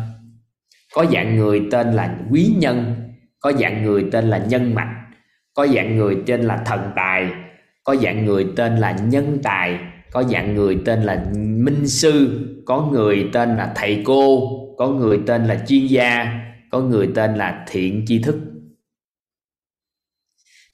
[0.94, 2.96] có dạng người tên là quý nhân,
[3.40, 4.96] có dạng người tên là nhân mạch,
[5.54, 7.32] có dạng người tên là thần tài,
[7.84, 9.80] có dạng người tên là nhân tài,
[10.12, 15.20] có dạng người tên là minh sư, có người tên là thầy cô, có người
[15.28, 16.40] tên là chuyên gia,
[16.72, 18.53] có người tên là thiện tri thức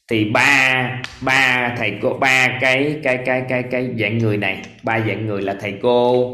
[0.10, 5.00] thì ba ba thầy cô, ba cái cái cái cái cái dạng người này, ba
[5.00, 6.32] dạng người là thầy cô,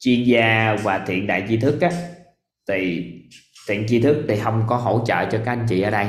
[0.00, 1.90] chuyên gia và thiện đại tri thức á.
[2.68, 3.04] Thì
[3.68, 6.06] thiện tri thức thì không có hỗ trợ cho các anh chị ở đây.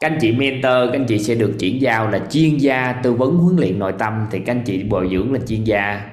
[0.00, 3.12] Các anh chị mentor, các anh chị sẽ được chuyển giao là chuyên gia tư
[3.12, 6.10] vấn huấn luyện nội tâm, thì các anh chị bồi dưỡng là chuyên gia.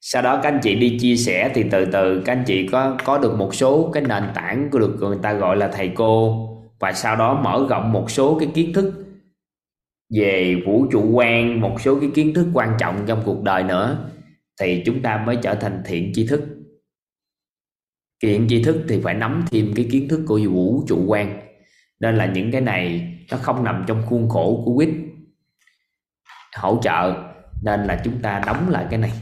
[0.00, 2.96] Sau đó các anh chị đi chia sẻ, thì từ từ các anh chị có
[3.04, 6.40] có được một số cái nền tảng của được người ta gọi là thầy cô
[6.84, 9.04] và sau đó mở rộng một số cái kiến thức
[10.16, 14.10] về vũ trụ quan, một số cái kiến thức quan trọng trong cuộc đời nữa,
[14.60, 16.44] thì chúng ta mới trở thành thiện tri thức.
[18.22, 21.40] Thiện tri thức thì phải nắm thêm cái kiến thức của vũ trụ quan.
[22.00, 24.90] Nên là những cái này nó không nằm trong khuôn khổ của quýt
[26.56, 27.14] hỗ trợ.
[27.62, 29.12] Nên là chúng ta đóng lại cái này.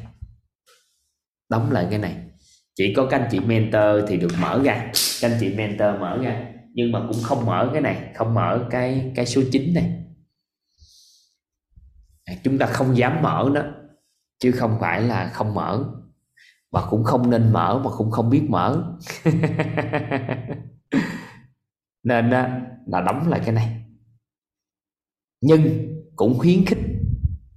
[1.51, 2.17] Đóng lại cái này.
[2.75, 4.91] Chỉ có các anh chị mentor thì được mở ra.
[5.21, 8.66] Các anh chị mentor mở ra nhưng mà cũng không mở cái này không mở
[8.70, 10.05] cái cái số 9 này.
[12.24, 13.62] À, chúng ta không dám mở nó
[14.39, 15.85] chứ không phải là không mở.
[16.70, 18.97] Và cũng không nên mở mà cũng không biết mở.
[22.03, 23.85] Nên là đóng lại cái này.
[25.40, 26.78] Nhưng cũng khuyến khích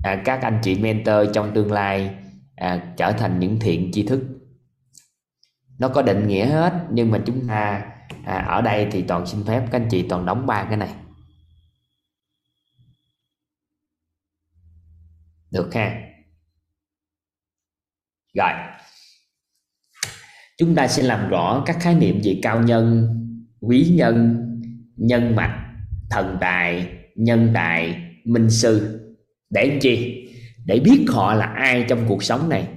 [0.04, 2.16] à, các anh chị mentor trong tương lai
[2.56, 4.24] à, trở thành những thiện tri thức.
[5.80, 7.95] Nó có định nghĩa hết nhưng mà chúng ta
[8.26, 10.96] à, ở đây thì toàn xin phép các anh chị toàn đóng ba cái này.
[15.52, 16.02] Được ha.
[18.34, 18.52] Rồi.
[20.58, 23.08] Chúng ta sẽ làm rõ các khái niệm về cao nhân
[23.62, 24.42] quý nhân
[24.96, 25.66] nhân mạch
[26.10, 29.02] thần tài nhân tài minh sư.
[29.50, 30.22] Để chi?
[30.66, 32.68] Để biết họ là ai trong cuộc sống này.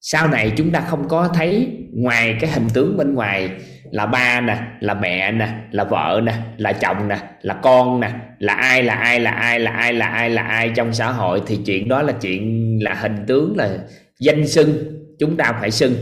[0.00, 3.60] Sau này chúng ta không có thấy ngoài cái hình tướng bên ngoài
[3.92, 8.10] là ba nè, là mẹ nè, là vợ nè, là chồng nè, là con nè,
[8.38, 11.42] là ai là ai là ai là ai là ai là ai trong xã hội
[11.46, 13.78] thì chuyện đó là chuyện, là hình tướng, là
[14.20, 14.74] danh xưng,
[15.18, 15.94] chúng ta phải xưng.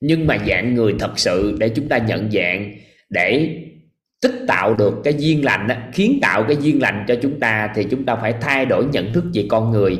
[0.00, 2.72] Nhưng mà dạng người thật sự để chúng ta nhận dạng,
[3.10, 3.56] để
[4.22, 7.86] tích tạo được cái duyên lành khiến tạo cái duyên lành cho chúng ta thì
[7.90, 9.98] chúng ta phải thay đổi nhận thức về con người.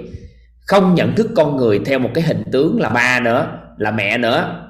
[0.67, 4.19] Không nhận thức con người theo một cái hình tướng là ba nữa, là mẹ
[4.19, 4.67] nữa,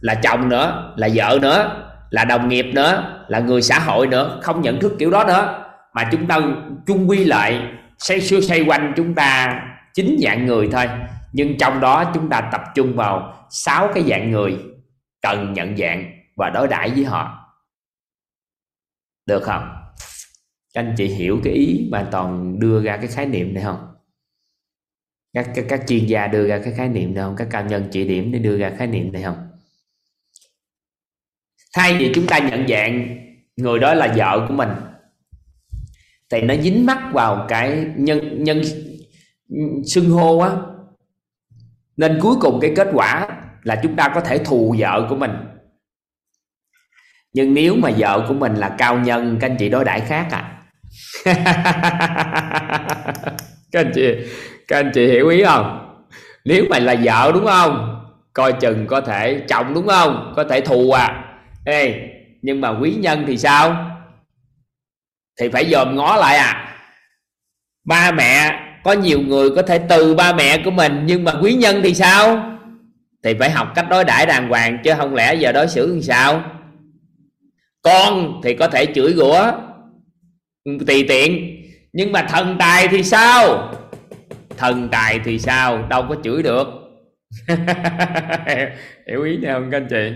[0.00, 1.85] là chồng nữa, là vợ nữa
[2.16, 5.64] là đồng nghiệp nữa là người xã hội nữa không nhận thức kiểu đó nữa
[5.94, 6.40] mà chúng ta
[6.86, 7.62] chung quy lại
[7.98, 9.60] xoay xưa xoay quanh chúng ta
[9.94, 10.84] chín dạng người thôi.
[11.32, 14.58] Nhưng trong đó chúng ta tập trung vào sáu cái dạng người
[15.22, 17.52] cần nhận dạng và đối đãi với họ.
[19.26, 19.68] Được không?
[20.74, 23.94] Các anh chị hiểu cái ý mà toàn đưa ra cái khái niệm này không?
[25.34, 27.36] Các, các các chuyên gia đưa ra cái khái niệm này không?
[27.36, 29.45] Các cao nhân chỉ điểm để đưa ra khái niệm này không?
[31.76, 33.18] Thay vì chúng ta nhận dạng,
[33.56, 34.68] người đó là vợ của mình.
[36.30, 38.62] Thì nó dính mắc vào cái nhân nhân
[39.84, 40.50] xưng hô á.
[41.96, 43.28] Nên cuối cùng cái kết quả
[43.62, 45.30] là chúng ta có thể thù vợ của mình.
[47.32, 50.28] Nhưng nếu mà vợ của mình là cao nhân, các anh chị đối đãi khác
[50.30, 50.62] à?
[53.72, 54.14] Các anh chị,
[54.68, 55.96] các anh chị hiểu ý không?
[56.44, 58.02] Nếu mà là vợ đúng không?
[58.32, 60.32] Coi chừng có thể chồng đúng không?
[60.36, 61.25] Có thể thù à?
[61.66, 62.10] Ê,
[62.42, 63.92] nhưng mà quý nhân thì sao?
[65.40, 66.76] Thì phải dòm ngó lại à?
[67.84, 71.54] Ba mẹ có nhiều người có thể từ ba mẹ của mình nhưng mà quý
[71.54, 72.52] nhân thì sao?
[73.24, 76.02] Thì phải học cách đối đãi đàng hoàng chứ không lẽ giờ đối xử làm
[76.02, 76.44] sao?
[77.82, 79.52] Con thì có thể chửi rủa
[80.86, 81.56] tùy tiện
[81.92, 83.72] nhưng mà thần tài thì sao?
[84.56, 85.86] Thần tài thì sao?
[85.88, 86.68] Đâu có chửi được.
[89.08, 90.12] Hiểu ý này không các anh chị?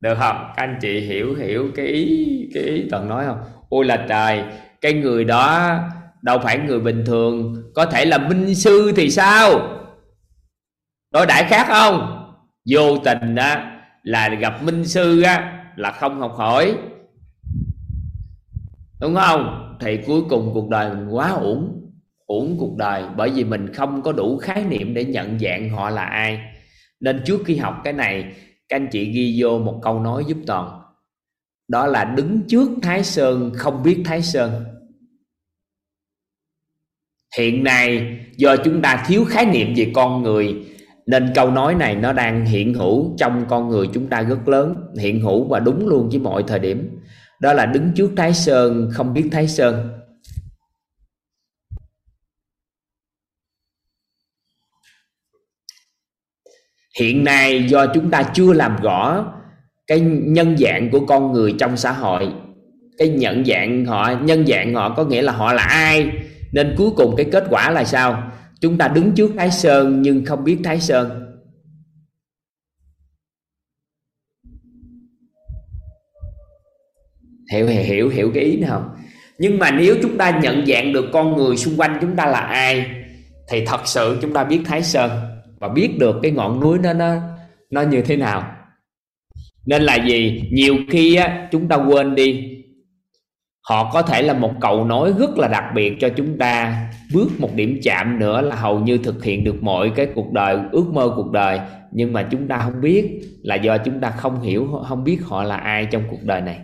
[0.00, 0.52] Được không?
[0.56, 3.38] Các anh chị hiểu hiểu cái ý cái ý toàn nói không?
[3.68, 4.44] Ôi là trời,
[4.80, 5.78] cái người đó
[6.22, 7.62] đâu phải người bình thường.
[7.74, 9.60] Có thể là minh sư thì sao?
[11.12, 12.24] Đối đãi khác không?
[12.70, 16.74] Vô tình á, là gặp minh sư á, là không học hỏi.
[19.00, 19.76] Đúng không?
[19.80, 21.74] Thì cuối cùng cuộc đời mình quá uổng
[22.26, 25.90] uổng cuộc đời bởi vì mình không có đủ khái niệm để nhận dạng họ
[25.90, 26.40] là ai.
[27.00, 28.32] Nên trước khi học cái này
[28.68, 30.80] các anh chị ghi vô một câu nói giúp toàn.
[31.68, 34.64] Đó là đứng trước thái sơn, không biết thái sơn.
[37.38, 40.56] Hiện nay, do chúng ta thiếu khái niệm về con người,
[41.06, 44.74] nên câu nói này nó đang hiện hữu trong con người chúng ta rất lớn,
[44.98, 47.00] hiện hữu và đúng luôn với mọi thời điểm.
[47.40, 49.97] Đó là đứng trước thái sơn, không biết thái sơn.
[56.98, 59.32] Hiện nay do chúng ta chưa làm rõ
[59.86, 62.28] cái nhân dạng của con người trong xã hội,
[62.98, 66.10] cái nhận dạng họ, nhân dạng họ có nghĩa là họ là ai,
[66.52, 68.32] nên cuối cùng cái kết quả là sao?
[68.60, 71.24] Chúng ta đứng trước thái sơn nhưng không biết thái sơn.
[77.52, 78.90] Hiểu hiểu hiểu cái ý nào không?
[79.38, 82.40] Nhưng mà nếu chúng ta nhận dạng được con người xung quanh chúng ta là
[82.40, 82.86] ai,
[83.48, 85.10] thì thật sự chúng ta biết thái sơn
[85.60, 87.14] và biết được cái ngọn núi nó nó
[87.70, 88.52] nó như thế nào.
[89.66, 90.42] Nên là gì?
[90.52, 92.54] Nhiều khi á, chúng ta quên đi.
[93.68, 96.84] Họ có thể là một cầu nối rất là đặc biệt cho chúng ta.
[97.14, 100.58] Bước một điểm chạm nữa là hầu như thực hiện được mọi cái cuộc đời,
[100.72, 101.60] ước mơ cuộc đời.
[101.92, 105.42] Nhưng mà chúng ta không biết là do chúng ta không hiểu, không biết họ
[105.42, 106.58] là ai trong cuộc đời này.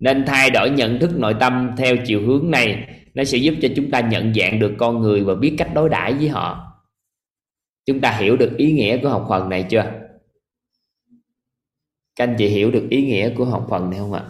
[0.00, 3.68] Nên thay đổi nhận thức nội tâm theo chiều hướng này, nó sẽ giúp cho
[3.76, 6.71] chúng ta nhận dạng được con người và biết cách đối đãi với họ
[7.86, 9.92] chúng ta hiểu được ý nghĩa của học phần này chưa?
[12.16, 14.24] Các anh chị hiểu được ý nghĩa của học phần này không ạ?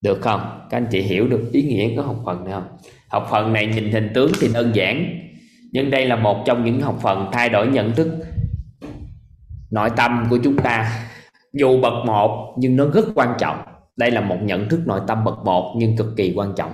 [0.00, 0.66] Được không?
[0.70, 2.78] Các anh chị hiểu được ý nghĩa của học phần này không?
[3.08, 5.20] Học phần này nhìn hình tướng thì đơn giản,
[5.72, 8.08] nhưng đây là một trong những học phần thay đổi nhận thức.
[9.70, 11.08] Nội tâm của chúng ta
[11.52, 13.67] dù bậc một, nhưng nó rất quan trọng
[13.98, 16.72] đây là một nhận thức nội tâm bậc một nhưng cực kỳ quan trọng.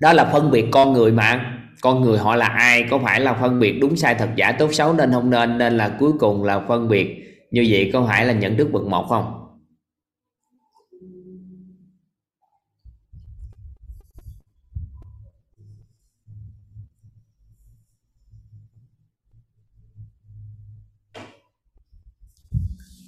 [0.00, 1.60] Đó là phân biệt con người mà.
[1.82, 2.84] Con người họ là ai?
[2.90, 5.58] Có phải là phân biệt đúng sai thật giả tốt xấu nên không nên?
[5.58, 7.24] Nên là cuối cùng là phân biệt.
[7.50, 9.40] Như vậy có phải là nhận thức bậc một không?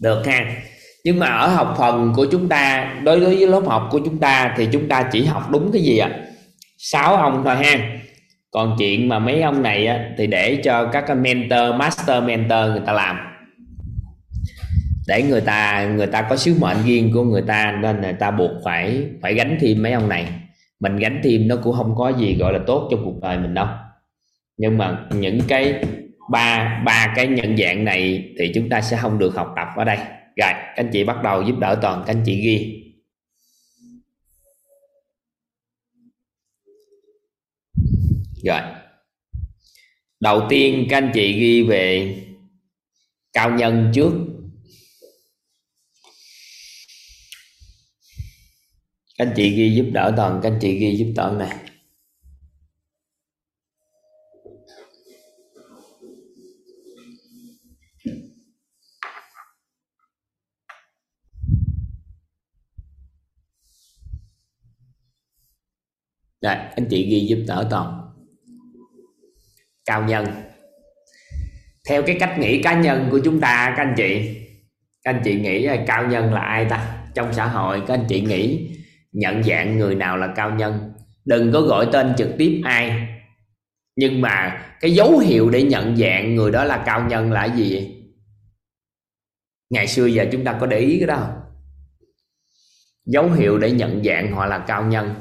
[0.01, 0.63] Được ha
[1.07, 4.55] nhưng mà ở học phần của chúng ta đối với lớp học của chúng ta
[4.57, 6.11] thì chúng ta chỉ học đúng cái gì ạ?
[6.13, 6.19] À?
[6.79, 7.99] sáu ông thôi ha.
[8.51, 12.81] Còn chuyện mà mấy ông này á, thì để cho các mentor master mentor người
[12.87, 13.17] ta làm.
[15.09, 18.31] Để người ta người ta có sứ mệnh riêng của người ta nên người ta
[18.31, 20.27] buộc phải phải gánh thêm mấy ông này.
[20.81, 23.55] Mình gánh thêm nó cũng không có gì gọi là tốt trong cuộc đời mình
[23.55, 23.67] đâu.
[24.59, 25.75] Nhưng mà những cái
[26.31, 29.85] ba ba cái nhận dạng này thì chúng ta sẽ không được học tập ở
[29.85, 29.99] đây
[30.37, 32.83] rồi, các anh chị bắt đầu giúp đỡ toàn, các anh chị ghi.
[38.45, 38.61] Rồi.
[40.21, 42.17] Đầu tiên, các anh chị ghi về
[43.33, 44.13] cao nhân trước.
[49.19, 51.57] Các anh chị ghi giúp đỡ toàn, các anh chị ghi giúp toàn này.
[66.43, 68.11] Rồi, anh chị ghi giúp đỡ toàn.
[69.85, 70.27] Cao nhân.
[71.89, 74.37] Theo cái cách nghĩ cá nhân của chúng ta các anh chị
[75.07, 76.97] các anh chị nghĩ là cao nhân là ai ta?
[77.15, 78.71] Trong xã hội các anh chị nghĩ
[79.13, 80.93] nhận dạng người nào là cao nhân?
[81.25, 83.09] Đừng có gọi tên trực tiếp ai.
[83.97, 87.71] Nhưng mà cái dấu hiệu để nhận dạng người đó là cao nhân là gì?
[87.75, 87.93] Vậy?
[89.71, 91.41] ngày xưa giờ chúng ta có để ý cái đó không?
[93.05, 95.15] Dấu hiệu để nhận dạng họ là cao nhân.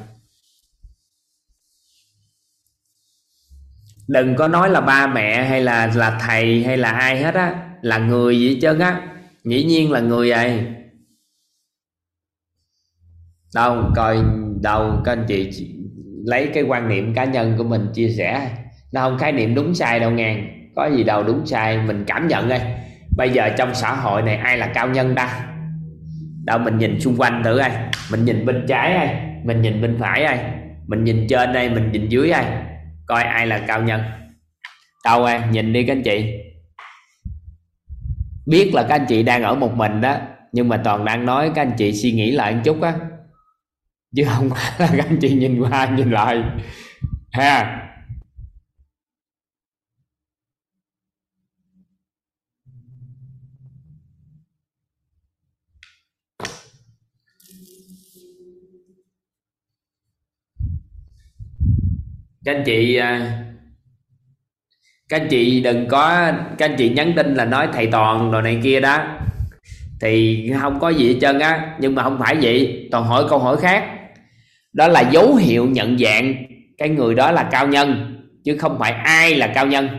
[4.08, 7.56] Đừng có nói là ba mẹ hay là là thầy hay là ai hết á,
[7.82, 9.02] là người gì hết trơn á.
[9.44, 10.66] Dĩ nhiên là người vậy.
[13.56, 14.18] Đâu, coi,
[14.62, 15.76] đâu, các anh chị
[16.26, 18.50] lấy cái quan niệm cá nhân của mình chia sẻ.
[18.94, 20.38] Nó không khái niệm đúng sai đâu nghe.
[20.76, 22.62] Có gì đâu đúng sai, mình cảm nhận đây.
[23.18, 25.48] Bây giờ trong xã hội này ai là cao nhân ta?
[26.46, 27.72] Đâu, mình nhìn xung quanh thử ai
[28.12, 30.40] mình nhìn bên trái ai mình nhìn bên phải ai
[30.88, 32.46] mình nhìn trên đây, mình nhìn dưới ai
[33.08, 34.02] coi ai là cao nhân.
[35.06, 36.40] Đâu an nhìn đi các anh chị.
[38.46, 40.18] Biết là các anh chị đang ở một mình đó,
[40.52, 42.94] nhưng mà toàn đang nói các anh chị suy nghĩ lại một chút á.
[44.16, 46.44] Chứ không phải là các anh chị nhìn qua nhìn lại.
[47.32, 47.82] Ha.
[62.46, 63.42] Các anh chị à,
[65.10, 68.42] các anh chị đừng có các anh chị nhắn tin là nói thầy toàn rồi
[68.42, 69.18] này kia đó.
[70.02, 72.88] Thì không có gì hết trơn á nhưng mà không phải vậy.
[72.92, 74.00] Toàn hỏi câu hỏi khác.
[74.74, 76.36] Đó là dấu hiệu nhận dạng
[76.78, 78.12] cái người đó là cao nhân
[78.44, 79.90] chứ không phải ai là cao nhân.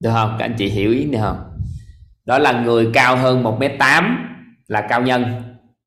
[0.00, 0.36] Được không?
[0.38, 1.38] Các anh chị hiểu ý này không?
[2.24, 4.26] Đó là người cao hơn một m tám
[4.66, 5.42] là cao nhân.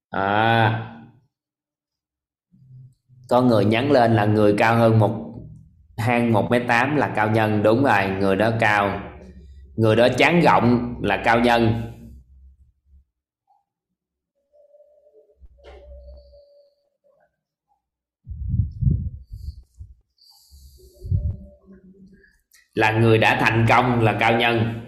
[0.09, 0.92] À,
[3.29, 5.33] có người nhắn lên là người cao hơn một,
[5.97, 7.63] hang một m tám là cao nhân.
[7.63, 9.01] Đúng rồi, người đó cao.
[9.75, 11.89] Người đó chán rộng là cao nhân.
[22.73, 24.82] Là người đã thành công là cao nhân.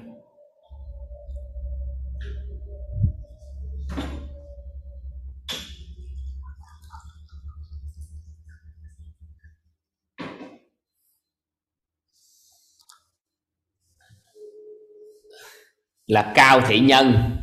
[16.07, 17.37] Là cao thị nhân.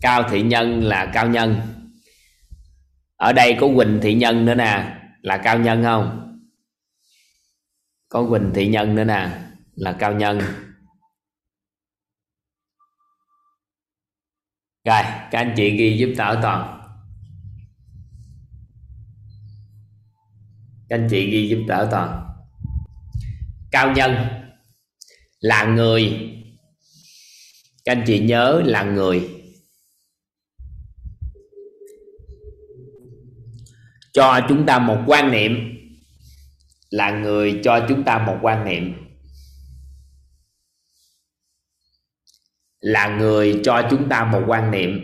[0.00, 1.60] Cao thị nhân là cao nhân.
[3.16, 6.20] Ở đây có quỳnh thị nhân nữa nè, là cao nhân không?
[8.08, 9.40] Có quỳnh thị nhân nữa nè,
[9.74, 10.38] là cao nhân.
[14.84, 16.80] Rồi, các anh chị ghi giúp tao toàn.
[20.88, 22.20] Các anh chị ghi giúp tao toàn.
[23.70, 24.14] Cao nhân
[25.40, 26.30] là người
[27.84, 29.30] các anh chị nhớ là người.
[34.12, 35.52] Cho chúng ta một quan niệm.
[36.90, 38.94] Là người cho chúng ta một quan niệm.
[42.80, 45.00] Là người cho chúng ta một quan niệm.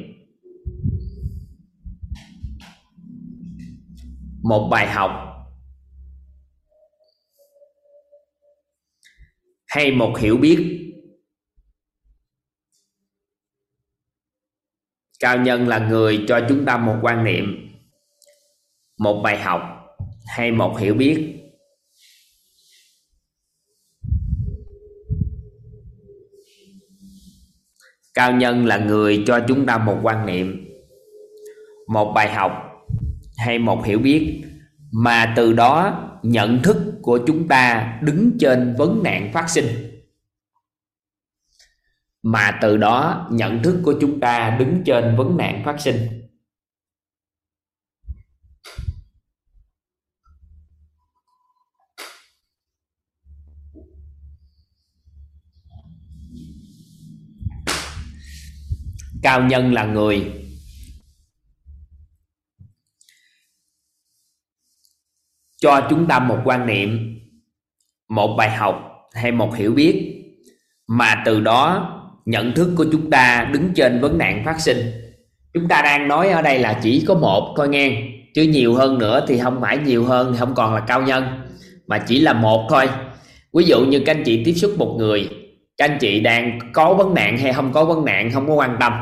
[4.43, 5.11] Một bài học.
[9.67, 10.90] Hay một hiểu biết.
[15.21, 17.73] Cao nhân là người cho chúng ta một quan niệm,
[18.99, 19.63] một bài học
[20.27, 21.37] hay một hiểu biết.
[28.15, 30.67] Cao nhân là người cho chúng ta một quan niệm,
[31.89, 32.53] một bài học
[33.37, 34.43] hay một hiểu biết,
[34.93, 39.90] mà từ đó nhận thức của chúng ta đứng trên vấn nạn phát sinh
[42.23, 45.97] mà từ đó, nhận thức của chúng ta đứng trên vấn nạn phát sinh.
[59.23, 60.33] Cao nhân là người
[65.57, 67.19] cho chúng ta một quan niệm,
[68.09, 70.17] một bài học hay một hiểu biết.
[70.87, 71.97] Mà từ đó
[72.31, 74.79] nhận thức của chúng ta đứng trên vấn nạn phát sinh.
[75.55, 78.03] Chúng ta đang nói ở đây là chỉ có một thôi nghe.
[78.35, 81.25] Chứ nhiều hơn nữa thì không phải nhiều hơn, không còn là cao nhân,
[81.87, 82.89] mà chỉ là một thôi.
[83.53, 85.29] Ví dụ như các anh chị tiếp xúc một người,
[85.77, 88.77] các anh chị đang có vấn nạn hay không có vấn nạn, không có quan
[88.81, 88.93] tâm.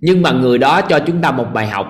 [0.00, 1.86] Nhưng mà người đó cho chúng ta một bài học,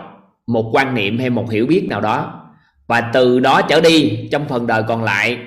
[0.46, 2.40] một quan niệm hay một hiểu biết nào đó.
[2.86, 5.38] Và từ đó trở đi, trong phần đời còn lại,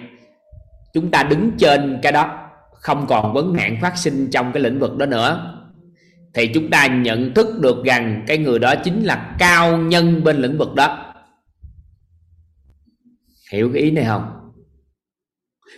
[0.93, 2.46] chúng ta đứng trên cái đó
[2.87, 5.53] không còn vấn nạn phát sinh trong cái lĩnh vực đó nữa.
[6.33, 10.37] Thì chúng ta nhận thức được rằng cái người đó chính là cao nhân bên
[10.37, 11.13] lĩnh vực đó.
[13.51, 14.23] Hiểu cái ý này không?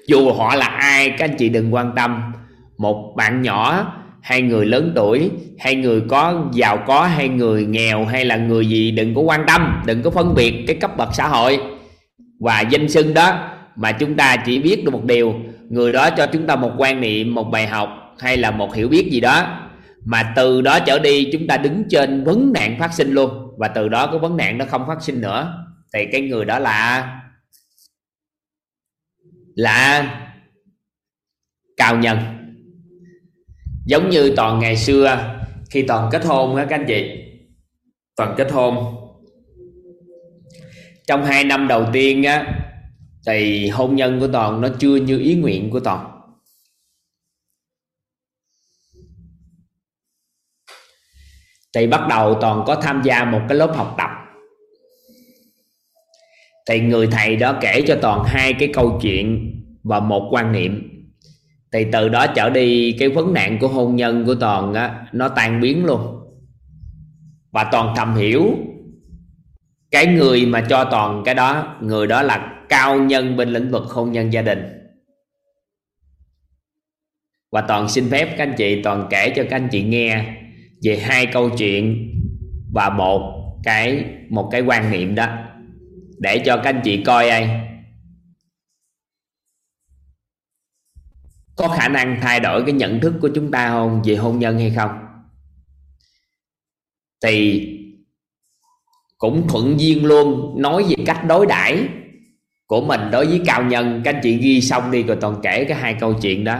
[0.07, 2.33] Dù họ là ai, các anh chị đừng quan tâm.
[2.77, 8.05] Một bạn nhỏ hay người lớn tuổi hay người có giàu có hay người nghèo,
[8.05, 11.09] hay là người gì, đừng có quan tâm, đừng có phân biệt cái cấp bậc
[11.13, 11.59] xã hội
[12.39, 13.55] và danh xưng đó.
[13.75, 15.35] Mà chúng ta chỉ biết được một điều
[15.69, 17.89] người đó cho chúng ta một quan niệm, một bài học,
[18.19, 19.65] hay là một hiểu biết gì đó.
[20.05, 23.55] Mà từ đó trở đi, chúng ta đứng trên vấn nạn phát sinh luôn.
[23.57, 25.65] Và từ đó cái vấn nạn nó không phát sinh nữa.
[25.93, 27.21] Thì cái người đó là
[29.55, 30.15] là
[31.77, 32.17] cao nhân.
[33.85, 35.35] Giống như toàn ngày xưa,
[35.69, 37.23] khi toàn kết hôn á các anh chị.
[38.15, 38.95] Toàn kết hôn.
[41.07, 42.53] Trong hai năm đầu tiên á
[43.27, 46.15] thì hôn nhân của toàn nó chưa như ý nguyện của toàn.
[51.75, 54.09] Thì bắt đầu toàn có tham gia một cái lớp học tập.
[56.69, 60.85] Thì người thầy đó kể cho toàn hai cái câu chuyện và một quan niệm.
[61.71, 65.29] Thì từ đó trở đi, cái vấn nạn của hôn nhân của toàn á, nó
[65.29, 66.15] tan biến luôn.
[67.51, 68.57] Và toàn thầm hiểu,
[69.91, 73.83] cái người mà cho toàn cái đó, người đó là cao nhân bên lĩnh vực
[73.85, 74.59] hôn nhân gia đình.
[77.51, 80.35] Và toàn xin phép các anh chị, toàn kể cho các anh chị nghe
[80.83, 82.13] về hai câu chuyện
[82.73, 85.37] và một cái một cái quan niệm đó.
[86.17, 87.65] Để cho các anh chị coi ai
[91.55, 94.59] có khả năng thay đổi cái nhận thức của chúng ta không về hôn nhân
[94.59, 94.91] hay không?
[97.23, 97.65] Thì
[99.17, 101.87] cũng thuận duyên luôn nói về cách đối đãi
[102.69, 105.65] của mình đối với cao nhân, các anh chị ghi xong đi rồi toàn kể
[105.65, 106.59] cái hai câu chuyện đó.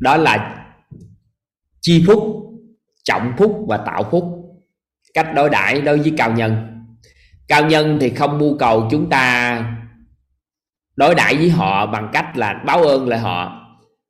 [0.00, 0.64] Đó là
[1.80, 2.22] chi phúc,
[3.04, 4.24] trọng phúc và tạo phúc.
[5.14, 6.66] Cách đối đãi đối với cao nhân.
[7.48, 9.64] Cao nhân thì không mưu cầu chúng ta
[10.96, 13.66] đối đãi với họ bằng cách là báo ơn lại họ,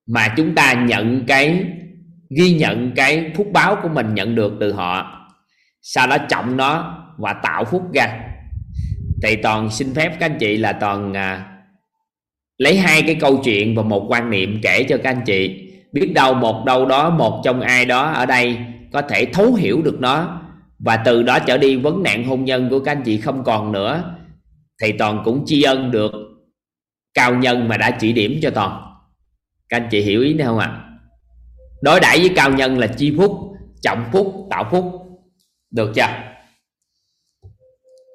[0.06, 1.64] mà chúng ta nhận cái,
[2.38, 5.16] ghi nhận cái phúc báo của mình nhận được từ họ.
[5.82, 8.29] Sau đó trọng nó và tạo phúc ra
[9.22, 11.46] thì toàn xin phép các anh chị là toàn à,
[12.58, 15.66] lấy hai cái câu chuyện và một quan niệm kể cho các anh chị.
[15.92, 18.58] Biết đâu một đâu đó một trong ai đó ở đây
[18.92, 20.40] có thể thấu hiểu được nó
[20.78, 23.72] và từ đó trở đi vấn nạn hôn nhân của các anh chị không còn
[23.72, 24.16] nữa.
[24.82, 26.12] Thì toàn cũng tri ân được
[27.14, 28.82] cao nhân mà đã chỉ điểm cho toàn.
[29.68, 30.66] Các anh chị hiểu ý này không ạ?
[30.66, 30.86] À?
[31.82, 33.38] đối đãi với cao nhân là chi phúc
[33.82, 34.84] trọng phúc tạo phúc.
[35.70, 36.29] Được chưa?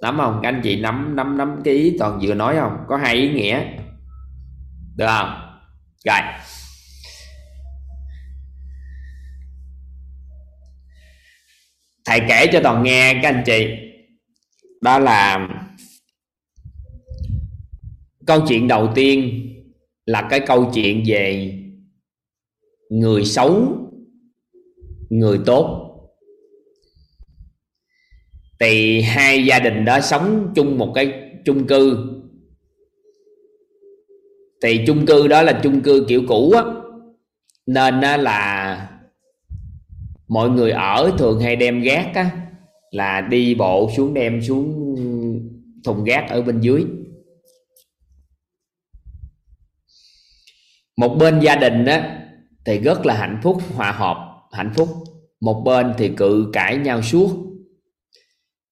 [0.06, 0.40] Nắm không?
[0.44, 2.78] Các anh chị nắm nắm nắm cái ý toàn vừa nói không?
[2.88, 3.64] Có hai ý nghĩa.
[4.96, 5.30] Được không?
[6.06, 6.20] Rồi.
[12.06, 13.68] Thầy kể cho toàn nghe các anh chị.
[14.82, 15.48] Đó là
[18.26, 19.42] câu chuyện đầu tiên
[20.06, 21.54] là cái câu chuyện về
[22.90, 23.78] người xấu,
[25.10, 25.85] người tốt
[28.60, 31.14] thì hai gia đình đó sống chung một cái
[31.46, 31.98] chung cư.
[34.64, 36.64] Thì chung cư đó là chung cư kiểu cũ á.
[37.68, 38.90] Nên á là
[40.28, 42.30] mọi người ở thường hay đem gác á,
[42.92, 44.96] là đi bộ xuống đem xuống
[45.84, 46.86] thùng gác ở bên dưới.
[50.98, 52.22] Một bên gia đình á
[52.66, 54.18] thì rất là hạnh phúc, hòa hợp,
[54.52, 54.90] hạnh phúc.
[55.42, 57.30] Một bên thì cự cãi nhau suốt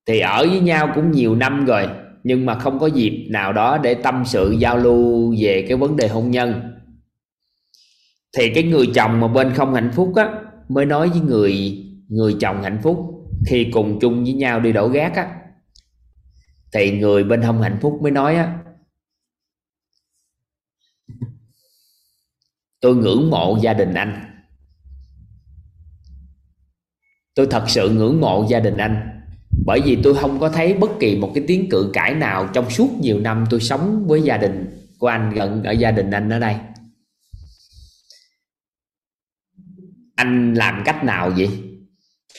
[0.05, 1.87] thì ở với nhau cũng nhiều năm rồi,
[2.23, 5.95] nhưng mà không có dịp nào đó để tâm sự, giao lưu về cái vấn
[5.95, 6.73] đề hôn nhân.
[8.37, 10.29] Thì cái người chồng mà bên không hạnh phúc á,
[10.69, 12.99] mới nói với người người chồng hạnh phúc,
[13.47, 15.35] khi cùng chung với nhau đi đổ gác á.
[16.73, 18.59] Thì người bên không hạnh phúc mới nói á,
[22.81, 24.29] tôi ngưỡng mộ gia đình anh.
[27.35, 29.12] Tôi thật sự ngưỡng mộ gia đình anh
[29.65, 32.69] bởi vì tôi không có thấy bất kỳ một cái tiếng cự cãi nào trong
[32.69, 36.29] suốt nhiều năm tôi sống với gia đình của anh gần ở gia đình anh
[36.29, 36.55] ở đây.
[40.15, 41.49] Anh làm cách nào vậy?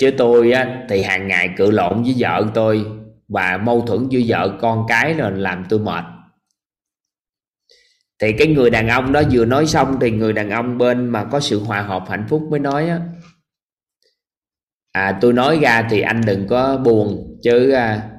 [0.01, 2.85] Chứ tôi á, thì hàng ngày cự lộn với vợ tôi
[3.28, 6.05] và mâu thuẫn với vợ con cái rồi làm tôi mệt.
[8.20, 11.24] Thì cái người đàn ông đó vừa nói xong thì người đàn ông bên mà
[11.24, 13.01] có sự hòa hợp hạnh phúc mới nói á
[14.95, 18.11] à tôi nói ra thì anh đừng có buồn chứ à,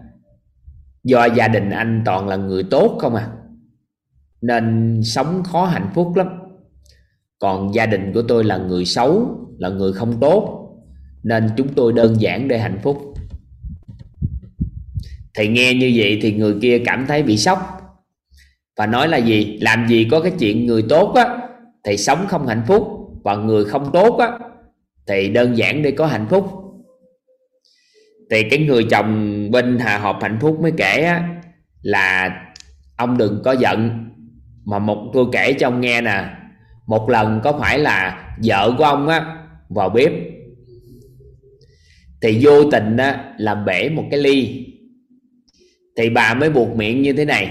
[1.04, 3.28] do gia đình anh toàn là người tốt không à.
[4.42, 6.28] Nên sống khó hạnh phúc lắm.
[7.40, 10.72] Còn gia đình của tôi là người xấu là người không tốt
[11.24, 13.14] nên chúng tôi đơn giản để hạnh phúc.
[15.38, 17.82] Thì nghe như vậy thì người kia cảm thấy bị sốc.
[18.78, 19.58] Và nói là gì?
[19.62, 21.38] Làm gì có cái chuyện người tốt á
[21.84, 22.88] thì sống không hạnh phúc
[23.24, 24.40] và người không tốt á
[25.08, 26.65] thì đơn giản để có hạnh phúc
[28.32, 31.30] thì cái người chồng bên hà hợp hạnh phúc mới kể á,
[31.82, 32.30] là
[32.98, 34.10] ông đừng có giận.
[34.66, 36.24] Mà một tôi kể cho ông nghe nè,
[36.88, 39.38] một lần có phải là vợ của ông á,
[39.70, 40.12] vào bếp,
[42.22, 44.66] thì vô tình á, làm bể một cái ly.
[45.98, 47.50] Thì bà mới buộc miệng như thế này,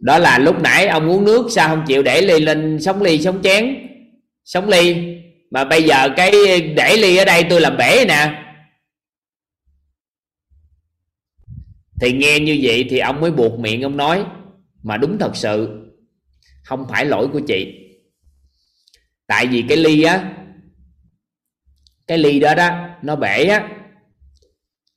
[0.00, 3.22] đó là lúc nãy ông uống nước, sao không chịu để ly lên sống ly
[3.22, 3.76] sống chén,
[4.44, 4.96] sống ly?
[5.50, 6.30] Mà bây giờ cái
[6.76, 8.38] để ly ở đây tôi làm bể nè.
[12.02, 14.24] Thì nghe như vậy thì ông mới buộc miệng ông nói,
[14.82, 15.68] mà đúng thật sự,
[16.64, 17.74] không phải lỗi của chị.
[19.26, 20.32] Tại vì cái ly á,
[22.06, 23.68] cái ly đó đó, nó bể á,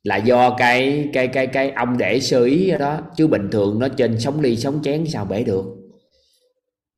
[0.02, 3.00] là do cái cái cái cái ông để sơ ý đó.
[3.16, 5.64] Chứ bình thường nó trên sóng ly, sóng chén sao bể được.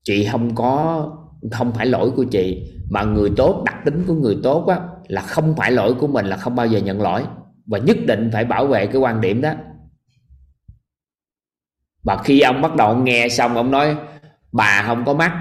[0.05, 1.07] Chị không có,
[1.53, 5.21] không phải lỗi của chị, mà người tốt, đặc tính của người tốt á, là
[5.21, 7.23] không phải lỗi của mình, là không bao giờ nhận lỗi.
[7.67, 9.55] Và nhất định phải bảo vệ cái quan điểm đó
[12.09, 13.97] và khi ông bắt đầu nghe xong ông nói
[14.53, 15.33] bà không có mắt.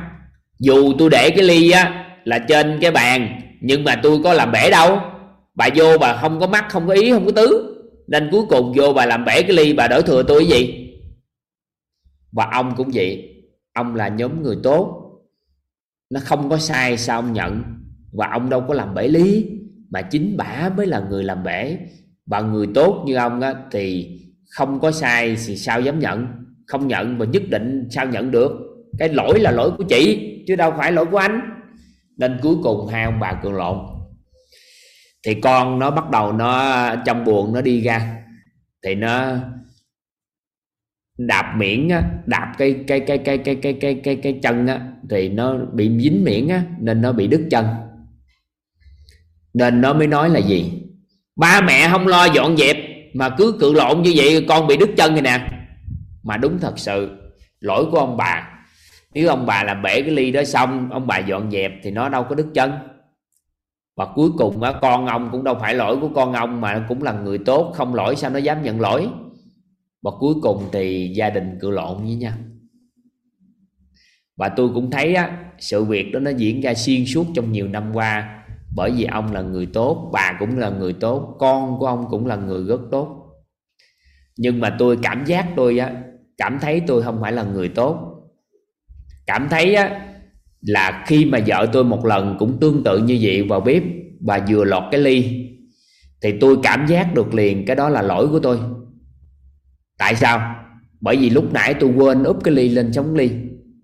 [0.60, 4.52] Dù tôi để cái ly á là trên cái bàn nhưng mà tôi có làm
[4.52, 5.00] bể đâu.
[5.56, 7.76] Bà vô bà không có mắt không có ý không có tứ.
[8.08, 10.94] Nên cuối cùng vô bà làm bể cái ly bà đổi thừa tôi cái gì?
[12.32, 13.36] Và ông cũng vậy.
[13.74, 15.12] Ông là nhóm người tốt.
[16.10, 17.64] Nó không có sai sao ông nhận.
[18.14, 19.46] Và ông đâu có làm bể lý
[19.90, 21.78] mà chính bả mới là người làm bể.
[22.26, 24.20] Và người tốt như ông á, thì
[24.50, 26.47] không có sai thì sao dám nhận?
[26.68, 28.52] Không nhận mà nhất định sao nhận được.
[29.00, 31.42] Cái lỗi là lỗi của chị chứ đâu phải lỗi của anh.
[32.18, 33.78] Nên cuối cùng hai ông bà cường lộn.
[35.26, 38.18] Thì con nó bắt đầu nó trong buồn nó đi ra.
[38.86, 39.36] Thì nó
[41.18, 44.82] đạp miệng á, đạp cái cái cái cái cái cái cái cái cái chân á
[45.10, 47.66] thì nó bị dính miệng á nên nó bị đứt chân.
[49.54, 50.72] Nên nó mới nói là gì?
[51.36, 52.78] Ba mẹ không lo dọn dẹp
[53.14, 55.48] mà cứ cự lộn như vậy con bị đứt chân rồi nè
[56.28, 57.18] mà đúng thật sự,
[57.60, 58.50] lỗi của ông bà.
[59.14, 62.10] Nếu ông bà làm bể cái ly đó xong, ông bà dọn dẹp thì nó
[62.10, 62.72] đâu có đứt chân.
[63.96, 67.04] Và cuối cùng á, con ông cũng đâu phải lỗi của con ông mà cũng
[67.04, 69.10] là người tốt, không lỗi sao nó dám nhận lỗi.
[70.02, 72.34] Và cuối cùng thì gia đình cự lộn với nhau.
[74.38, 77.68] Và tôi cũng thấy á, sự việc đó nó diễn ra xuyên suốt trong nhiều
[77.68, 78.44] năm qua.
[78.76, 82.26] Bởi vì ông là người tốt, bà cũng là người tốt, con của ông cũng
[82.26, 83.24] là người rất tốt.
[84.38, 86.04] Nhưng mà tôi cảm giác tôi á
[86.38, 88.14] cảm thấy tôi không phải là người tốt.
[89.26, 90.02] Cảm thấy á,
[90.62, 93.84] là khi mà vợ tôi một lần cũng tương tự như vậy vào bếp
[94.20, 95.48] và vừa lọt cái ly,
[96.22, 98.60] thì tôi cảm giác được liền cái đó là lỗi của tôi.
[99.98, 100.56] Tại sao?
[101.02, 103.30] Bởi vì lúc nãy tôi quên úp cái ly lên chống ly,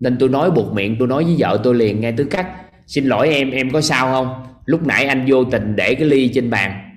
[0.00, 2.46] nên tôi nói buộc miệng, tôi nói với vợ tôi liền ngay tức khắc,
[2.86, 4.44] xin lỗi em em có sao không?
[4.64, 6.90] Lúc nãy anh vô tình để cái ly trên bàn.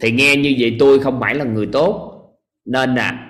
[0.00, 2.12] Thì nghe như vậy tôi không phải là người tốt,
[2.64, 3.27] nên à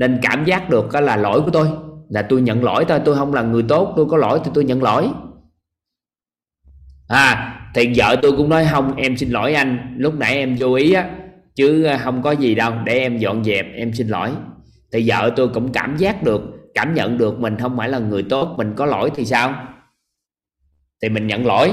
[0.00, 1.68] nên cảm giác được là lỗi của tôi,
[2.08, 4.64] là tôi nhận lỗi thôi, tôi không là người tốt, tôi có lỗi thì tôi
[4.64, 5.10] nhận lỗi.
[7.08, 10.74] À thì vợ tôi cũng nói, không, em xin lỗi anh, lúc nãy em vô
[10.74, 11.10] ý á,
[11.54, 14.30] chứ à, không có gì đâu, để em dọn dẹp, em xin lỗi.
[14.92, 16.42] Thì vợ tôi cũng cảm giác được,
[16.74, 19.66] cảm nhận được mình không phải là người tốt, mình có lỗi thì sao?
[21.02, 21.72] Thì mình nhận lỗi.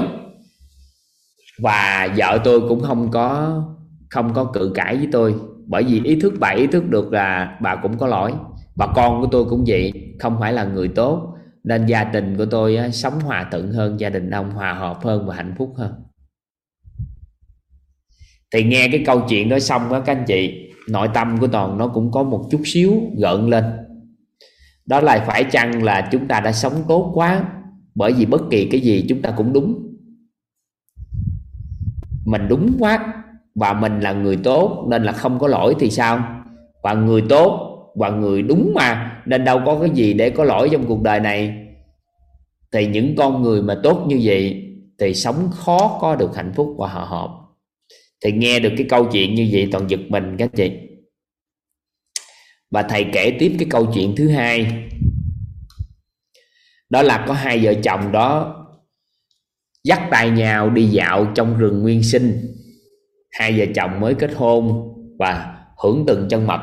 [1.58, 3.62] Và vợ tôi cũng không có
[4.10, 5.34] không có cự cãi với tôi
[5.68, 8.32] bởi vì ý thức bà ý thức được là bà cũng có lỗi.
[8.76, 11.34] Bà con của tôi cũng vậy không phải là người tốt.
[11.64, 14.98] Nên gia đình của tôi á, sống hòa thuận hơn gia đình ông hòa hợp
[15.02, 15.92] hơn và hạnh phúc hơn.
[18.52, 21.78] Thì nghe cái câu chuyện đó xong đó các anh chị nội tâm của toàn
[21.78, 23.64] nó cũng có một chút xíu gợn lên.
[24.86, 27.44] Đó là phải chăng là chúng ta đã sống tốt quá
[27.94, 29.96] bởi vì bất kỳ cái gì chúng ta cũng đúng.
[32.24, 33.14] Mình đúng quá
[33.58, 36.44] và mình là người tốt, nên là không có lỗi thì sao?
[36.82, 37.64] Và người tốt
[37.94, 41.20] và người đúng mà, nên đâu có cái gì để có lỗi trong cuộc đời
[41.20, 41.54] này.
[42.72, 44.64] Thì những con người mà tốt như vậy
[44.98, 47.30] thì sống khó có được hạnh phúc và hòa hợp.
[48.24, 50.72] Thì nghe được cái câu chuyện như vậy toàn giật mình các chị.
[52.70, 54.84] Và thầy kể tiếp cái câu chuyện thứ hai.
[56.90, 58.54] Đó là có hai vợ chồng đó
[59.84, 62.54] dắt tay nhau đi dạo trong rừng nguyên sinh
[63.30, 66.60] hai vợ chồng mới kết hôn và hưởng từng chân mật.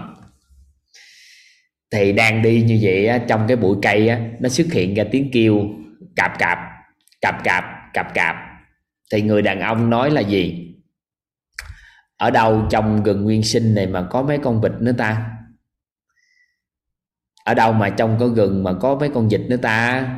[1.92, 5.04] Thì đang đi như vậy á, trong cái bụi cây á, nó xuất hiện ra
[5.12, 5.66] tiếng kêu
[6.16, 6.58] cạp cạp
[7.22, 7.64] cạp cạp
[7.94, 8.36] cạp cạp.
[9.12, 10.72] Thì người đàn ông nói là gì?
[12.18, 15.32] Ở đâu trong gần nguyên sinh này mà có mấy con vịt nữa ta?
[17.46, 20.10] Ở đâu mà trong có gừng mà có mấy con vịt nữa ta?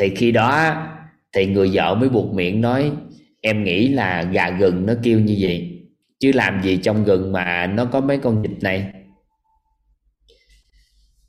[0.00, 0.86] Thì khi đó
[1.32, 2.92] thì người vợ mới buộc miệng nói
[3.40, 5.76] em nghĩ là gà gừng nó kêu như vậy.
[6.18, 8.92] Chứ làm gì trong gừng mà nó có mấy con vịt này?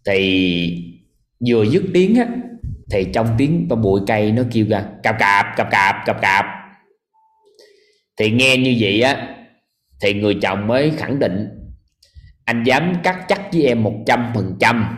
[0.05, 0.93] Thì
[1.47, 2.27] vừa dứt tiếng á,
[2.91, 6.45] thì trong tiếng bụi cây nó kêu ra, cạp cạp cạp cạp cạp cạp.
[8.17, 9.37] Thì nghe như vậy á,
[10.01, 11.47] thì người chồng mới khẳng định,
[12.45, 14.97] anh dám cắt chắc với em một trăm phần trăm.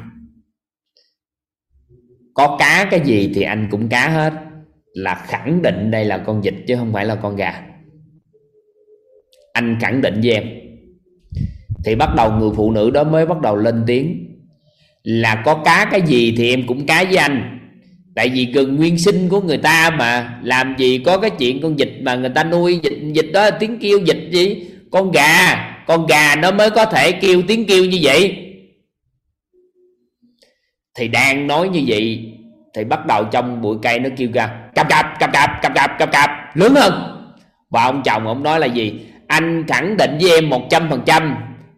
[2.33, 4.33] Có cá cái gì thì anh cũng cá hết
[4.93, 7.61] là khẳng định đây là con vịt chứ không phải là con gà.
[9.53, 10.43] Anh khẳng định với em.
[11.85, 14.29] Thì bắt đầu người phụ nữ đó mới bắt đầu lên tiếng
[15.03, 17.59] là có cá cái gì thì em cũng cá với anh.
[18.15, 21.75] Tại vì gần nguyên sinh của người ta mà, làm gì có cái chuyện con
[21.75, 24.65] vịt mà người ta nuôi vịt vịt đó tiếng kêu vịt gì?
[24.91, 28.37] Con gà con gà nó mới có thể kêu tiếng kêu như vậy.
[30.97, 32.33] Thì đang nói như vậy
[32.75, 35.99] thì bắt đầu trong bụi cây nó kêu ra cặp cặp cặp cặp cặp cặp
[35.99, 36.93] cặp cặp lớn hơn.
[37.69, 39.05] Và ông chồng ông nói là gì?
[39.27, 41.35] Anh khẳng định với em một trăm phần trăm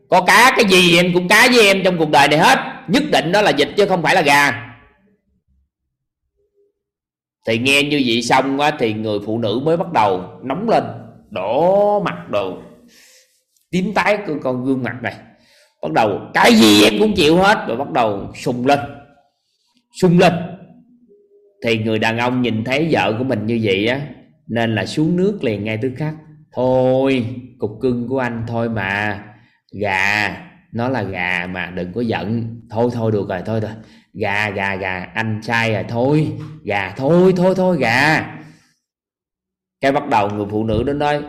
[0.09, 2.59] có cá cái gì em cũng cá với em trong cuộc đời này hết.
[2.87, 4.61] Nhất định đó là vịt chứ không phải là gà.
[7.47, 10.83] Thì nghe như vậy xong á thì người phụ nữ mới bắt đầu nóng lên
[11.29, 12.57] đỏ mặt đồ.
[13.71, 15.15] Tím tái con, con gương mặt này.
[15.81, 17.65] Bắt đầu cái gì em cũng chịu hết.
[17.67, 18.79] Rồi bắt đầu sùng lên
[20.01, 20.33] sung lên
[21.65, 24.01] thì người đàn ông nhìn thấy vợ của mình như vậy á,
[24.47, 26.13] nên là xuống nước liền ngay tức khắc.
[26.51, 27.25] Thôi,
[27.59, 29.23] cục cưng của anh thôi mà.
[29.81, 30.37] Gà,
[30.71, 32.59] nó là gà mà, đừng có giận.
[32.69, 33.71] Thôi thôi, được rồi, thôi rồi
[34.13, 36.31] gà gà gà, anh sai rồi, thôi.
[36.63, 38.25] Gà, thôi thôi thôi, gà.
[39.81, 41.21] Cái bắt đầu người phụ nữ đó nói,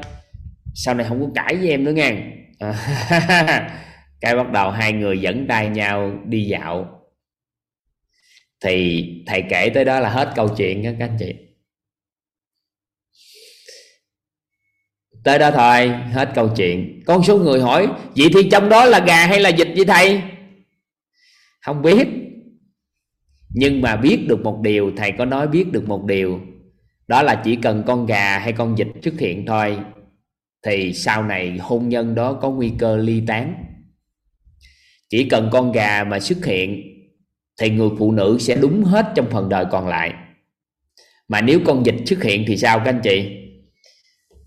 [0.74, 2.16] sau này không có cãi với em nữa nghe.
[4.20, 6.95] Cái bắt đầu hai người dẫn tay nhau đi dạo
[8.64, 11.34] thì thầy kể tới đó là hết câu chuyện đó các anh chị.
[15.24, 17.02] Tới đó thôi, hết câu chuyện.
[17.06, 20.22] Con số người hỏi, vậy thì trong đó là gà hay là vịt vậy thầy?
[21.60, 22.08] Không biết.
[23.50, 26.40] Nhưng mà biết được một điều, thầy có nói biết được một điều.
[27.08, 29.78] Đó là chỉ cần con gà hay con vịt xuất hiện thôi,
[30.66, 33.64] thì sau này hôn nhân đó có nguy cơ ly tán.
[35.08, 36.95] Chỉ cần con gà mà xuất hiện
[37.60, 40.12] thì người phụ nữ sẽ đúng hết trong phần đời còn lại.
[41.28, 43.30] Mà nếu con dịch xuất hiện thì sao các anh chị?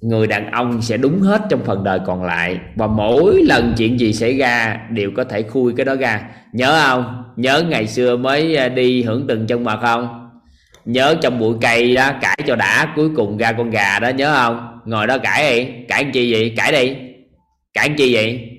[0.02, 3.99] Người đàn ông sẽ đúng hết trong phần đời còn lại, và mỗi lần chuyện
[3.99, 6.30] gì xảy ra đều có thể khui cái đó ra.
[6.53, 7.23] Nhớ không?
[7.36, 10.30] Nhớ ngày xưa mới à, đi hưởng từng chân mật không?
[10.86, 14.34] Nhớ trong bụi cây đó, cãi cho đã, cuối cùng ra con gà đó, nhớ
[14.36, 14.80] không?
[14.86, 15.72] Ngồi đó cãi đi.
[15.88, 16.53] Cãi chi vậy?
[16.57, 16.95] Cãi đi.
[17.73, 18.49] Cãi chi vậy?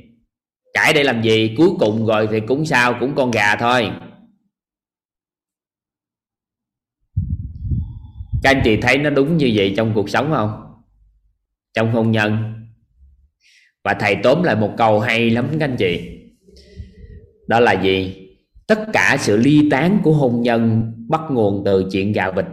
[0.75, 1.55] Cãi để làm gì?
[1.57, 2.95] Cuối cùng rồi thì cũng sao?
[3.01, 3.91] Cũng con gà thôi.
[8.43, 10.63] Các anh chị thấy nó đúng như vậy trong cuộc sống không?
[11.75, 12.55] Trong hôn nhân.
[13.85, 16.19] Và thầy tóm lại một câu hay lắm các anh chị.
[17.47, 18.27] Đó là gì?
[18.67, 22.45] Tất cả sự ly tán của hôn nhân bắt nguồn từ chuyện gà vịt.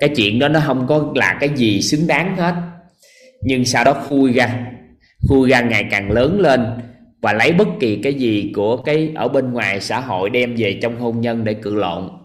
[0.00, 2.54] Cái chuyện đó nó không có là cái gì xứng đáng hết.
[3.42, 4.66] Nhưng sau đó khui ra.
[5.28, 6.66] Khui ra ngày càng lớn lên
[7.20, 10.78] và lấy bất kỳ cái gì của cái ở bên ngoài xã hội đem về
[10.82, 12.19] trong hôn nhân để cự lộn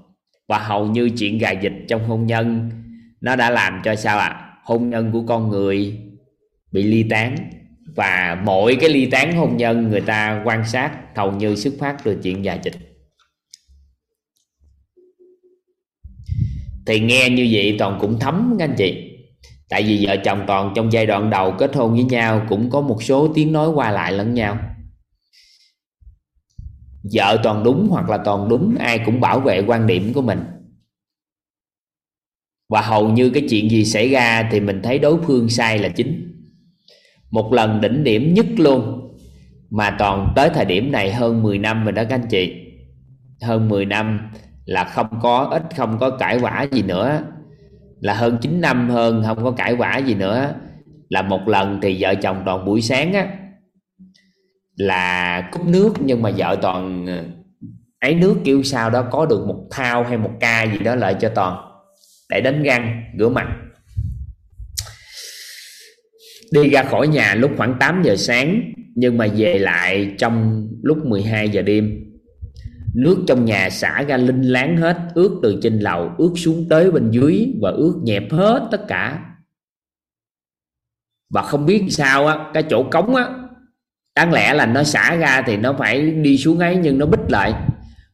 [0.48, 2.70] và hầu như chuyện gà dịch trong hôn nhân,
[3.22, 4.28] nó đã làm cho sao ạ?
[4.28, 4.42] À?
[4.64, 6.00] hôn nhân của con người
[6.72, 7.36] bị ly tán.
[7.96, 12.04] Và mỗi cái ly tán hôn nhân người ta quan sát, hầu như xuất phát
[12.04, 12.74] từ chuyện già dịch
[16.86, 19.12] thì nghe như vậy toàn cũng thấm các anh chị.
[19.70, 22.82] Tại vì vợ chồng toàn trong giai đoạn đầu kết hôn với nhau cũng có
[22.82, 24.58] một số tiếng nói qua lại lẫn nhau
[27.14, 30.40] vợ toàn đúng hoặc là toàn đúng, ai cũng bảo vệ quan điểm của mình.
[32.70, 35.90] Và hầu như cái chuyện gì xảy ra thì mình thấy đối phương sai là
[35.90, 36.32] chính.
[37.32, 39.12] Một lần đỉnh điểm nhất luôn,
[39.70, 42.54] mà toàn tới thời điểm này hơn 10 năm rồi đó các anh chị.
[43.42, 44.32] Hơn 10 năm
[44.66, 47.24] là không có, ít không có cãi vã gì nữa.
[48.00, 50.54] Là hơn 9 năm hơn không có cãi vã gì nữa.
[51.10, 53.28] Là một lần thì vợ chồng toàn buổi sáng á
[54.76, 57.24] là cúp nước, nhưng mà vợ toàn ờ,
[58.00, 61.16] ấy nước kiểu sao đó, có được một thao hay một ca gì đó lại
[61.20, 61.72] cho toàn
[62.30, 63.48] để đánh răng, rửa mặt.
[66.52, 68.62] Đi ra khỏi nhà lúc khoảng 8 giờ sáng,
[68.96, 72.02] nhưng mà về lại trong lúc 12 giờ đêm.
[72.96, 76.92] Nước trong nhà xả ra linh láng hết, ướt từ trên lầu, ướt xuống tới
[76.92, 79.26] bên dưới và ướt nhẹp hết tất cả.
[81.30, 83.45] Và không biết sao á, cái chỗ cống á
[84.16, 87.32] đáng lẽ là nó xả ra thì nó phải đi xuống ấy nhưng nó bích
[87.32, 87.54] lại.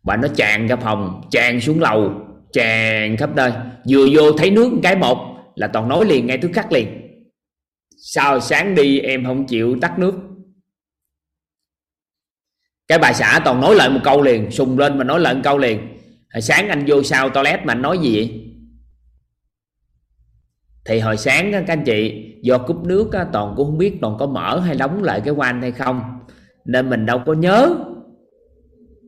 [0.03, 2.13] Và nó tràn ra phòng, tràn xuống lầu,
[2.53, 3.51] tràn khắp nơi.
[3.89, 6.87] Vừa vô thấy nước cái một là toàn nói liền ngay tức khắc liền.
[7.97, 10.13] Sao sáng đi em không chịu tắt nước?
[12.87, 15.41] Cái bà xã toàn nói lại một câu liền, sùng lên mà nói lại một
[15.43, 15.97] câu liền.
[16.33, 18.47] Hồi sáng anh vô sao toilet mà anh nói gì vậy?
[20.85, 24.25] Thì hồi sáng các anh chị do cúp nước toàn cũng không biết toàn có
[24.25, 26.01] mở hay đóng lại cái quan hay không.
[26.65, 27.75] Nên mình đâu có nhớ.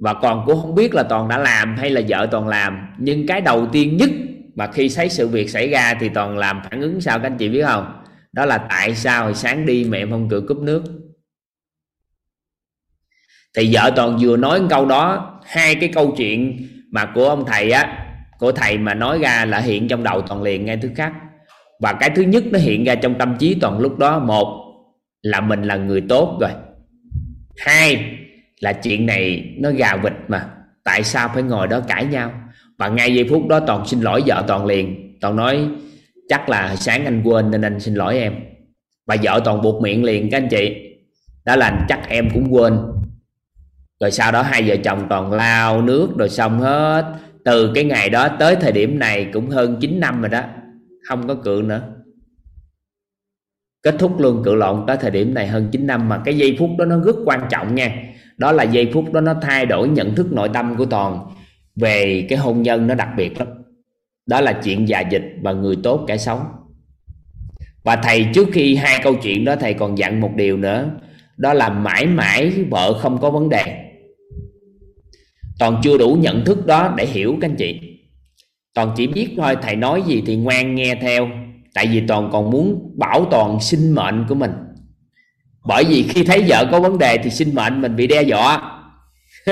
[0.02, 2.88] Và còn cũng không biết là toàn đã làm hay là vợ toàn làm.
[3.00, 4.10] Nhưng cái đầu tiên nhất
[4.56, 7.38] mà khi thấy sự việc xảy ra thì toàn làm phản ứng sao các anh
[7.38, 8.02] chị biết không?
[8.32, 10.84] Đó là tại sao hồi sáng đi mẹ không cửa cúp nước.
[13.58, 17.72] Thì vợ toàn vừa nói câu đó, hai cái câu chuyện mà của ông thầy
[17.72, 18.06] á,
[18.40, 21.14] của thầy mà nói ra là hiện trong đầu toàn liền ngay thứ khác
[21.84, 24.20] và cái thứ nhất nó hiện ra trong tâm trí toàn lúc đó.
[24.20, 24.74] Một
[25.22, 26.52] là mình là người tốt rồi.
[27.58, 28.06] Hai
[28.60, 30.46] là chuyện này nó gà vịt mà.
[30.84, 32.32] Tại sao phải ngồi đó cãi nhau?
[32.78, 35.18] Và ngay giây phút đó toàn xin lỗi vợ toàn liền.
[35.22, 35.68] Toàn nói,
[36.30, 38.34] chắc là sáng anh quên nên anh xin lỗi em.
[39.08, 40.76] Và vợ toàn buộc miệng liền, các anh chị
[41.46, 42.78] đó là chắc em cũng quên.
[44.00, 47.16] Rồi sau đó hai vợ chồng toàn lao nước rồi xong hết.
[47.46, 50.42] Từ cái ngày đó tới thời điểm này cũng hơn 9 năm rồi đó
[51.04, 51.82] không có cự nữa.
[53.84, 56.56] Kết thúc luôn cự lộn tới thời điểm này hơn 9 năm mà cái giây
[56.60, 58.04] phút đó nó rất quan trọng nha.
[58.38, 61.20] Đó là giây phút đó nó thay đổi nhận thức nội tâm của toàn
[61.76, 63.48] về cái hôn nhân nó đặc biệt lắm.
[64.26, 66.42] Đó là chuyện già dịch và người tốt kẻ xấu.
[67.84, 70.92] Và thầy trước khi hai câu chuyện đó thầy còn dặn một điều nữa.
[71.38, 73.90] Đó là mãi mãi vợ không có vấn đề.
[75.60, 77.93] Toàn chưa đủ nhận thức đó để hiểu các anh chị
[78.74, 81.30] toàn chỉ biết thôi, thầy nói gì thì ngoan nghe theo.
[81.74, 84.52] Tại vì toàn còn muốn bảo toàn sinh mệnh của mình.
[85.66, 88.62] Bởi vì khi thấy vợ có vấn đề thì sinh mệnh mình bị đe dọa.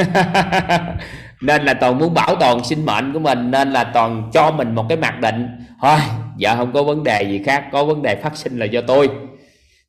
[1.41, 4.75] Nên là toàn muốn bảo toàn sinh mệnh của mình, nên là toàn cho mình
[4.75, 5.47] một cái mặc định.
[5.81, 5.97] Thôi,
[6.39, 9.09] vợ không có vấn đề gì khác, có vấn đề phát sinh là do tôi.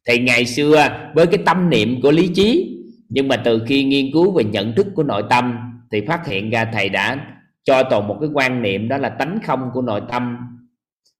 [0.08, 2.76] Thì ngày xưa, với cái tâm niệm của lý trí,
[3.08, 5.58] nhưng mà từ khi nghiên cứu về nhận thức của nội tâm,
[5.92, 7.16] thì phát hiện ra thầy đã
[7.64, 10.38] cho toàn một cái quan niệm đó là tánh không của nội tâm,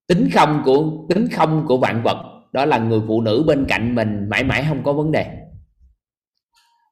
[0.07, 2.17] tính không của, tính không của vạn vật.
[2.53, 5.25] Đó là người phụ nữ bên cạnh mình mãi mãi không có vấn đề.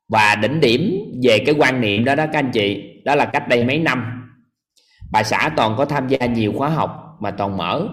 [0.10, 3.48] Và đỉnh điểm về cái quan niệm đó đó, các anh chị, đó là cách
[3.48, 4.28] đây mấy năm,
[5.12, 7.88] bà xã toàn có tham gia nhiều khóa học mà toàn mở.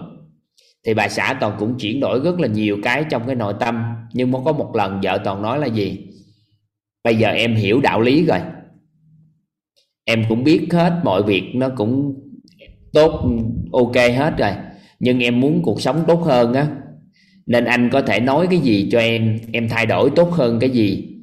[0.85, 3.83] Thì bà xã toàn cũng chuyển đổi rất là nhiều cái trong cái nội tâm.
[4.13, 6.07] Nhưng mới có một lần vợ toàn nói là gì?
[7.03, 8.39] Bây giờ em hiểu đạo lý rồi
[10.09, 12.13] em cũng biết hết, mọi việc nó cũng
[12.93, 13.29] tốt,
[13.71, 14.51] ok hết rồi.
[14.99, 16.67] Nhưng em muốn cuộc sống tốt hơn á.
[17.45, 19.39] Nên anh có thể nói cái gì cho em?
[19.51, 21.15] Em thay đổi tốt hơn cái gì?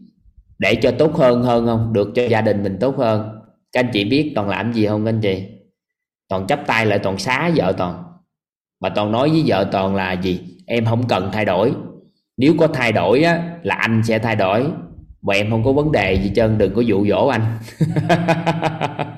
[0.59, 1.93] Để cho tốt hơn hơn không?
[1.93, 3.29] Được cho gia đình mình tốt hơn.
[3.73, 5.43] Các anh chị biết toàn làm gì không anh chị?
[6.29, 8.03] Toàn chấp tay lại, toàn xá vợ toàn.
[8.81, 10.41] Mà toàn nói với vợ toàn là gì?
[10.67, 11.73] Em không cần thay đổi.
[12.37, 14.67] Nếu có thay đổi á, là anh sẽ thay đổi
[15.27, 17.59] và em không có vấn đề gì trơn, đừng có dụ dỗ anh.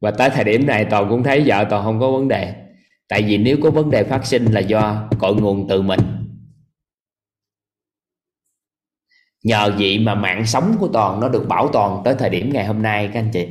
[0.00, 2.54] Và tới thời điểm này toàn cũng thấy vợ toàn không có vấn đề.
[3.08, 6.00] Tại vì nếu có vấn đề phát sinh là do cội nguồn từ mình.
[9.44, 12.66] Nhờ vậy mà mạng sống của toàn nó được bảo toàn tới thời điểm ngày
[12.66, 13.48] hôm nay, các anh chị.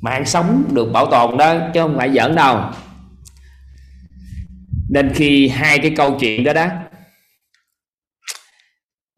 [0.00, 2.60] Mạng sống được bảo tồn đó, chứ không phải giỡn đâu.
[4.90, 6.68] Nên khi hai cái câu chuyện đó đó,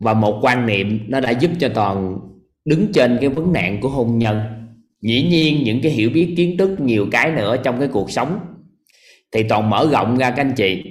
[0.00, 2.18] và một quan niệm nó đã giúp cho toàn
[2.64, 4.40] đứng trên cái vấn nạn của hôn nhân.
[5.02, 8.40] Dĩ nhiên những cái hiểu biết kiến thức nhiều cái nữa trong cái cuộc sống,
[9.32, 10.84] thì toàn mở rộng ra các anh chị.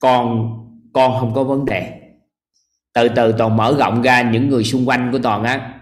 [0.00, 0.50] Con
[0.92, 2.00] con không có vấn đề.
[2.94, 5.74] Từ từ toàn mở rộng ra những người xung quanh của toàn á,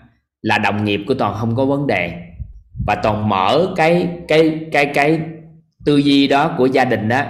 [0.43, 2.32] là đồng nghiệp của toàn không có vấn đề
[2.87, 5.21] và toàn mở cái cái cái cái
[5.85, 7.25] tư duy đó của gia đình đó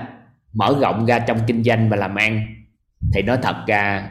[0.53, 2.47] mở rộng ra trong kinh doanh và làm ăn.
[3.13, 4.11] Thì nó thật ra,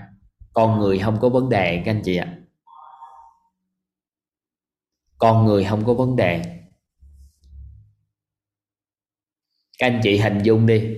[0.53, 2.27] con người không có vấn đề, các anh chị ạ.
[5.17, 6.41] Con người không có vấn đề.
[9.79, 10.95] Các anh chị hình dung đi.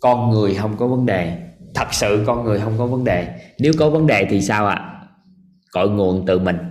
[0.00, 1.48] Con người không có vấn đề.
[1.74, 3.40] Thật sự con người không có vấn đề.
[3.58, 4.74] Nếu có vấn đề thì sao ạ?
[4.74, 4.94] À?
[5.72, 6.67] cội nguồn từ mình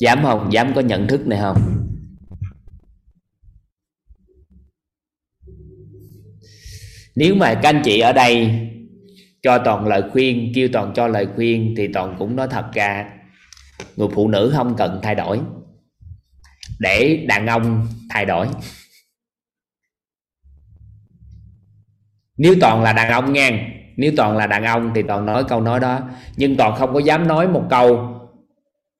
[0.00, 0.52] dám không?
[0.52, 1.86] Dám có nhận thức này không?
[7.16, 8.50] Nếu mà các anh chị ở đây
[9.42, 13.10] cho toàn lời khuyên, kêu toàn cho lời khuyên thì toàn cũng nói thật ra,
[13.96, 15.40] người phụ nữ không cần thay đổi.
[16.78, 18.48] Để đàn ông thay đổi.
[22.36, 23.50] Nếu toàn là đàn ông nha,
[23.96, 26.00] nếu toàn là đàn ông thì toàn nói câu nói đó,
[26.36, 28.15] nhưng toàn không có dám nói một câu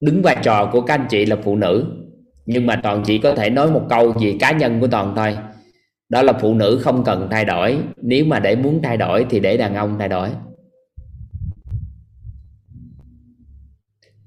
[0.00, 2.02] đứng vai trò của các anh chị là phụ nữ.
[2.46, 5.38] Nhưng mà toàn chỉ có thể nói một câu về cá nhân của toàn thôi.
[6.08, 7.78] Đó là phụ nữ không cần thay đổi.
[8.02, 10.30] Nếu mà để muốn thay đổi thì để đàn ông thay đổi.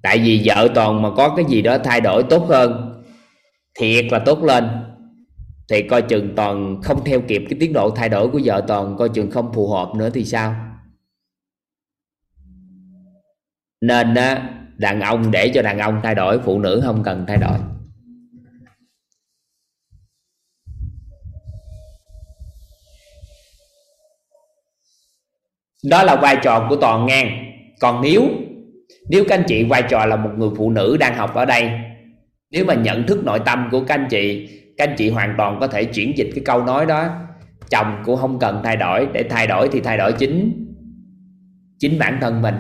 [0.02, 3.02] Tại vì vợ toàn mà có cái gì đó thay đổi tốt hơn,
[3.80, 4.68] thiệt là tốt lên,
[5.70, 8.96] thì coi chừng toàn không theo kịp cái tiến độ thay đổi của vợ toàn,
[8.98, 10.56] coi chừng không phù hợp nữa thì sao?
[13.82, 17.38] Nên á đàn ông để cho đàn ông thay đổi, phụ nữ không cần thay
[17.38, 17.60] đổi.
[25.90, 27.30] Đó là vai trò của toàn ngang.
[27.80, 28.24] Còn nếu
[29.10, 31.72] nếu các anh chị, vai trò là một người phụ nữ đang học ở đây.
[32.52, 34.48] Nếu mà nhận thức nội tâm của các anh chị,
[34.78, 37.10] các anh chị hoàn toàn có thể chuyển dịch cái câu nói đó.
[37.70, 40.66] Chồng cũng không cần thay đổi, để thay đổi thì thay đổi chính
[41.80, 42.56] chính bản thân mình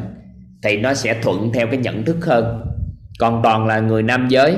[0.64, 2.65] thì nó sẽ thuận theo cái nhận thức hơn.
[3.19, 4.57] Còn toàn là người nam giới,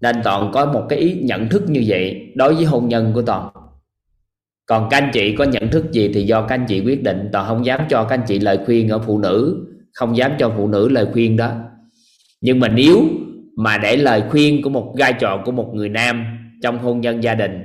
[0.00, 3.22] nên toàn có một cái ý nhận thức như vậy đối với hôn nhân của
[3.22, 3.48] toàn.
[4.66, 7.28] Còn các anh chị có nhận thức gì thì do các anh chị quyết định.
[7.32, 10.52] Toàn không dám cho các anh chị lời khuyên ở phụ nữ, không dám cho
[10.56, 11.52] phụ nữ lời khuyên đó.
[12.40, 13.02] Nhưng mà nếu
[13.56, 16.24] mà để lời khuyên của một vai trò của một người nam
[16.62, 17.62] trong hôn nhân gia đình,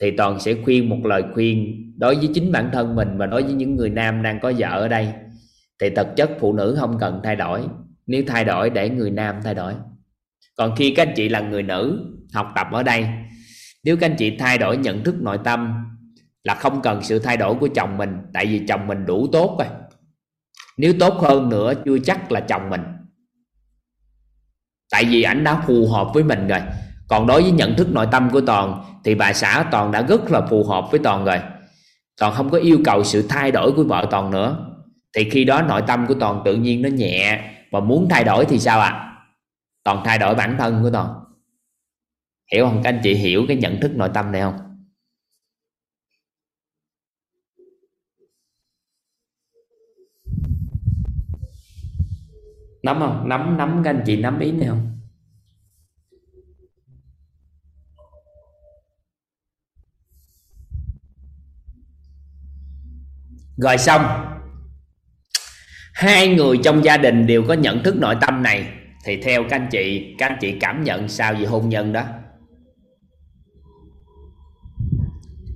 [0.00, 3.42] thì toàn sẽ khuyên một lời khuyên đối với chính bản thân mình và đối
[3.42, 5.08] với những người nam đang có vợ ở đây
[5.80, 7.62] thì thực chất phụ nữ không cần thay đổi.
[8.06, 9.74] Nếu thay đổi để người nam thay đổi.
[10.56, 13.06] Còn khi các anh chị là người nữ học tập ở đây,
[13.84, 15.84] nếu các anh chị thay đổi nhận thức nội tâm
[16.44, 19.56] là không cần sự thay đổi của chồng mình, tại vì chồng mình đủ tốt
[19.58, 19.68] rồi.
[20.76, 22.82] Nếu tốt hơn nữa, chưa chắc là chồng mình.
[24.90, 26.60] Tại vì ảnh đã phù hợp với mình rồi.
[27.08, 30.30] Còn đối với nhận thức nội tâm của toàn, thì bà xã toàn đã rất
[30.30, 31.40] là phù hợp với toàn rồi.
[32.20, 34.73] Toàn không có yêu cầu sự thay đổi của vợ toàn nữa
[35.16, 38.44] thì khi đó nội tâm của toàn tự nhiên nó nhẹ và muốn thay đổi
[38.48, 38.88] thì sao ạ?
[38.88, 39.10] À?
[39.84, 41.24] toàn thay đổi bản thân của toàn.
[42.52, 42.80] Hiểu không?
[42.84, 44.58] Các anh chị hiểu cái nhận thức nội tâm này không?
[52.82, 53.28] Nắm không?
[53.28, 54.90] Nắm nắm các anh chị nắm ý này không?
[63.56, 64.33] Rồi xong
[65.94, 68.66] hai người trong gia đình đều có nhận thức nội tâm này.
[69.04, 72.02] Thì theo các anh chị, các anh chị cảm nhận sao về hôn nhân đó?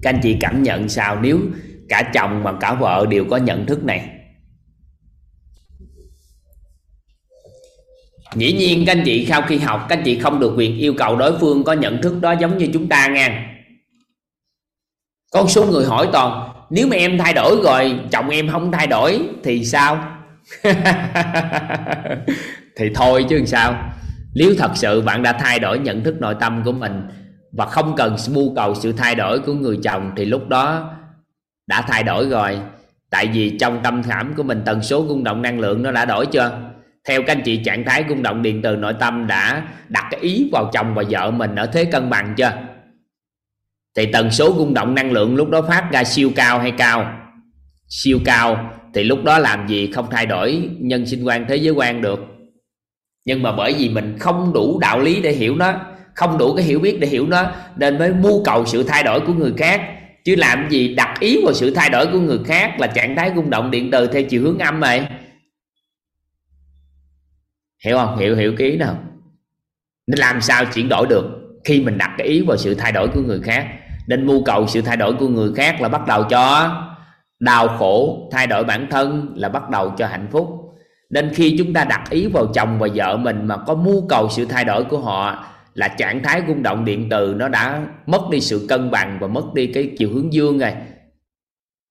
[0.03, 1.41] Các anh chị cảm nhận sao nếu
[1.89, 4.09] cả chồng và cả vợ đều có nhận thức này?
[8.35, 10.95] Dĩ nhiên các anh chị sau khi học, các anh chị không được quyền yêu
[10.99, 13.55] cầu đối phương có nhận thức đó giống như chúng ta nha.
[15.33, 18.87] Có số người hỏi toàn, nếu mà em thay đổi rồi, chồng em không thay
[18.87, 20.18] đổi thì sao?
[22.77, 23.93] thì thôi chứ làm sao?
[24.35, 27.09] Nếu thật sự bạn đã thay đổi nhận thức nội tâm của mình
[27.53, 30.95] và không cần mưu cầu sự thay đổi của người chồng, thì lúc đó
[31.67, 32.59] đã thay đổi rồi.
[33.11, 36.05] Tại vì trong tâm khảm của mình, tần số rung động năng lượng nó đã
[36.05, 36.61] đổi chưa?
[37.09, 40.21] Theo các anh chị, trạng thái rung động điện từ nội tâm đã đặt cái
[40.21, 42.53] ý vào chồng và vợ mình ở thế cân bằng chưa?
[43.97, 47.18] Thì tần số rung động năng lượng lúc đó phát ra siêu cao hay cao?
[47.89, 51.75] Siêu cao, thì lúc đó làm gì không thay đổi nhân sinh quan, thế giới
[51.75, 52.21] quan được.
[53.25, 55.81] Nhưng mà bởi vì mình không đủ đạo lý để hiểu nó,
[56.15, 59.21] không đủ cái hiểu biết để hiểu nó, nên mới mưu cầu sự thay đổi
[59.21, 59.81] của người khác.
[60.25, 63.33] Chứ làm gì đặt ý vào sự thay đổi của người khác là trạng thái
[63.37, 65.09] rung động điện từ theo chiều hướng âm này.
[67.85, 68.19] Hiểu không?
[68.19, 68.99] Hiểu hiểu ký nào?
[70.07, 71.25] Nên làm sao chuyển đổi được
[71.65, 73.69] khi mình đặt cái ý vào sự thay đổi của người khác?
[74.07, 76.71] Nên mưu cầu sự thay đổi của người khác là bắt đầu cho
[77.41, 80.49] đau khổ, thay đổi bản thân là bắt đầu cho hạnh phúc.
[81.11, 84.29] Nên khi chúng ta đặt ý vào chồng và vợ mình mà có mưu cầu
[84.31, 85.45] sự thay đổi của họ
[85.75, 89.27] là trạng thái rung động điện từ nó đã mất đi sự cân bằng và
[89.27, 90.73] mất đi cái chiều hướng dương rồi.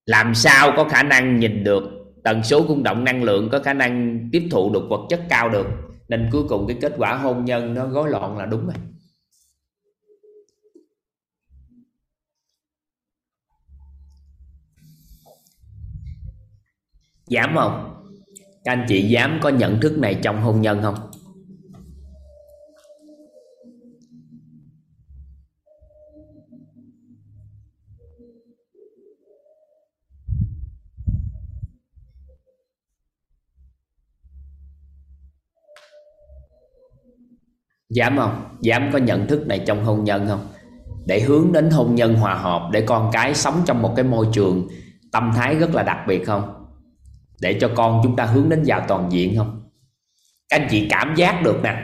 [0.06, 1.84] Làm sao có khả năng nhìn được
[2.24, 5.50] tần số rung động năng lượng, có khả năng tiếp thụ được vật chất cao
[5.50, 5.68] được.
[6.10, 8.76] Nên cuối cùng cái kết quả hôn nhân nó rối loạn là đúng rồi.
[17.28, 17.94] Dám không?
[18.64, 20.96] Các anh chị dám có nhận thức này trong hôn nhân không?
[37.90, 38.58] Dám không?
[38.62, 40.48] Dám có nhận thức này trong hôn nhân không?
[41.06, 44.28] Để hướng đến hôn nhân hòa hợp, để con cái sống trong một cái môi
[44.34, 44.68] trường
[45.12, 46.57] tâm thái rất là đặc biệt không?
[47.42, 49.64] Để cho con chúng ta hướng đến vào toàn diện không?
[50.50, 51.76] Các anh chị cảm giác được nè.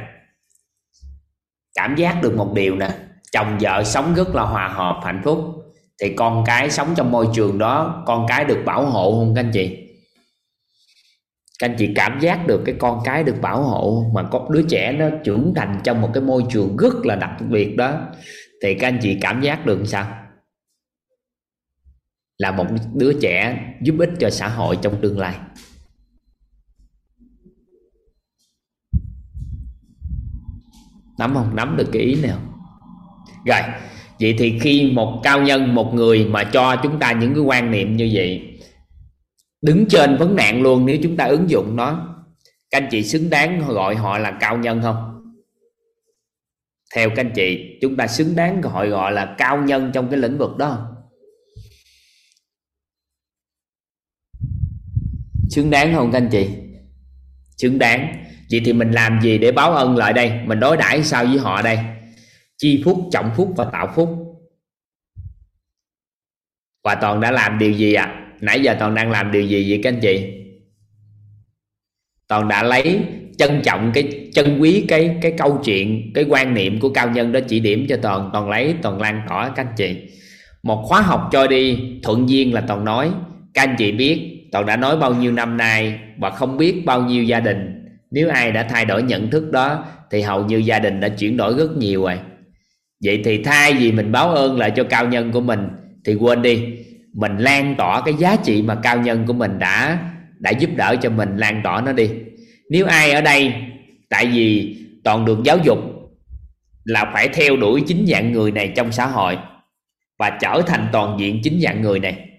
[1.76, 2.90] Cảm giác được một điều nè.
[3.32, 5.40] Chồng vợ sống rất là hòa hợp, hạnh phúc.
[6.02, 9.42] Thì con cái sống trong môi trường đó, con cái được bảo hộ không các
[9.42, 9.78] anh chị?
[11.60, 14.62] Các anh chị cảm giác được cái con cái được bảo hộ mà có đứa
[14.70, 18.00] trẻ nó trưởng thành trong một cái môi trường rất là đặc biệt đó.
[18.64, 20.23] Thì các anh chị cảm giác được sao?
[22.44, 25.36] Là một đứa trẻ giúp ích cho xã hội trong tương lai.
[31.18, 31.56] Nắm không?
[31.56, 32.40] Nắm được cái ý nào?
[33.46, 33.60] Rồi,
[34.20, 37.72] vậy thì khi một cao nhân, một người mà cho chúng ta những cái quan
[37.72, 38.60] niệm như vậy,
[39.62, 42.16] đứng trên vấn nạn luôn, nếu chúng ta ứng dụng nó,
[42.70, 45.24] các anh chị xứng đáng gọi họ là cao nhân không?
[46.96, 50.20] Theo các anh chị, chúng ta xứng đáng gọi gọi là cao nhân trong cái
[50.20, 50.93] lĩnh vực đó
[55.54, 56.48] xứng đáng không các anh chị?
[57.58, 58.24] Xứng đáng.
[58.52, 60.32] Vậy thì mình làm gì để báo ân lại đây?
[60.46, 61.80] Mình đối đãi sao với họ đây?
[62.58, 64.10] Chi phúc, trọng phúc và tạo phúc.
[66.84, 68.06] Và toàn đã làm điều gì ạ?
[68.06, 68.20] À?
[68.42, 70.34] nãy giờ toàn đang làm điều gì vậy các anh chị?
[72.28, 73.00] Toàn đã lấy
[73.38, 77.32] trân trọng cái chân quý cái cái câu chuyện, cái quan niệm của cao nhân
[77.32, 78.30] đó chỉ điểm cho toàn.
[78.34, 79.96] Toàn lấy, toàn lan tỏa các anh chị.
[80.64, 83.12] Một khóa học cho đi, thuận duyên là toàn nói.
[83.54, 87.02] Các anh chị biết toàn đã nói bao nhiêu năm nay và không biết bao
[87.02, 87.88] nhiêu gia đình.
[88.12, 91.38] Nếu ai đã thay đổi nhận thức đó, thì hầu như gia đình đã chuyển
[91.38, 92.20] đổi rất nhiều rồi.
[93.04, 95.68] Vậy thì thay vì mình báo ơn lại cho cao nhân của mình,
[96.06, 96.64] thì quên đi,
[97.14, 100.00] mình lan tỏa cái giá trị mà cao nhân của mình đã
[100.40, 102.10] đã giúp đỡ cho mình lan tỏa nó đi.
[102.70, 103.54] Nếu ai ở đây,
[104.10, 105.80] tại vì toàn được giáo dục
[106.84, 109.38] là phải theo đuổi chính dạng người này trong xã hội
[110.20, 112.30] và trở thành toàn diện chính dạng người này.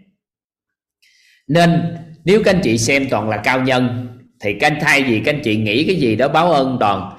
[1.48, 1.70] Nên
[2.24, 4.08] nếu các anh chị xem toàn là cao nhân,
[4.40, 7.10] thì các anh thay vì các anh chị nghĩ cái gì đó báo ơn toàn,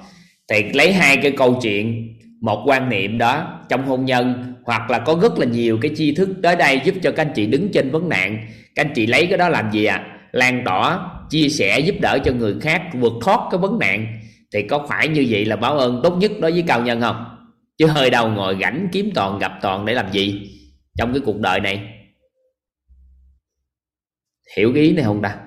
[0.50, 4.98] thì lấy hai cái câu chuyện, một quan niệm đó trong hôn nhân, hoặc là
[4.98, 7.68] có rất là nhiều cái tri thức tới đây giúp cho các anh chị đứng
[7.72, 8.46] trên vấn nạn.
[8.74, 11.00] Các anh chị lấy cái đó làm gì à lan tỏa,
[11.30, 14.06] chia sẻ, giúp đỡ cho người khác vượt thoát cái vấn nạn.
[14.54, 17.24] Thì có phải như vậy là báo ơn tốt nhất đối với cao nhân không?
[17.78, 20.50] Chứ hơi đầu ngồi rảnh kiếm toàn, gặp toàn để làm gì
[20.98, 21.80] trong cái cuộc đời này?
[24.56, 25.38] Hiểu cái ý này không ta?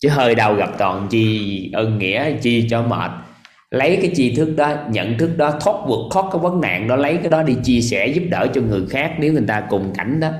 [0.00, 3.10] Chứ hơi đầu gặp toàn chi ơn nghĩa, chi cho mệt.
[3.70, 6.96] Lấy cái tri thức đó, nhận thức đó, thoát vượt thoát cái vấn nạn đó,
[6.96, 9.92] lấy cái đó đi chia sẻ giúp đỡ cho người khác nếu người ta cùng
[9.96, 10.30] cảnh đó.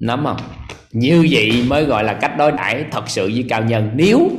[0.00, 0.36] Nắm không
[0.92, 3.90] như vậy mới gọi là cách đối đãi thật sự với cao nhân.
[3.94, 4.30] Nếu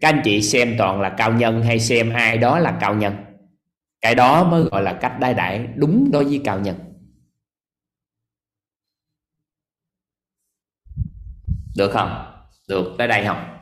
[0.00, 3.14] các anh chị xem toàn là cao nhân hay xem ai đó là cao nhân?
[4.00, 6.76] Cái đó mới gọi là cách đai đãi đúng đối với cao nhân.
[11.76, 12.24] Được không?
[12.68, 13.59] Được, tới đây không?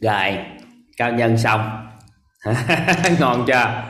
[0.00, 0.38] Rồi,
[0.96, 1.88] cao nhân xong.
[3.20, 3.84] Ngon chưa?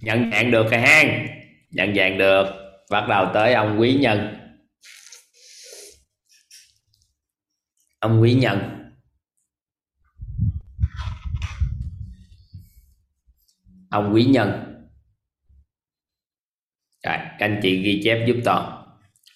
[0.00, 1.28] Nhận dạng được rồi hang
[1.70, 2.44] nhận dạng được.
[2.90, 4.34] Bắt đầu tới ông quý nhân.
[7.98, 8.84] Ông quý nhân.
[13.90, 14.48] Ông quý nhân.
[17.04, 18.84] Rồi, các anh chị ghi chép giúp toàn.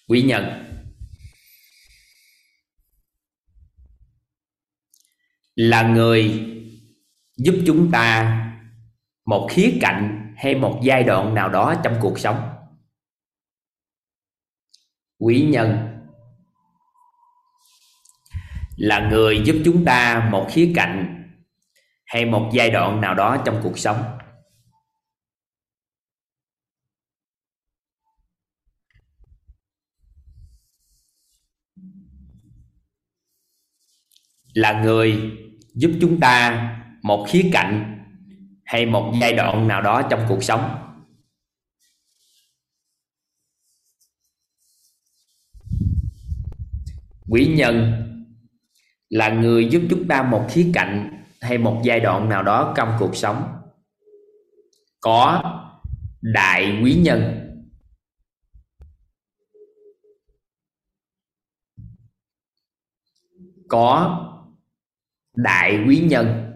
[0.07, 0.62] Quý nhân.
[5.55, 6.49] Là người
[7.37, 8.39] giúp chúng ta
[9.25, 12.49] một khía cạnh hay một giai đoạn nào đó trong cuộc sống.
[15.19, 15.89] Quý nhân
[18.77, 21.23] là người giúp chúng ta một khía cạnh
[22.05, 24.17] hay một giai đoạn nào đó trong cuộc sống.
[34.53, 35.42] Là người
[35.73, 36.69] giúp chúng ta
[37.01, 37.99] một khía cạnh
[38.65, 40.79] hay một giai đoạn nào đó trong cuộc sống.
[47.29, 47.99] Quý nhân
[49.09, 52.95] là người giúp chúng ta một khía cạnh hay một giai đoạn nào đó trong
[52.99, 53.53] cuộc sống.
[54.99, 55.43] Có
[56.21, 57.39] đại quý nhân.
[63.67, 64.32] Có
[65.35, 66.49] đại quý nhân.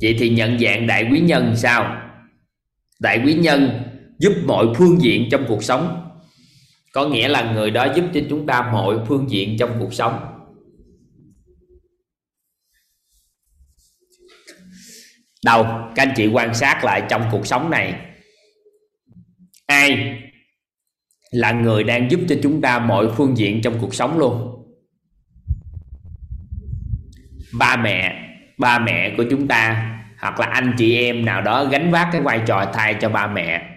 [0.00, 2.10] Vậy thì nhận dạng đại quý nhân sao?
[2.98, 3.82] Đại quý nhân
[4.18, 6.10] giúp mọi phương diện trong cuộc sống.
[6.92, 10.26] Có nghĩa là người đó giúp cho chúng ta mọi phương diện trong cuộc sống.
[15.44, 15.64] Đâu,
[15.94, 18.09] các anh chị quan sát lại trong cuộc sống này
[19.70, 20.22] ai
[21.30, 24.64] là người đang giúp cho chúng ta mọi phương diện trong cuộc sống luôn.
[27.58, 28.26] Ba mẹ
[28.58, 29.86] ba mẹ của chúng ta
[30.18, 33.26] hoặc là anh chị em nào đó gánh vác cái vai trò thay cho ba
[33.26, 33.76] mẹ.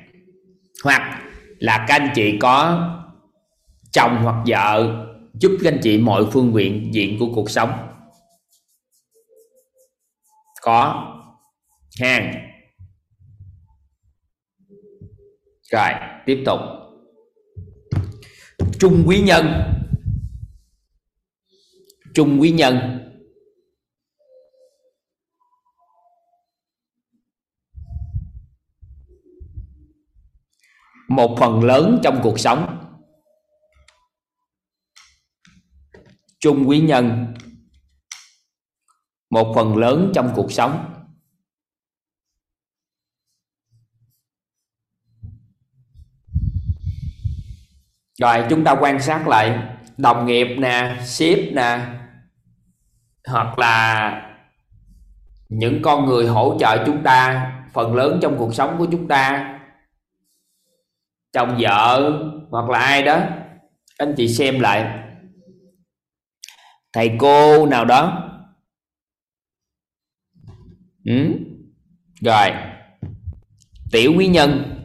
[0.83, 1.21] Hoặc
[1.59, 2.89] là các anh chị có
[3.91, 7.71] chồng hoặc vợ giúp các anh chị mọi phương diện diện của cuộc sống.
[10.61, 11.09] Có.
[12.01, 12.52] Ha
[15.73, 15.89] rồi,
[16.25, 16.59] tiếp tục.
[18.79, 19.45] Trung quý nhân.
[22.13, 22.99] Trung quý nhân.
[31.07, 32.79] Một phần lớn trong cuộc sống.
[36.39, 37.33] Trung quý nhân.
[39.29, 40.92] Một phần lớn trong cuộc sống.
[48.19, 49.59] Rồi, chúng ta quan sát lại.
[49.97, 51.79] Đồng nghiệp nè ship nè,
[53.27, 54.29] hoặc là
[55.49, 59.49] những con người hỗ trợ chúng ta, phần lớn trong cuộc sống của chúng ta.
[61.33, 62.11] Chồng, vợ,
[62.49, 63.19] hoặc là ai đó.
[63.97, 64.99] Anh chị xem lại.
[66.93, 68.29] Thầy cô nào đó.
[71.05, 71.33] Ừ.
[72.21, 72.47] rồi.
[73.91, 74.79] Tiểu quý nhân.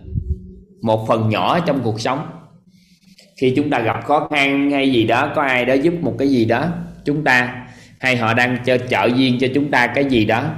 [0.82, 2.37] Một phần nhỏ trong cuộc sống
[3.40, 6.28] khi chúng ta gặp khó khăn hay gì đó, có ai đó giúp một cái
[6.28, 6.68] gì đó
[7.04, 7.66] chúng ta,
[8.00, 10.54] hay họ đang cho trợ duyên cho chúng ta cái gì đó,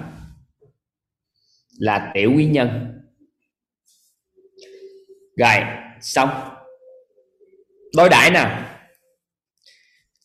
[1.79, 3.01] là tiểu quý nhân.
[5.37, 5.55] Rồi,
[6.01, 6.29] xong.
[7.97, 8.67] Đối đãi nè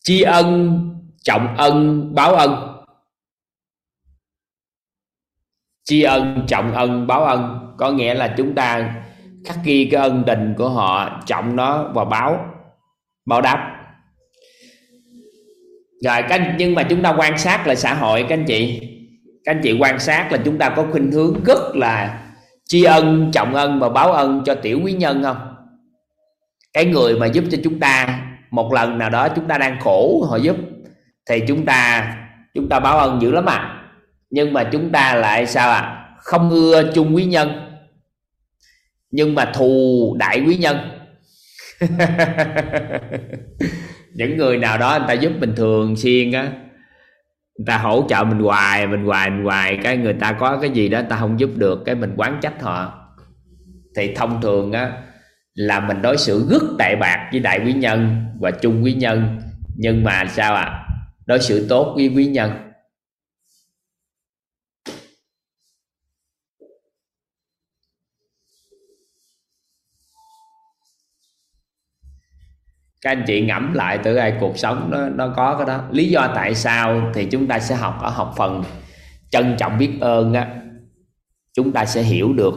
[0.03, 0.81] tri ân,
[1.23, 2.81] trọng ân, báo ân.
[5.83, 7.73] Tri ân, trọng ân, báo ân.
[7.77, 8.95] Có nghĩa là chúng ta
[9.45, 12.45] khắc ghi cái ân tình của họ, trọng nó và báo
[13.25, 13.71] báo đáp.
[16.03, 18.81] Rồi các nhưng mà chúng ta quan sát là xã hội các anh chị.
[19.43, 22.21] Các anh chị quan sát là chúng ta có khuynh hướng rất là
[22.65, 25.55] tri ân, trọng ân và báo ân cho tiểu quý nhân không?
[26.73, 28.19] Cái người mà giúp cho chúng ta
[28.51, 30.55] một lần nào đó chúng ta đang khổ, họ giúp,
[31.29, 32.11] thì chúng ta
[32.53, 33.81] chúng ta báo ân dữ lắm à.
[34.29, 36.07] Nhưng mà chúng ta lại sao à?
[36.17, 37.64] Không ưa chung quý nhân
[39.15, 40.77] nhưng mà thù đại quý nhân.
[44.13, 46.43] Những người nào đó, người ta giúp mình thường xuyên á,
[47.57, 49.79] người ta hỗ trợ mình hoài mình hoài mình hoài.
[49.83, 52.61] Cái người ta có cái gì đó ta không giúp được, cái mình quán trách
[52.61, 52.93] họ.
[53.95, 54.91] Thì thông thường á,
[55.53, 59.39] là mình đối xử rất tệ bạc với đại quý nhân và chung quý nhân.
[59.77, 60.63] Nhưng mà sao ạ?
[60.63, 60.81] À?
[61.25, 62.51] đối xử tốt với quý nhân.
[73.05, 75.83] Các anh chị ngẫm lại từ ai cuộc sống nó nó có cái đó.
[75.91, 78.63] Lý do tại sao thì chúng ta sẽ học ở học phần
[79.29, 80.47] trân trọng biết ơn á.
[81.53, 82.53] Chúng ta sẽ hiểu được.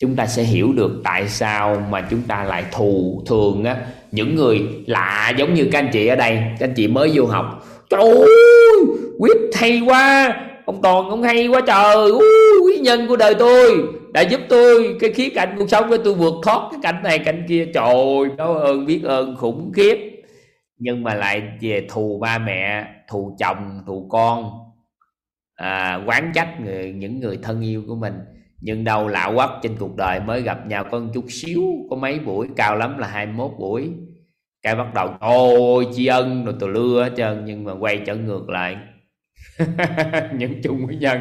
[0.00, 3.76] Chúng ta sẽ hiểu được tại sao mà chúng ta lại thù thường á.
[4.10, 6.36] Những người lạ giống như các anh chị ở đây.
[6.58, 7.66] Các anh chị mới vô học.
[7.90, 8.28] Trời ơi
[9.18, 12.10] quyết hay quá ông toàn ông hay quá trời.
[12.64, 13.84] Quý nhân của đời tôi.
[14.12, 17.18] Đã giúp tôi cái khía cạnh cuộc sống của tôi vượt thoát cái cảnh này
[17.18, 17.66] cảnh kia.
[17.74, 20.22] Trời đó ơn biết ơn khủng khiếp.
[20.78, 24.50] Nhưng mà lại về thù ba mẹ thù chồng thù con
[25.54, 28.14] à, quán trách người, những người thân yêu của mình.
[28.60, 31.96] Nhưng đâu lạ quắc trên cuộc đời mới gặp nhau có một chút xíu có
[31.96, 33.90] mấy buổi cao lắm là 21 buổi.
[34.62, 36.44] Cái bắt đầu ôi tri ân.
[36.44, 38.76] Rồi tôi lưa hết trơn nhưng mà quay trở ngược lại.
[40.34, 41.20] những chung với nhân.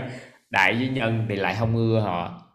[0.50, 2.48] Đại với nhân thì lại không ưa họ.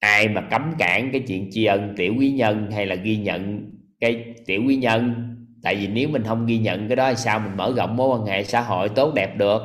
[0.00, 3.70] Ai mà cấm cản cái chuyện tri ân tiểu quý nhân hay là ghi nhận
[4.00, 5.30] cái tiểu quý nhân?
[5.62, 8.08] Tại vì nếu mình không ghi nhận cái đó thì sao mình mở rộng mối
[8.08, 9.62] quan hệ xã hội tốt đẹp được?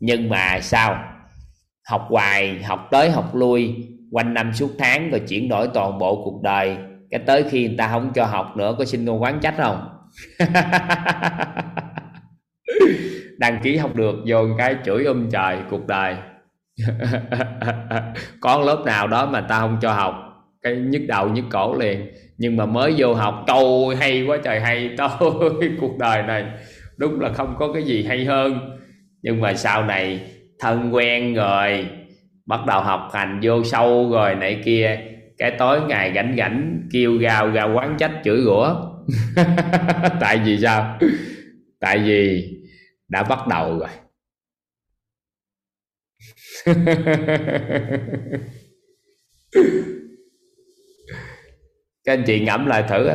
[0.00, 1.04] Nhưng mà sao?
[1.88, 3.74] Học hoài, học tới học lui,
[4.12, 6.76] quanh năm suốt tháng rồi chuyển đổi toàn bộ cuộc đời.
[7.10, 9.88] Cái tới khi người ta không cho học nữa, có xin con quán trách không?
[13.40, 16.16] đăng ký không được, vô cái chửi um trời cuộc đời.
[18.40, 20.14] Có lớp nào đó mà ta không cho học,
[20.62, 22.06] cái nhức đầu nhức cổ liền.
[22.38, 26.44] Nhưng mà mới vô học tôi hay quá trời hay tôi cuộc đời này.
[26.96, 28.78] Đúng là không có cái gì hay hơn.
[29.22, 30.20] Nhưng mà sau này,
[30.58, 31.86] thân quen rồi,
[32.46, 34.98] bắt đầu học hành vô sâu rồi này kia,
[35.38, 38.74] cái tối ngày rảnh rảnh kêu gào gào quán trách chửi rủa.
[40.20, 40.98] Tại vì sao?
[41.80, 42.48] Tại vì
[43.10, 43.88] đã bắt đầu rồi.
[52.04, 53.08] Các anh chị ngẫm lại thử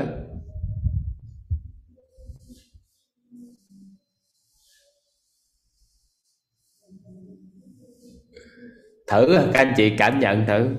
[9.07, 10.75] thử, các anh chị cảm nhận thử.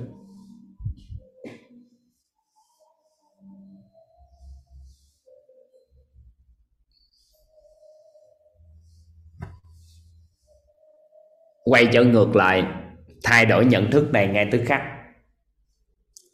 [11.66, 12.64] Quay trở ngược lại,
[13.24, 14.82] thay đổi nhận thức này ngay tức khắc.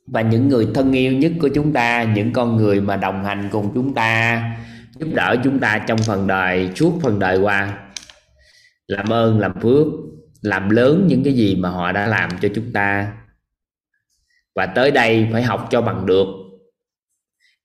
[0.07, 3.49] Và những người thân yêu nhất của chúng ta, những con người mà đồng hành
[3.53, 4.43] cùng chúng ta,
[4.99, 7.79] giúp đỡ chúng ta trong phần đời, suốt phần đời qua,
[8.87, 9.87] làm ơn, làm phước,
[10.43, 13.13] làm lớn những cái gì mà họ đã làm cho chúng ta.
[14.55, 16.27] Và tới đây phải học cho bằng được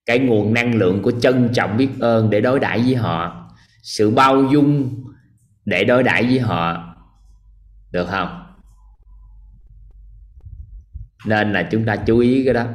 [0.06, 3.49] cái nguồn năng lượng của trân trọng biết ơn để đối đãi với họ,
[3.84, 5.03] sự bao dung
[5.65, 6.94] để đối đãi với họ
[7.97, 8.43] được không?
[11.25, 12.67] Nên là chúng ta chú ý cái đó.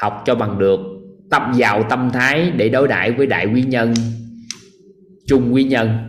[0.00, 0.80] Học cho bằng được,
[1.30, 3.94] tập vào tâm thái để đối đãi với đại quý nhân,
[5.26, 6.02] trung quý nhân.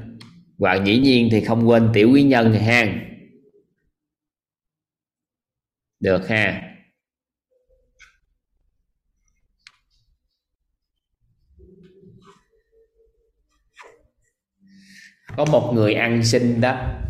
[0.57, 2.85] Và dĩ nhiên thì không quên tiểu quý nhân ha.
[5.99, 6.63] Được ha.
[15.35, 17.06] Có một người ăn xin đó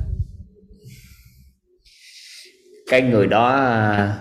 [2.88, 4.18] cái người đó à,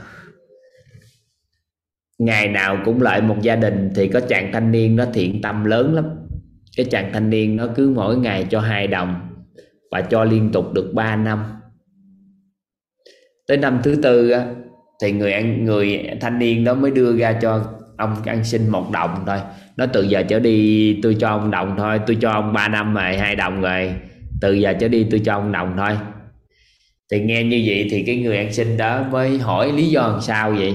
[2.19, 5.65] ngày nào cũng lại một gia đình thì có chàng thanh niên nó thiện tâm
[5.65, 6.05] lớn lắm.
[6.77, 9.21] Cái chàng thanh niên nó cứ mỗi ngày cho hai đồng
[9.91, 11.45] và cho liên tục được 3 năm.
[13.49, 14.47] Tới năm thứ tư á,
[15.03, 18.91] thì người ăn người thanh niên đó mới đưa ra cho ông ăn xin một
[18.93, 19.39] đồng thôi.
[19.77, 22.95] Nó từ giờ trở đi tôi cho ông đồng thôi tôi cho ông 3 năm
[22.95, 23.93] rồi hai đồng rồi.
[24.41, 25.97] Từ giờ trở đi tôi cho ông đồng thôi
[27.11, 30.21] thì nghe như vậy thì cái người ăn xin đó mới hỏi lý do làm
[30.21, 30.75] sao vậy?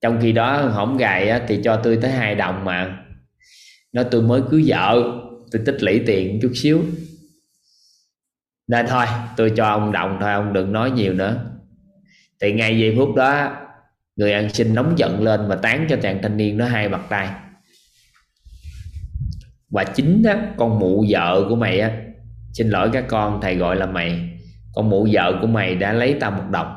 [0.00, 2.98] Trong khi đó hổng gài á, thì cho tôi tới hai đồng mà.
[3.92, 5.02] Nó tôi mới cưới vợ
[5.50, 6.82] tôi tích lũy tiền chút xíu.
[8.68, 11.44] Nên thôi tôi cho ông đồng thôi ông đừng nói nhiều nữa.
[12.40, 13.56] Thì ngay giây phút đó
[14.16, 17.02] người ăn xin nóng giận lên và tán cho chàng thanh niên nó hai mặt
[17.08, 17.28] tay.
[19.70, 21.90] Và chính á, con mụ vợ của mày á
[22.52, 24.29] xin lỗi các con thầy gọi là mày
[24.74, 26.76] con mụ vợ của mày đã lấy tao một đồng.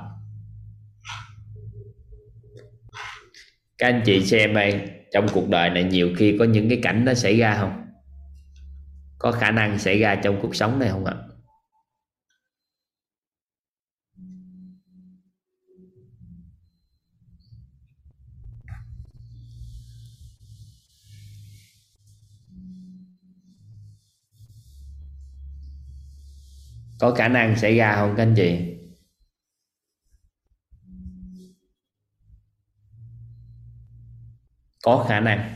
[3.78, 7.06] Các anh chị xem đây, trong cuộc đời này nhiều khi có những cái cảnh
[7.06, 7.86] nó xảy ra không?
[9.18, 11.14] Có khả năng xảy ra trong cuộc sống này không ạ?
[27.04, 28.60] Có khả năng xảy ra không các anh chị?
[34.84, 35.54] Có khả năng.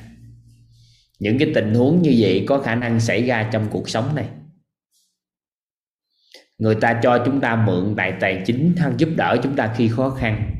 [1.19, 4.29] Những cái tình huống như vậy có khả năng xảy ra trong cuộc sống này.
[6.57, 9.87] Người ta cho chúng ta mượn đại tài chính hoặc giúp đỡ chúng ta khi
[9.87, 10.55] khó khăn.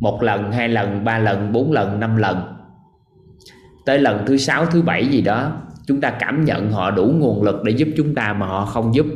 [0.00, 2.56] Một lần, hai lần, ba lần, bốn lần, năm lần.
[3.86, 7.42] Tới lần thứ sáu, thứ bảy gì đó, chúng ta cảm nhận họ đủ nguồn
[7.42, 9.06] lực để giúp chúng ta mà họ không giúp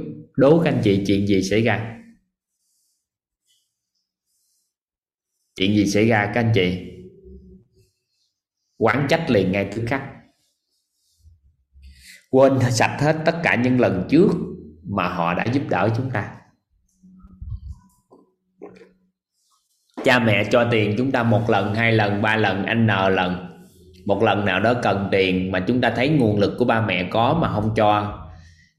[0.40, 1.96] đố các anh chị chuyện gì xảy ra?
[5.56, 6.86] Chuyện gì xảy ra các anh chị?
[8.78, 10.02] Quán trách liền ngay tức khắc
[12.30, 14.28] quên sạch hết tất cả những lần trước
[14.88, 16.36] mà họ đã giúp đỡ chúng ta.
[20.04, 23.46] Cha mẹ cho tiền chúng ta một lần, hai lần, ba lần, anh n lần.
[24.06, 27.08] Một lần nào đó cần tiền mà chúng ta thấy nguồn lực của ba mẹ
[27.10, 28.19] có mà không cho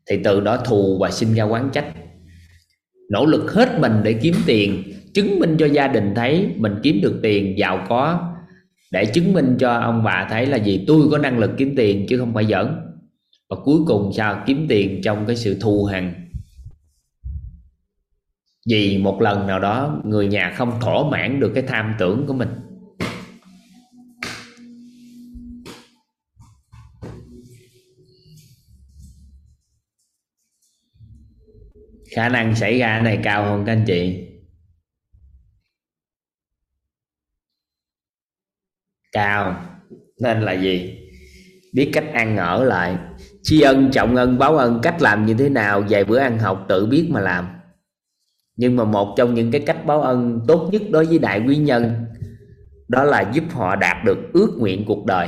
[0.10, 1.94] thì từ đó thù và sinh ra quán trách.
[3.10, 4.84] Nỗ lực hết mình để kiếm tiền,
[5.14, 8.34] chứng minh cho gia đình thấy mình kiếm được tiền, giàu có,
[8.92, 12.06] để chứng minh cho ông bà thấy là gì tôi có năng lực kiếm tiền
[12.10, 12.68] chứ không phải giỡn.
[13.50, 14.44] Và cuối cùng sao?
[14.46, 16.14] Kiếm tiền trong cái sự thù hằn.
[18.70, 22.34] Vì một lần nào đó, người nhà không thỏa mãn được cái tham tưởng của
[22.34, 22.50] mình.
[32.16, 34.28] Khả năng xảy ra cái này cao hơn các anh chị.
[39.12, 39.66] Cao,
[40.20, 40.98] nên là gì?
[41.74, 42.98] Biết cách ăn ở lại.
[43.44, 46.66] Tri ân, trọng ân, báo ân, cách làm như thế nào, vài bữa ăn học
[46.70, 47.48] tự biết mà làm.
[48.56, 51.58] Nhưng mà một trong những cái cách báo ân tốt nhất đối với đại quý
[51.58, 52.06] nhân,
[52.88, 55.28] đó là giúp họ đạt được ước nguyện cuộc đời.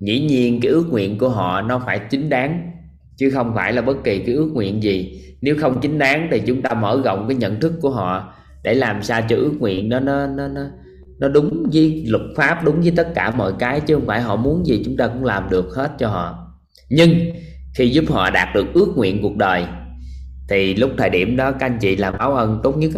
[0.00, 2.70] Dĩ nhiên cái ước nguyện của họ nó phải chính đáng,
[3.16, 6.42] chứ không phải là bất kỳ cái ước nguyện gì nếu không chính đáng thì
[6.46, 8.34] chúng ta mở rộng cái nhận thức của họ
[8.64, 10.62] để làm sao cho ước nguyện đó, nó nó nó
[11.18, 14.36] nó đúng với luật pháp, đúng với tất cả mọi cái, chứ không phải họ
[14.36, 16.54] muốn gì chúng ta cũng làm được hết cho họ.
[16.90, 17.10] Nhưng
[17.74, 19.64] khi giúp họ đạt được ước nguyện cuộc đời,
[20.48, 22.90] thì lúc thời điểm đó các anh chị làm báo ân tốt nhất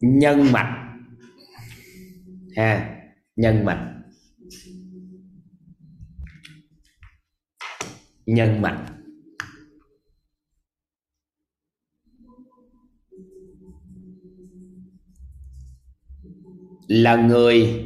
[0.00, 0.74] nhân mạch.
[2.56, 2.96] Ha,
[3.36, 3.97] nhân mạch.
[8.28, 8.86] Nhân mạnh.
[16.88, 17.84] Là người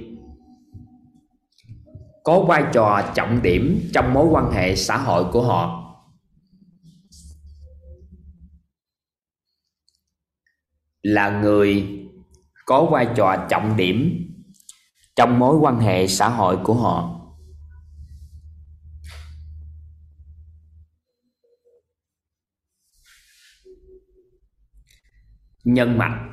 [2.25, 5.79] có vai trò trọng điểm trong mối quan hệ xã hội của họ.
[11.03, 11.99] Là người
[12.67, 14.29] có vai trò trọng điểm
[15.17, 17.12] trong mối quan hệ xã hội của họ.
[25.65, 26.29] Nhân mạch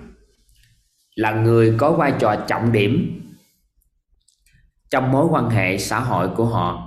[1.16, 3.22] là người có vai trò trọng điểm
[4.90, 6.86] trong mối quan hệ xã hội của họ.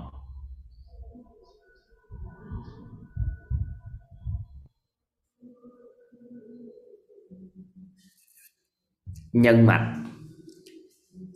[9.33, 9.95] Nhân mạch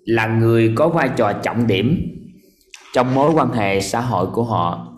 [0.04, 2.16] là người có vai trò trọng điểm
[2.92, 4.92] trong mối quan hệ xã hội của họ.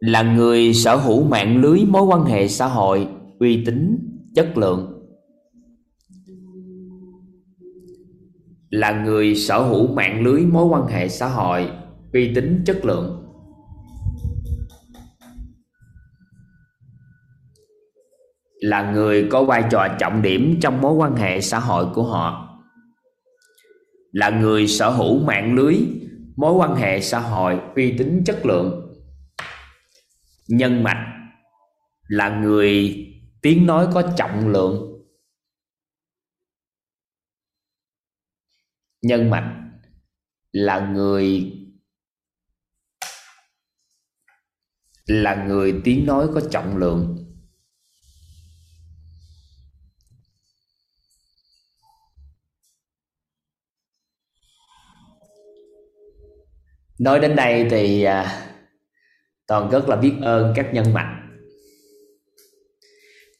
[0.00, 3.08] Là người sở hữu mạng lưới mối quan hệ xã hội
[3.38, 3.98] uy tín,
[4.34, 4.92] chất lượng.
[8.70, 11.70] Là người sở hữu mạng lưới mối quan hệ xã hội,
[12.12, 13.22] uy tín, chất lượng.
[18.60, 22.42] Là người có vai trò trọng điểm trong mối quan hệ xã hội của họ.
[24.12, 25.76] Là người sở hữu mạng lưới,
[26.36, 28.96] mối quan hệ xã hội, uy tín, chất lượng.
[30.48, 31.06] Nhân mạch.
[32.08, 32.96] Là người
[33.42, 34.92] tiếng nói có trọng lượng.
[39.02, 39.62] Nhân mạch
[40.52, 41.52] là người
[45.06, 47.26] là người tiếng nói có trọng lượng.
[56.98, 58.42] Nói đến đây thì à,
[59.46, 61.15] toàn rất là biết ơn các nhân mạch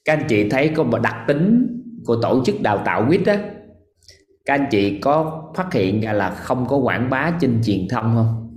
[0.06, 1.66] các anh chị thấy có một đặc tính
[2.04, 3.38] của tổ chức đào tạo quýt á,
[4.44, 8.14] các anh chị có phát hiện ra là không có quảng bá trên truyền thông
[8.14, 8.52] không?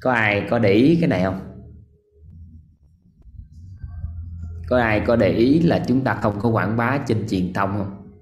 [0.00, 1.40] Có ai có để ý cái này không?
[4.68, 7.70] Có ai có để ý là chúng ta không có quảng bá trên truyền thông
[7.78, 8.12] không?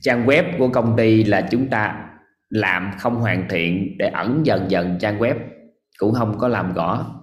[0.00, 2.10] Trang web của công ty là chúng ta
[2.48, 5.34] làm không hoàn thiện để ẩn dần dần trang web,
[5.98, 7.16] cũng không có làm rõ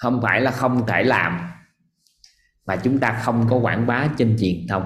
[0.00, 1.40] không phải là không thể làm,
[2.66, 4.82] mà chúng ta không có quảng bá trên truyền thông.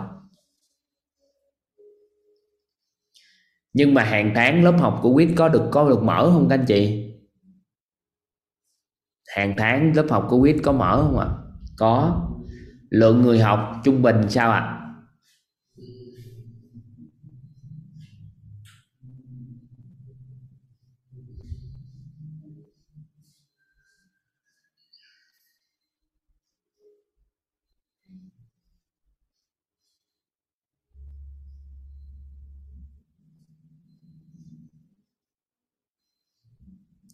[3.73, 6.55] Nhưng mà hàng tháng lớp học của quyết có được có được mở không các
[6.55, 7.11] anh chị?
[9.35, 11.29] Hàng tháng lớp học của quyết có mở không ạ?
[11.77, 12.23] Có.
[12.91, 14.59] Lượng người học trung bình sao ạ?
[14.59, 14.84] à?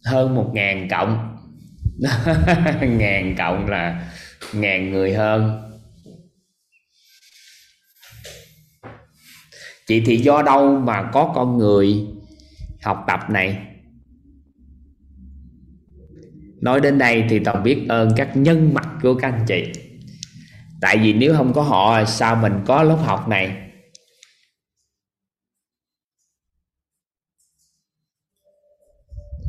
[0.05, 1.37] Hơn một ngàn cộng.
[2.81, 4.11] Ngàn cộng là
[4.53, 5.71] ngàn người hơn.
[9.87, 12.07] Chị thì do đâu mà có con người
[12.83, 13.57] học tập này?
[16.61, 19.71] Nói đến đây thì toàn biết ơn các nhân mặt của các anh chị.
[20.81, 23.70] Tại vì nếu không có họ, sao mình có lớp học này?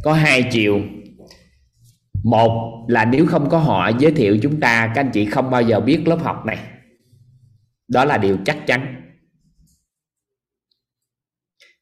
[0.02, 0.80] Có hai chiều.
[2.24, 5.62] Một là nếu không có họ giới thiệu chúng ta, các anh chị không bao
[5.62, 6.58] giờ biết lớp học này.
[7.88, 9.12] Đó là điều chắc chắn.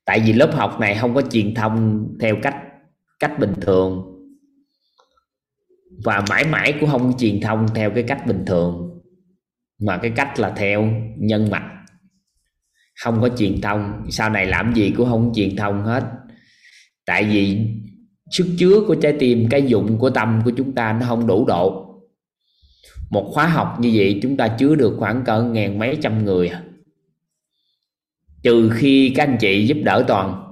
[0.04, 2.56] Tại vì lớp học này không có truyền thông theo cách
[3.18, 4.06] cách bình thường.
[6.04, 9.00] Và mãi mãi cũng không truyền thông theo cái cách bình thường,
[9.80, 11.70] mà cái cách là theo nhân mạch.
[13.00, 14.06] Không có truyền thông.
[14.10, 16.04] Sau này làm gì cũng không truyền thông hết.
[17.06, 17.66] Tại vì
[18.30, 21.44] sức chứa của trái tim, cái dụng của tâm của chúng ta nó không đủ
[21.46, 21.86] độ.
[23.10, 26.50] Một khóa học như vậy chúng ta chứa được khoảng cỡ ngàn mấy trăm người.
[28.42, 30.42] Trừ khi các anh chị giúp đỡ toàn,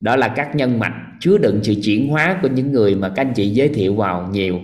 [0.00, 3.26] đó là các nhân mạch chứa đựng sự chuyển hóa của những người mà các
[3.26, 4.60] anh chị giới thiệu vào nhiều.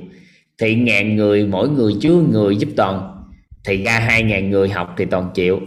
[0.59, 3.25] Thì ngàn người, mỗi người chứa người giúp toàn,
[3.65, 5.61] thì ra hai ngàn người học thì toàn chịu.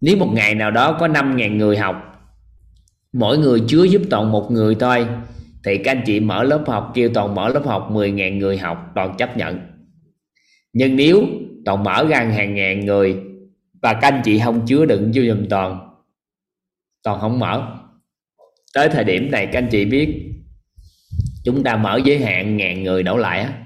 [0.00, 2.11] Nếu một ngày nào đó có năm ngàn người học
[3.12, 5.06] mỗi người chứa giúp toàn một người thôi.
[5.64, 8.92] Thì các anh chị mở lớp học, kêu toàn mở lớp học 10.000 người học,
[8.94, 9.60] toàn chấp nhận.
[10.72, 11.26] Nhưng nếu
[11.64, 13.16] toàn mở ra hàng ngàn người
[13.82, 15.92] và các anh chị không chứa đựng vô dùm toàn
[17.02, 17.78] toàn không mở.
[18.74, 20.32] Tới thời điểm này các anh chị biết,
[21.44, 23.58] chúng ta mở giới hạn ngàn người đổ lại á.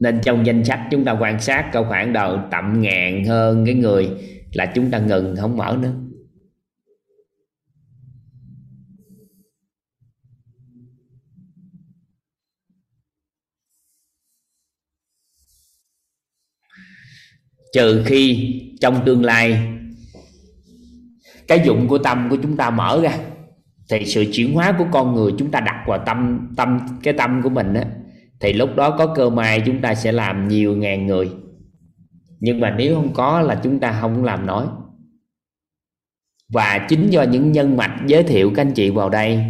[0.00, 3.74] Nên trong danh sách chúng ta quan sát, có khoảng đầu tầm ngàn hơn cái
[3.74, 4.10] người
[4.52, 5.92] là chúng ta ngừng không mở nữa.
[17.74, 19.58] Trừ khi trong tương lai,
[21.48, 23.18] cái dụng của tâm của chúng ta mở ra,
[23.90, 27.40] thì sự chuyển hóa của con người chúng ta đặt vào tâm tâm, cái tâm
[27.42, 27.84] của mình á,
[28.40, 31.30] thì lúc đó có cơ may chúng ta sẽ làm nhiều ngàn người.
[32.40, 34.66] Nhưng mà nếu không có là chúng ta không làm nói
[36.52, 39.44] và chính do những nhân mạch giới thiệu các anh chị vào đây,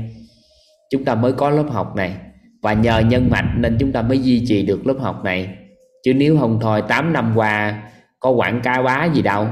[0.90, 2.16] chúng ta mới có lớp học này.
[2.62, 5.56] Và nhờ nhân mạch nên chúng ta mới duy trì được lớp học này.
[6.05, 7.82] Chứ nếu không thôi 8 năm qua
[8.24, 9.48] có quảng cáo bá gì đâu.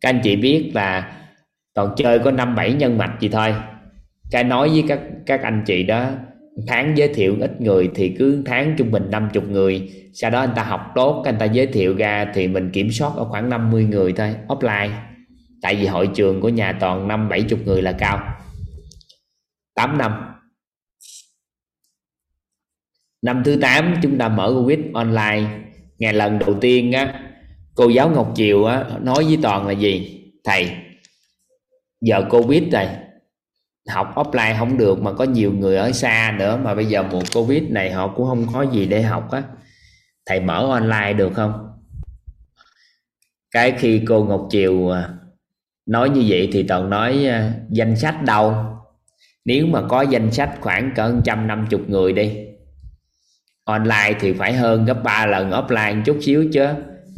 [0.00, 1.16] Các anh chị biết là
[1.74, 3.54] toàn chơi có năm, bảy nhân mạch gì thôi.
[4.30, 6.10] Cái nói với các các anh chị đó
[6.66, 10.52] tháng giới thiệu ít người thì cứ tháng trung bình 50 người, sau đó anh
[10.56, 13.84] ta học tốt anh ta giới thiệu ra thì mình kiểm soát ở khoảng 50
[13.84, 14.90] người thôi, offline.
[15.62, 18.34] Tại vì hội trường của nhà toàn năm, bảy chục người là cao.
[19.74, 20.12] 8 năm.
[23.22, 25.44] Năm thứ 8 chúng ta mở covid online.
[25.98, 27.27] Ngày lần đầu tiên á
[27.78, 30.22] cô giáo Ngọc chiều á, nói với toàn là gì?
[30.44, 30.70] Thầy,
[32.00, 32.96] giờ covid này
[33.88, 37.22] học offline không được mà có nhiều người ở xa nữa mà bây giờ mùa
[37.34, 39.42] covid này họ cũng không có gì để học á.
[40.26, 41.68] Thầy mở online được không?
[43.50, 45.08] Cái khi cô Ngọc chiều à,
[45.86, 48.54] nói như vậy thì toàn nói à, danh sách đâu?
[49.44, 52.36] Nếu mà có danh sách khoảng cỡ 150 người đi.
[53.64, 56.66] Online thì phải hơn gấp 3 lần offline chút xíu chứ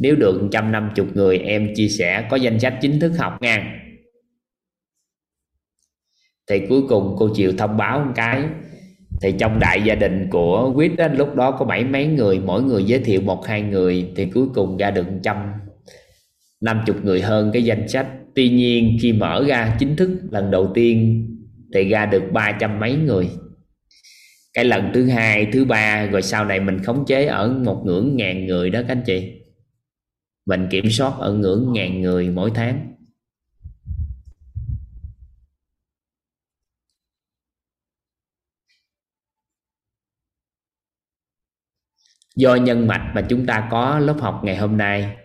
[0.01, 3.81] nếu được 150 người em chia sẻ có danh sách chính thức học nha.
[6.49, 8.43] Thì cuối cùng cô chịu thông báo một cái.
[9.21, 12.63] Thì trong đại gia đình của quyết đó, lúc đó có bảy mấy người mỗi
[12.63, 14.11] người giới thiệu một hai người.
[14.15, 15.37] Thì cuối cùng ra được trăm
[16.61, 18.07] năm chục người hơn cái danh sách.
[18.35, 21.27] Tuy nhiên khi mở ra chính thức lần đầu tiên
[21.73, 23.29] thì ra được ba trăm mấy người.
[24.53, 28.15] Cái lần thứ hai thứ ba rồi sau này mình khống chế ở một ngưỡng
[28.15, 29.40] ngàn người đó các anh chị
[30.45, 32.87] mình kiểm soát ở ngưỡng ngàn người mỗi tháng.
[42.35, 45.17] Do nhân mạch mà chúng ta có lớp học ngày hôm nay.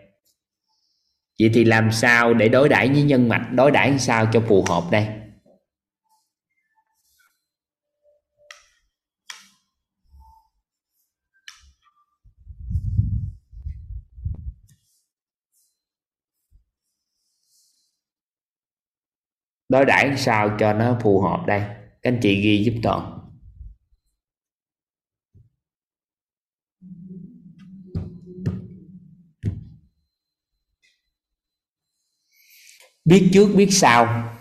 [1.41, 3.49] Vậy thì làm sao để đối đãi với nhân mạch?
[3.53, 5.09] Đối đãi sao cho phù hợp đây?
[19.77, 21.61] Đối đãi sao cho nó phù hợp đây?
[22.03, 23.12] Các anh chị ghi giúp toàn.
[33.05, 34.32] Biết trước biết sau.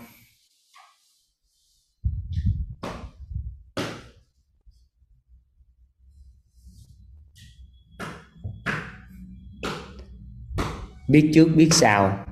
[11.08, 12.25] Biết trước biết sau.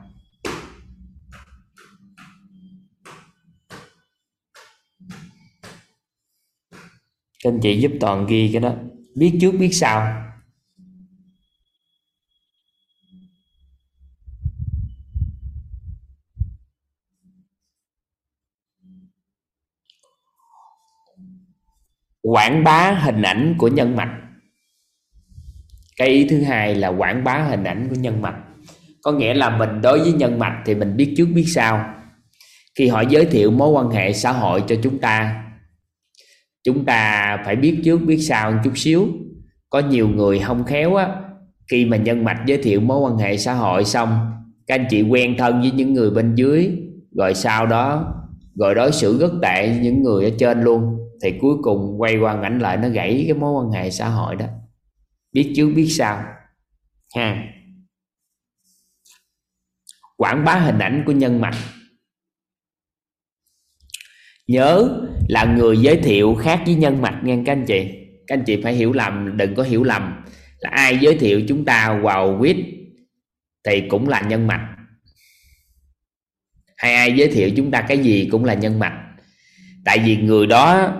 [7.44, 8.74] Các anh chị giúp toàn ghi cái đó.
[9.16, 10.20] Biết trước, biết sau.
[22.22, 24.20] Quảng bá hình ảnh của nhân mạch.
[25.96, 28.44] Cái ý thứ hai là quảng bá hình ảnh của nhân mạch.
[29.02, 31.94] Có nghĩa là mình đối với nhân mạch thì mình biết trước, biết sau.
[32.78, 35.43] Khi họ giới thiệu mối quan hệ xã hội cho chúng ta
[36.64, 39.08] chúng ta phải biết trước, biết sau một chút xíu.
[39.70, 41.08] Có nhiều người không khéo á,
[41.70, 44.32] khi mà nhân mạch giới thiệu mối quan hệ xã hội xong,
[44.66, 46.70] các anh chị quen thân với những người bên dưới,
[47.16, 48.14] rồi sau đó,
[48.54, 52.16] rồi đối xử rất tệ với những người ở trên luôn, thì cuối cùng quay
[52.16, 54.46] qua ảnh lại nó gãy cái mối quan hệ xã hội đó.
[55.32, 56.24] Biết trước, biết sau.
[57.14, 57.44] Ha.
[60.16, 61.56] Quảng bá hình ảnh của nhân mạch.
[64.46, 67.88] Nhớ là người giới thiệu khác với nhân mạch nha các anh chị.
[68.26, 70.24] Các anh chị phải hiểu lầm, đừng có hiểu lầm.
[70.58, 72.56] Là ai giới thiệu chúng ta vào quýt
[73.64, 74.68] thì cũng là nhân mạch.
[76.76, 79.00] Hay ai giới thiệu chúng ta cái gì cũng là nhân mạch.
[79.84, 80.92] Tại vì người đó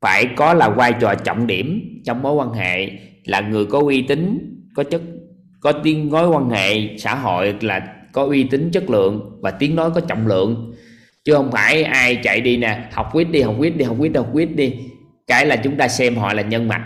[0.00, 2.90] phải có là vai trò trọng điểm trong mối quan hệ,
[3.24, 4.38] là người có uy tín,
[4.74, 5.02] có chất,
[5.60, 9.76] có tiếng nói quan hệ, xã hội là có uy tín chất lượng và tiếng
[9.76, 10.73] nói có trọng lượng
[11.24, 14.12] chứ không phải ai chạy đi nè học quyết đi học quyết đi học quyết
[14.12, 14.74] đi học quyết đi.
[15.26, 16.82] Cái là chúng ta xem họ là nhân mạch.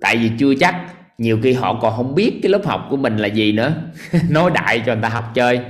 [0.00, 0.74] Tại vì chưa chắc
[1.18, 3.74] nhiều khi họ còn không biết cái lớp học của mình là gì nữa.
[4.30, 5.60] Nói đại cho người ta học chơi.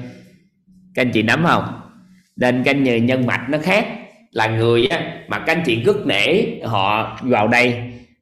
[0.95, 1.65] Các anh chị nắm không?
[2.37, 3.87] Nên cái nhân mạch nó khác.
[4.33, 7.75] Là người á, mà các anh chị rất nể họ vào đây.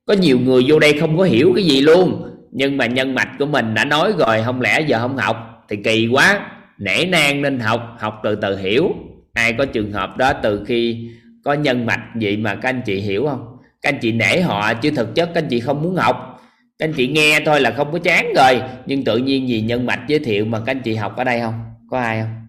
[0.07, 2.31] Có nhiều người vô đây không có hiểu cái gì luôn.
[2.53, 5.65] Nhưng mà nhân mạch của mình đã nói rồi không lẽ giờ không học?
[5.69, 6.41] Thì kỳ quá.
[6.79, 8.93] Nể nang nên học học từ từ hiểu
[9.35, 11.11] ai có trường hợp đó từ khi
[11.45, 13.57] có nhân mạch vậy mà các anh chị hiểu không?
[13.83, 16.41] Các anh chị nể họ chứ thực chất các anh chị không muốn học.
[16.79, 18.63] Các anh chị nghe thôi là không có chán rồi.
[18.87, 21.41] Nhưng tự nhiên vì nhân mạch giới thiệu mà các anh chị học ở đây
[21.41, 21.65] không?
[21.91, 22.47] Có ai không?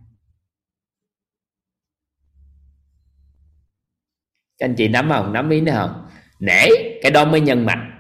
[4.58, 5.34] Các anh chị nắm không?
[5.34, 6.06] Nắm ý nữa không
[6.40, 6.68] nể,
[7.02, 7.92] cái đó mới nhân mạch.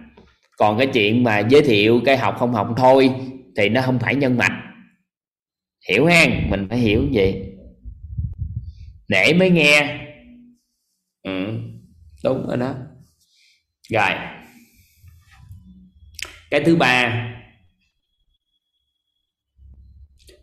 [0.57, 3.11] Còn cái chuyện mà giới thiệu cái học không học thôi
[3.57, 4.61] thì nó không phải nhân mạch.
[5.89, 7.44] Hiểu ha mình phải hiểu vậy
[9.07, 9.99] nể mới nghe.
[11.23, 11.45] Ừ,
[12.23, 12.73] đúng rồi đó.
[13.89, 14.09] Rồi.
[16.51, 17.21] Cái thứ ba.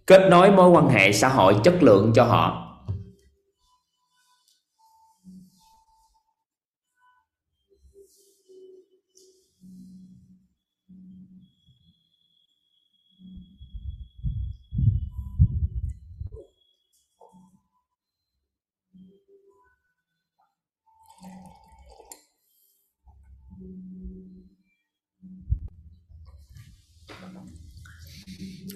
[0.06, 2.71] Kết nối mối quan hệ xã hội chất lượng cho họ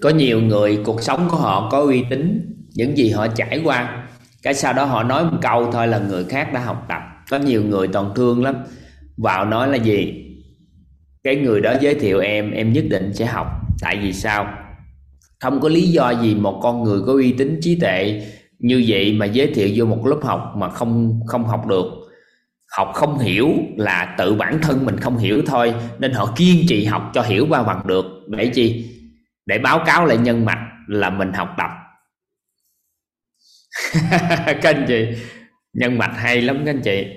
[0.01, 4.07] có nhiều người, cuộc sống của họ có uy tín, những gì họ trải qua.
[4.43, 7.01] Cái sau đó họ nói một câu thôi là người khác đã học tập.
[7.29, 8.55] Có nhiều người toàn thương lắm.
[9.17, 10.23] Vào nói là gì?
[11.23, 13.47] Cái người đó giới thiệu em em nhất định sẽ học.
[13.81, 14.47] Tại vì sao?
[15.39, 18.21] Không có lý do gì một con người có uy tín trí tuệ
[18.59, 21.85] như vậy mà giới thiệu vô một lớp học mà không không học được.
[22.77, 26.85] Học không hiểu là tự bản thân mình không hiểu thôi, nên họ kiên trì
[26.85, 28.05] học cho hiểu và bằng được.
[28.27, 28.85] Để chi
[29.47, 31.69] để báo cáo lại nhân mạch là mình học tập.
[34.45, 35.07] Các anh chị,
[35.73, 37.07] nhân mạch hay lắm các anh chị.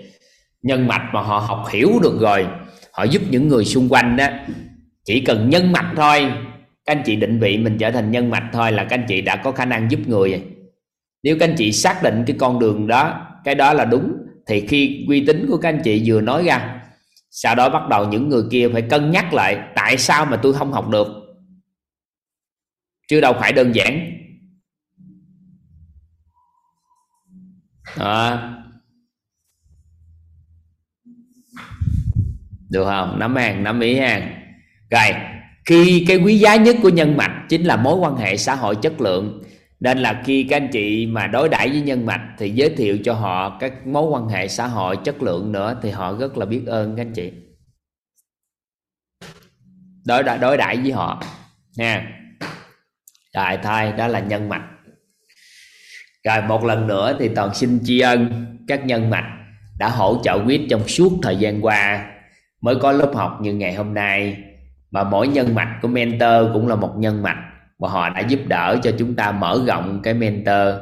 [0.63, 2.47] Nhân mạch mà họ học hiểu được rồi,
[2.93, 4.27] họ giúp những người xung quanh đó
[5.05, 6.33] chỉ cần nhân mạch thôi.
[6.85, 9.21] Các anh chị định vị mình trở thành nhân mạch thôi là các anh chị
[9.21, 10.43] đã có khả năng giúp người.
[11.23, 14.13] Nếu các anh chị xác định cái con đường đó, cái đó là đúng,
[14.47, 16.81] thì khi uy tín của các anh chị vừa nói ra,
[17.31, 20.53] sau đó bắt đầu những người kia phải cân nhắc lại tại sao mà tôi
[20.53, 21.20] không học được
[23.11, 24.13] chứ đâu phải đơn giản.
[27.97, 28.57] À.
[32.71, 33.19] được không?
[33.19, 34.35] Nắm hàng, nắm ý hàng.
[34.91, 35.15] Rồi,
[35.65, 38.77] khi cái quý giá nhất của nhân mạch chính là mối quan hệ xã hội
[38.83, 39.43] chất lượng,
[39.81, 42.99] nên là khi các anh chị mà đối đãi với nhân mạch thì giới thiệu
[43.05, 46.47] cho họ các mối quan hệ xã hội chất lượng nữa thì họ rất là
[46.47, 47.33] biết ơn các anh chị.
[50.05, 51.23] Đối đãi đối đãi với họ.
[51.77, 52.17] Nha
[53.35, 54.65] đại thai, đó là nhân mạch.
[56.25, 59.37] Rồi một lần nữa thì toàn xin tri ân các nhân mạch
[59.79, 62.07] đã hỗ trợ quyết trong suốt thời gian qua
[62.61, 64.37] mới có lớp học như ngày hôm nay.
[64.91, 67.39] Và mỗi nhân mạch của mentor cũng là một nhân mạch
[67.79, 70.75] và họ đã giúp đỡ cho chúng ta mở rộng cái mentor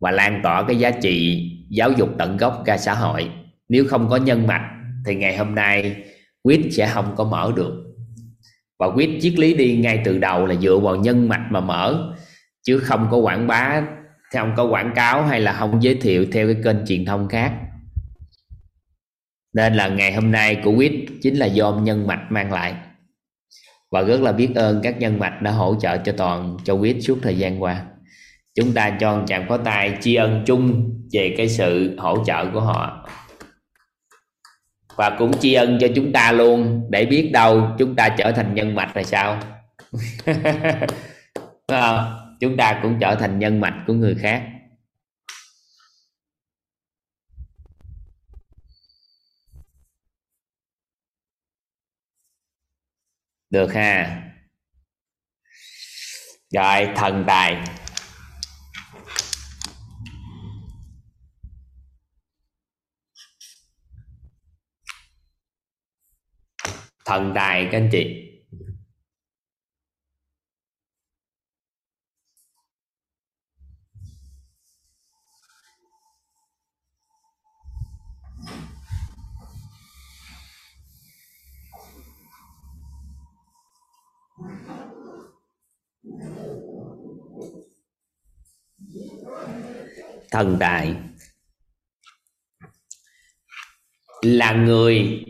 [0.00, 3.30] và lan tỏa cái giá trị giáo dục tận gốc ra xã hội.
[3.68, 4.70] Nếu không có nhân mạch
[5.06, 5.96] thì ngày hôm nay
[6.42, 7.89] quyết sẽ không có mở được
[8.80, 12.14] và quyết triết lý đi ngay từ đầu là dựa vào nhân mạch mà mở.
[12.62, 13.82] Chứ không có quảng bá,
[14.32, 17.52] không có quảng cáo hay là không giới thiệu theo cái kênh truyền thông khác.
[19.54, 20.92] Nên là ngày hôm nay của quyết
[21.22, 22.74] chính là do nhân mạch mang lại.
[23.90, 26.96] Và rất là biết ơn các nhân mạch đã hỗ trợ cho toàn, cho quyết
[27.00, 27.82] suốt thời gian qua.
[28.54, 32.50] Chúng ta cho một chàng pháo tay tri ân chung về cái sự hỗ trợ
[32.52, 33.08] của họ
[35.00, 38.54] và cũng tri ân cho chúng ta luôn, để biết đâu chúng ta trở thành
[38.54, 39.40] nhân mạch là sao.
[42.40, 44.42] Chúng ta cũng trở thành nhân mạch của người khác.
[53.50, 54.22] Được ha.
[56.54, 57.56] Rồi, thần tài.
[67.10, 68.26] Thần tài các anh chị.
[90.30, 90.94] Thần tài
[94.22, 95.24] là người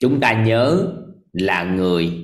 [0.00, 0.94] chúng ta nhớ
[1.34, 2.20] là người.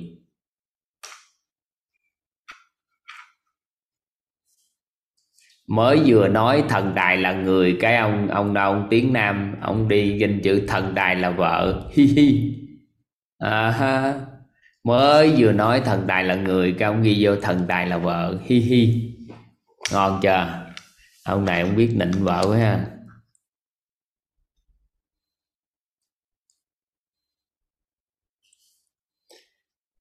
[5.67, 9.87] Mới vừa nói thần tài là người cái ông ông đâu ông tiếng nam ông
[9.87, 11.89] đi ghi chữ thần tài là vợ.
[11.93, 12.53] Hi hi.
[13.37, 14.13] À, ha.
[14.83, 18.37] mới vừa nói thần tài là người cái ông ghi vô thần tài là vợ.
[18.45, 19.13] Hi hi.
[19.91, 20.67] Ngon chưa?
[21.25, 22.85] Ông này ông biết nịnh vợ quá ha.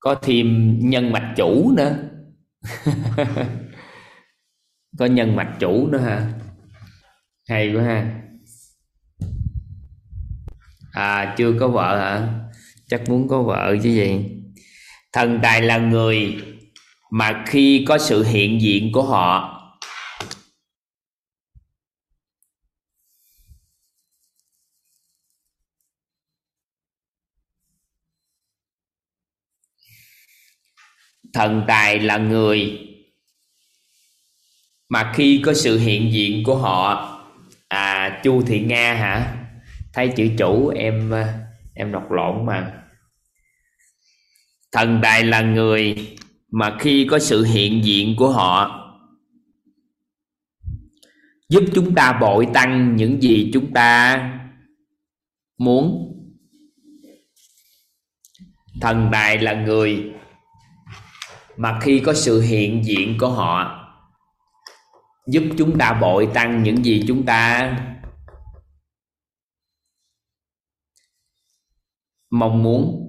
[0.00, 1.96] Có thêm nhân mạch chủ nữa.
[4.98, 6.32] Có nhân mạch chủ nữa ha.
[7.48, 8.20] Hay quá ha.
[10.92, 12.28] À chưa có vợ hả?
[12.88, 14.24] Chắc muốn có vợ chứ gì.
[15.12, 16.36] Thần tài là người
[17.10, 19.59] mà khi có sự hiện diện của họ
[31.34, 32.86] thần tài là người.
[34.88, 37.06] Mà khi có sự hiện diện của họ
[37.68, 39.36] à chu thị nga hả?
[39.92, 41.38] Thấy chữ chủ em à,
[41.74, 42.82] em đọc lộn mà.
[44.72, 46.16] Thần tài là người,
[46.50, 48.76] mà khi có sự hiện diện của họ,
[51.48, 54.18] giúp chúng ta bội tăng những gì chúng ta
[55.58, 56.06] muốn.
[58.80, 60.12] Thần tài là người
[61.60, 63.76] mà khi có sự hiện diện của họ,
[65.26, 67.76] giúp chúng ta bội tăng những gì chúng ta
[72.30, 73.06] mong muốn.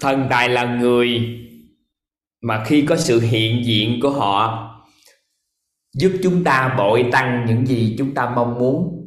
[0.00, 1.38] Thần tài là người
[2.40, 4.68] mà khi có sự hiện diện của họ,
[5.94, 9.01] giúp chúng ta bội tăng những gì chúng ta mong muốn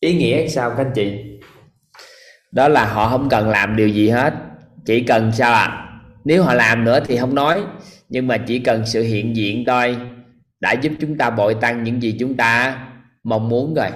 [0.00, 1.38] ý nghĩa sao các anh chị?
[2.52, 4.34] Đó là họ không cần làm điều gì hết,
[4.86, 5.66] chỉ cần sao ạ?
[5.66, 5.86] À?
[6.24, 7.64] nếu họ làm nữa thì không nói,
[8.08, 9.96] nhưng mà chỉ cần sự hiện diện thôi,
[10.60, 12.78] đã giúp chúng ta bội tăng những gì chúng ta
[13.24, 13.90] mong muốn rồi.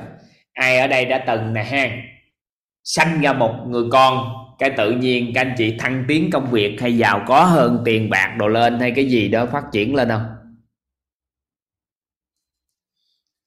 [0.52, 1.90] Ai ở đây đã từng nè ha?
[2.84, 6.80] Sanh ra một người con, cái tự nhiên các anh chị thăng tiến công việc
[6.80, 10.08] hay giàu có hơn tiền bạc đồ lên hay cái gì đó phát triển lên
[10.08, 10.26] không?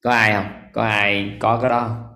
[0.02, 0.52] Có ai không?
[0.72, 2.07] Có ai có cái đó không?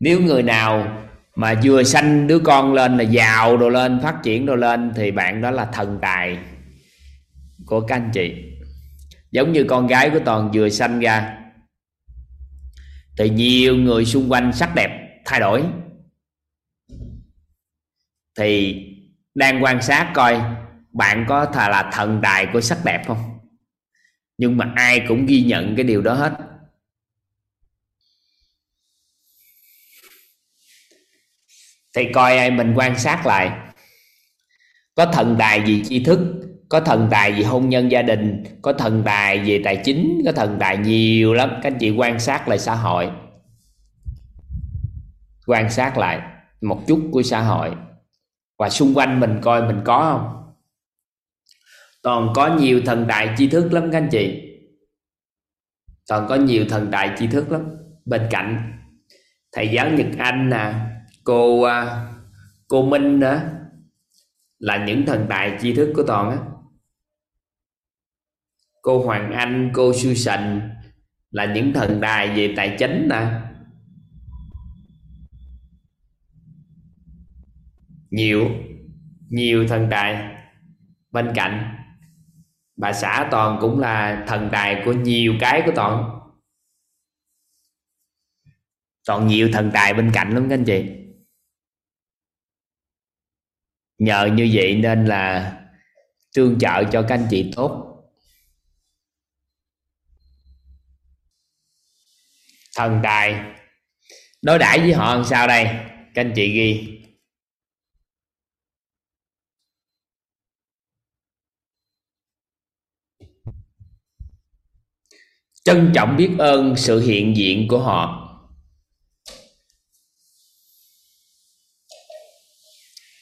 [0.00, 1.00] Nếu người nào
[1.36, 5.10] mà vừa sanh đứa con lên là giàu đồ lên, phát triển đồ lên thì
[5.10, 6.38] bạn đó là thần tài
[7.66, 8.34] của các anh chị.
[9.30, 11.38] Giống như con gái của toàn vừa sanh ra,
[13.18, 15.62] thì nhiều người xung quanh sắc đẹp thay đổi.
[18.38, 18.80] Thì
[19.34, 20.40] đang quan sát coi
[20.92, 23.38] bạn có thà là thần tài của sắc đẹp không?
[24.38, 26.32] Nhưng mà ai cũng ghi nhận cái điều đó hết.
[31.94, 33.50] Thì coi ai mình quan sát lại.
[34.94, 36.18] Có thần tài gì tri thức
[36.68, 40.32] có thần tài gì hôn nhân gia đình có thần tài về tài chính có
[40.32, 41.50] thần tài nhiều lắm.
[41.62, 43.10] Các anh chị quan sát lại xã hội.
[45.46, 46.20] Quan sát lại
[46.60, 47.74] một chút của xã hội.
[48.58, 50.52] Và xung quanh mình coi mình có không?
[52.02, 54.40] Toàn có nhiều thần tài tri thức lắm các anh chị.
[56.08, 57.76] Toàn có nhiều thần tài tri thức lắm.
[58.04, 58.78] Bên cạnh
[59.52, 60.90] thầy giáo nhật anh nè à,
[61.24, 62.12] cô à,
[62.68, 63.38] cô minh đó
[64.58, 66.38] là những thần tài tri thức của toàn á.
[68.82, 70.70] Cô hoàng anh, cô Sư Sành
[71.30, 73.40] là những thần tài về tài chính nè.
[78.10, 78.50] Nhiều
[79.28, 80.34] nhiều thần tài.
[81.10, 81.76] Bên cạnh,
[82.76, 86.20] bà xã toàn cũng là thần tài của nhiều cái của toàn.
[89.06, 91.03] Toàn nhiều thần tài bên cạnh lắm các anh chị
[94.04, 95.52] nhờ như vậy nên là
[96.34, 97.80] tương trợ cho các anh chị tốt.
[102.76, 103.54] Thần tài.
[104.42, 105.64] Đối đãi với họ làm sao đây?
[106.14, 107.00] Các anh chị ghi.
[115.64, 118.23] Trân trọng biết ơn sự hiện diện của họ.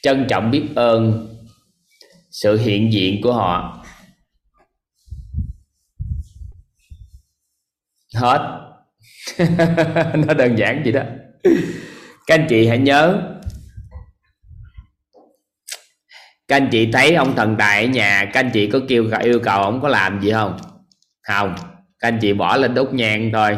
[0.03, 1.29] Trân trọng biết ơn
[2.31, 3.85] sự hiện diện của họ.
[8.15, 8.59] Hết.
[10.27, 11.03] Nó đơn giản vậy đó.
[12.27, 13.29] Các anh chị hãy nhớ.
[16.49, 19.41] Các anh chị thấy ông thần tài ở nhà, các anh chị có kêu yêu
[19.45, 20.59] cầu ông có làm gì không?
[21.23, 21.55] Không.
[21.99, 23.57] Các anh chị bỏ lên đốt nhang thôi.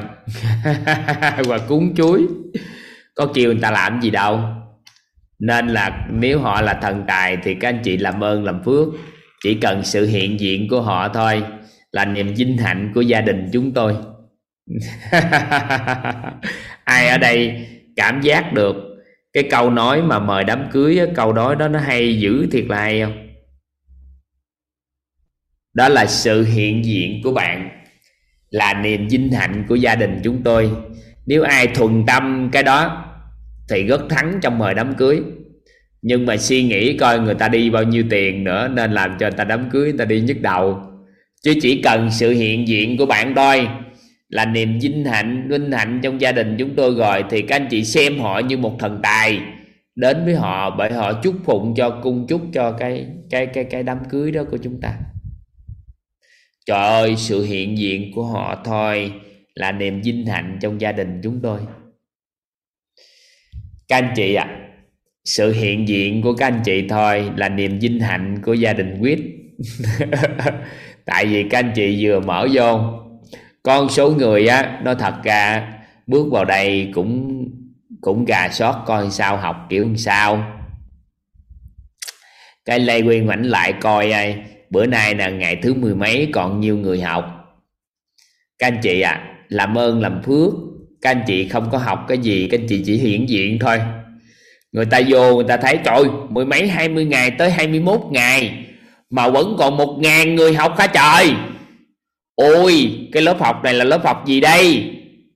[1.46, 2.26] Và cúng chuối.
[3.14, 4.63] Có kêu người ta làm gì đâu
[5.38, 8.88] nên là nếu họ là thần tài thì các anh chị làm ơn, làm phước.
[9.42, 11.42] Chỉ cần sự hiện diện của họ thôi,
[11.92, 13.96] là niềm vinh hạnh của gia đình chúng tôi.
[16.84, 18.76] Ai ở đây cảm giác được
[19.32, 22.80] cái câu nói mà mời đám cưới câu nói đó nó hay dữ thiệt là
[22.80, 23.28] hay không?
[25.74, 27.70] Đó là sự hiện diện của bạn,
[28.50, 30.70] là niềm vinh hạnh của gia đình chúng tôi.
[31.26, 33.04] Nếu ai thuần tâm cái đó
[33.70, 35.20] thì rất thắng trong mời đám cưới.
[36.02, 39.26] Nhưng mà suy nghĩ coi người ta đi bao nhiêu tiền nữa nên làm cho
[39.26, 40.80] người ta đám cưới, người ta đi nhức đầu.
[41.42, 43.68] Chứ chỉ cần sự hiện diện của bạn thôi,
[44.28, 47.66] là niềm vinh hạnh vinh hạnh trong gia đình chúng tôi rồi thì các anh
[47.70, 49.40] chị xem họ như một thần tài
[49.94, 53.82] đến với họ bởi họ chúc phụng cho, cung chúc cho cái cái cái cái
[53.82, 54.94] đám cưới đó của chúng ta.
[56.66, 59.12] Trời ơi, sự hiện diện của họ thôi
[59.54, 61.60] là niềm vinh hạnh trong gia đình chúng tôi
[63.88, 64.58] các anh chị ạ à,
[65.24, 68.98] sự hiện diện của các anh chị thôi là niềm vinh hạnh của gia đình
[69.00, 69.18] quyết.
[71.04, 72.80] Tại vì các anh chị vừa mở vô
[73.62, 75.72] con số người á nó thật ra
[76.06, 77.44] bước vào đây cũng
[78.00, 80.60] cũng gà sót coi sao học kiểu sao.
[82.64, 86.60] Cái lê quyên ngoảnh lại coi ai bữa nay là ngày thứ mười mấy còn
[86.60, 87.24] nhiều người học.
[88.58, 90.52] Các anh chị à làm ơn làm phước
[91.04, 93.80] các anh chị không có học cái gì, các anh chị chỉ hiện diện thôi.
[94.72, 97.80] Người ta vô, người ta thấy, trời, mười mấy, hai mươi ngày tới hai mươi
[97.80, 98.66] mốt ngày,
[99.10, 101.34] mà vẫn còn một ngàn người học hả trời?
[102.34, 104.90] Ôi, cái lớp học này là lớp học gì đây?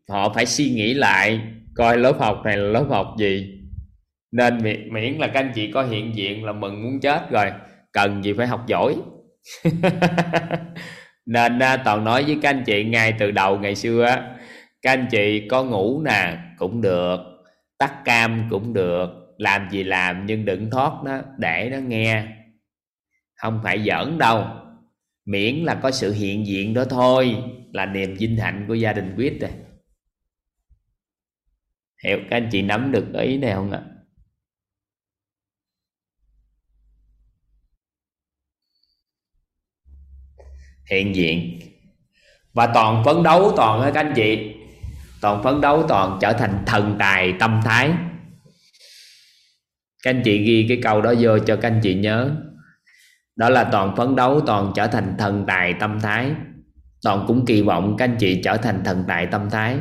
[0.09, 1.41] Họ phải suy nghĩ lại,
[1.75, 3.47] coi lớp học này là lớp học gì.
[4.33, 7.47] Nên miễn là các anh chị có hiện diện là mừng muốn chết rồi,
[7.93, 8.95] cần gì phải học giỏi.
[11.27, 14.17] Nên à, toàn nói với các anh chị ngay từ đầu ngày xưa
[14.83, 17.19] các anh chị có ngủ nè, cũng được.
[17.79, 19.09] Tắt cam cũng được.
[19.39, 22.27] Làm gì làm, nhưng đừng thoát nó, để nó nghe.
[23.35, 24.45] Không phải giỡn đâu.
[25.25, 27.37] Miễn là có sự hiện diện đó thôi,
[27.73, 29.51] là niềm vinh hạnh của gia đình quyết rồi
[32.05, 33.83] hiểu, các anh chị nắm được ý này không ạ?
[40.91, 41.61] Hiện diện.
[42.53, 44.55] Và toàn phấn đấu toàn các anh chị?
[45.21, 47.91] Toàn phấn đấu toàn trở thành thần tài tâm thái.
[50.03, 52.31] Các anh chị ghi cái câu đó vô cho các anh chị nhớ.
[53.37, 56.31] Đó là toàn phấn đấu, toàn trở thành thần tài tâm thái.
[57.03, 59.77] Toàn cũng kỳ vọng các anh chị trở thành thần tài tâm thái.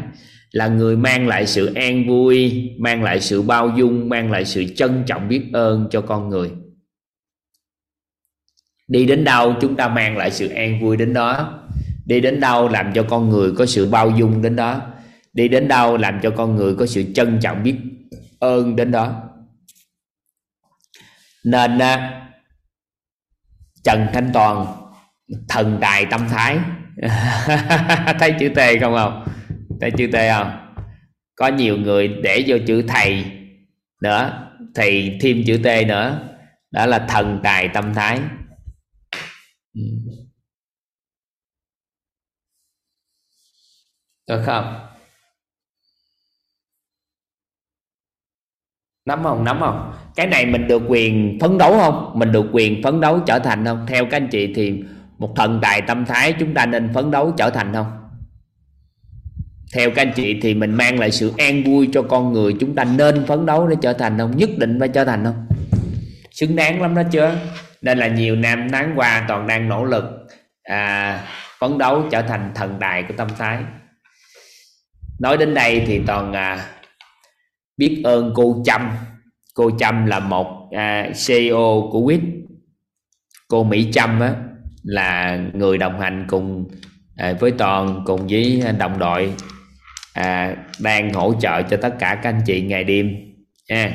[0.52, 4.66] Là người mang lại sự an vui, mang lại sự bao dung, mang lại sự
[4.76, 6.52] trân trọng biết ơn cho con người.
[8.88, 11.60] Đi đến đâu chúng ta mang lại sự an vui đến đó.
[12.06, 14.82] Đi đến đâu làm cho con người có sự bao dung đến đó
[15.38, 17.78] đi đến đâu làm cho con người có sự trân trọng biết
[18.40, 19.24] ơn đến đó.
[21.44, 22.28] Nên à,
[23.84, 24.66] trần thanh toàn,
[25.50, 26.60] thần tài tâm thái.
[28.20, 29.28] Thấy chữ t không không?
[29.82, 30.74] Thấy chữ t không?
[31.36, 33.26] Có nhiều người để vô chữ thầy
[34.02, 36.30] nữa thì thêm chữ t nữa.
[36.72, 38.20] Đó là thần tài tâm thái.
[39.74, 39.82] Ừ.
[44.28, 44.87] Được không?
[49.08, 49.44] Nắm không?
[49.44, 49.94] Nắm không?
[50.16, 52.12] Cái này mình được quyền phấn đấu không?
[52.16, 53.86] Mình được quyền phấn đấu trở thành không?
[53.88, 54.84] Theo các anh chị thì
[55.18, 57.92] một thần tài tâm thái chúng ta nên phấn đấu trở thành không?
[59.74, 62.76] Theo các anh chị thì mình mang lại sự an vui cho con người chúng
[62.76, 64.38] ta nên phấn đấu để trở thành không?
[64.38, 65.48] Nhất định phải trở thành không?
[66.32, 67.36] Xứng đáng lắm đó chưa
[67.82, 70.04] nên là nhiều năm tháng qua toàn đang nỗ lực
[70.64, 71.20] à,
[71.60, 73.58] phấn đấu trở thành thần tài của tâm thái.
[75.20, 76.66] Nói đến đây thì toàn à,
[77.78, 78.90] biết ơn cô Trâm.
[79.54, 82.22] Cô Trâm là một à, CEO của Quýt.
[83.48, 84.36] Cô Mỹ Trâm á,
[84.84, 86.68] là người đồng hành cùng
[87.16, 89.34] à, với toàn cùng với đồng đội
[90.14, 93.12] à, đang hỗ trợ cho tất cả các anh chị ngày đêm.
[93.70, 93.92] Ha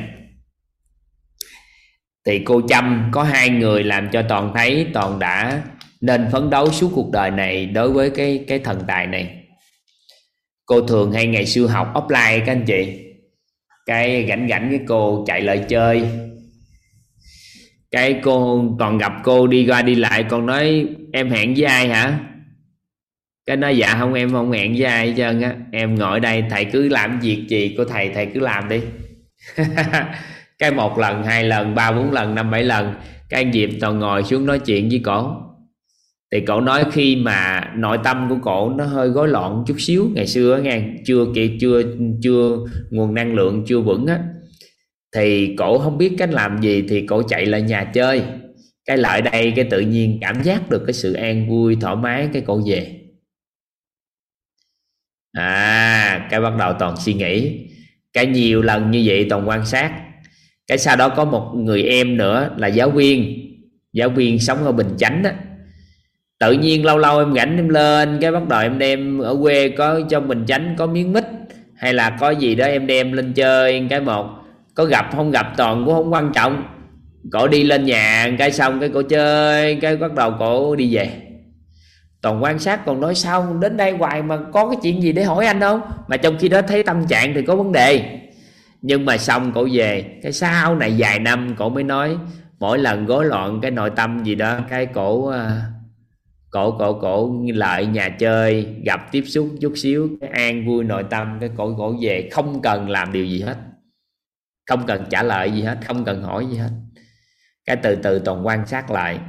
[2.27, 5.63] thì cô Trâm có hai người làm cho toàn thấy toàn đã
[6.01, 9.45] nên phấn đấu suốt cuộc đời này đối với cái cái thần tài này.
[10.67, 13.12] Cô thường hay ngày xưa học offline các anh chị
[13.93, 16.03] cái gảnh gảnh cái cô chạy lại chơi.
[17.91, 21.89] Cái cô còn gặp cô đi qua đi lại, còn nói, em hẹn với ai
[21.89, 22.19] hả?
[23.47, 25.55] Cái nói dạ không, em không hẹn với ai hết trơn á.
[25.73, 28.81] Em ngồi đây, thầy cứ làm việc gì của thầy thầy cứ làm đi.
[30.59, 32.95] Cái một lần, hai lần, ba bốn lần, năm bảy lần,
[33.29, 35.37] cái anh diệp toàn ngồi xuống nói chuyện với cổ
[36.33, 40.11] thì cậu nói khi mà nội tâm của cổ nó hơi gói loạn chút xíu,
[40.15, 41.83] ngày xưa nghe, chưa kia chưa
[42.23, 42.59] chưa
[42.91, 44.21] nguồn năng lượng chưa vững á,
[45.15, 48.23] thì cổ không biết cách làm gì thì cổ chạy lại nhà chơi.
[48.87, 52.29] Cái lại đây cái tự nhiên cảm giác được cái sự an vui, thoải mái,
[52.33, 52.99] cái cổ về.
[55.33, 57.67] À cái bắt đầu toàn suy nghĩ.
[58.13, 59.93] Cái nhiều lần như vậy toàn quan sát.
[60.67, 63.39] Cái sau đó có một người em nữa là giáo viên.
[63.93, 65.35] Giáo viên sống ở bình chánh á
[66.43, 69.69] tự nhiên lâu lâu em rảnh em lên cái bắt đầu em đem ở quê
[69.69, 71.25] có trong bình chánh có miếng mít
[71.77, 74.27] hay là có gì đó em đem lên chơi cái một.
[74.75, 76.63] Có gặp không gặp toàn cũng không quan trọng.
[77.33, 81.11] Cổ đi lên nhà cái xong cái cổ chơi cái bắt đầu cổ đi về.
[82.23, 85.25] Toàn quan sát còn nói sao đến đây hoài mà có cái chuyện gì để
[85.25, 85.81] hỏi anh không?
[86.09, 88.19] Mà trong khi đó thấy tâm trạng thì có vấn đề.
[88.83, 92.17] Nhưng mà xong cổ về cái sau này vài năm cổ mới nói
[92.59, 95.35] mỗi lần gối loạn cái nội tâm gì đó cái cổ uh,
[96.53, 101.05] cổ cổ cổ lợi nhà chơi, gặp tiếp xúc chút xíu, cái an vui nội
[101.11, 103.57] tâm, cái cổ cổ về, không cần làm điều gì hết.
[104.67, 106.71] Không cần trả lời gì hết, không cần hỏi gì hết.
[107.65, 109.21] Cái từ từ toàn quan sát lại,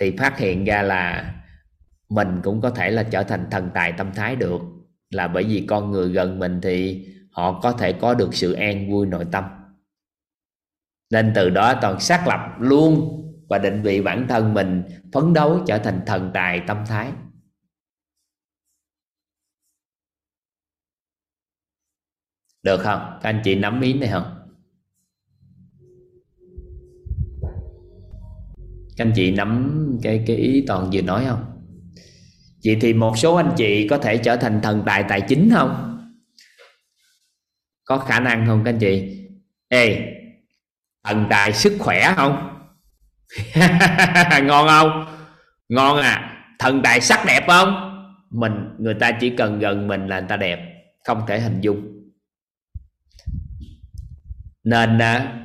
[0.00, 1.34] thì phát hiện ra là
[2.08, 4.60] mình cũng có thể là trở thành thần tài tâm thái được.
[5.10, 8.90] Là bởi vì con người gần mình thì họ có thể có được sự an
[8.90, 9.44] vui nội tâm.
[11.10, 15.60] Nên từ đó toàn xác lập luôn và định vị bản thân mình phấn đấu
[15.66, 17.12] trở thành thần tài tâm thái.
[22.62, 23.18] Được không?
[23.22, 24.34] Các anh chị nắm ý này không?
[28.96, 31.44] Các anh chị nắm cái cái ý toàn vừa nói không?
[32.64, 35.98] Vậy thì một số anh chị có thể trở thành thần tài tài chính không?
[37.84, 39.24] Có khả năng không các anh chị?
[39.68, 40.14] Ê,
[41.04, 42.57] thần tài sức khỏe không?
[44.42, 45.06] ngon không?
[45.68, 46.34] Ngon à.
[46.58, 47.84] Thần tài sắc đẹp không?
[48.30, 51.98] Mình người ta chỉ cần gần mình là người ta đẹp không thể hình dung.
[54.64, 55.38] Nên à,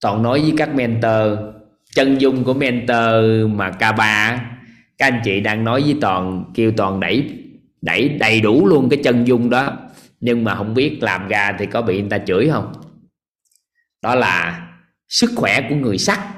[0.00, 1.38] toàn nói với các mentor
[1.94, 4.38] chân dung của mentor mà K3
[4.98, 7.38] các anh chị đang nói với toàn kêu toàn đẩy
[7.80, 9.83] đẩy đầy đủ luôn cái chân dung đó
[10.24, 12.72] nhưng mà không biết làm ra thì có bị người ta chửi không?
[14.02, 14.68] Đó là
[15.08, 16.34] sức khỏe của người sắc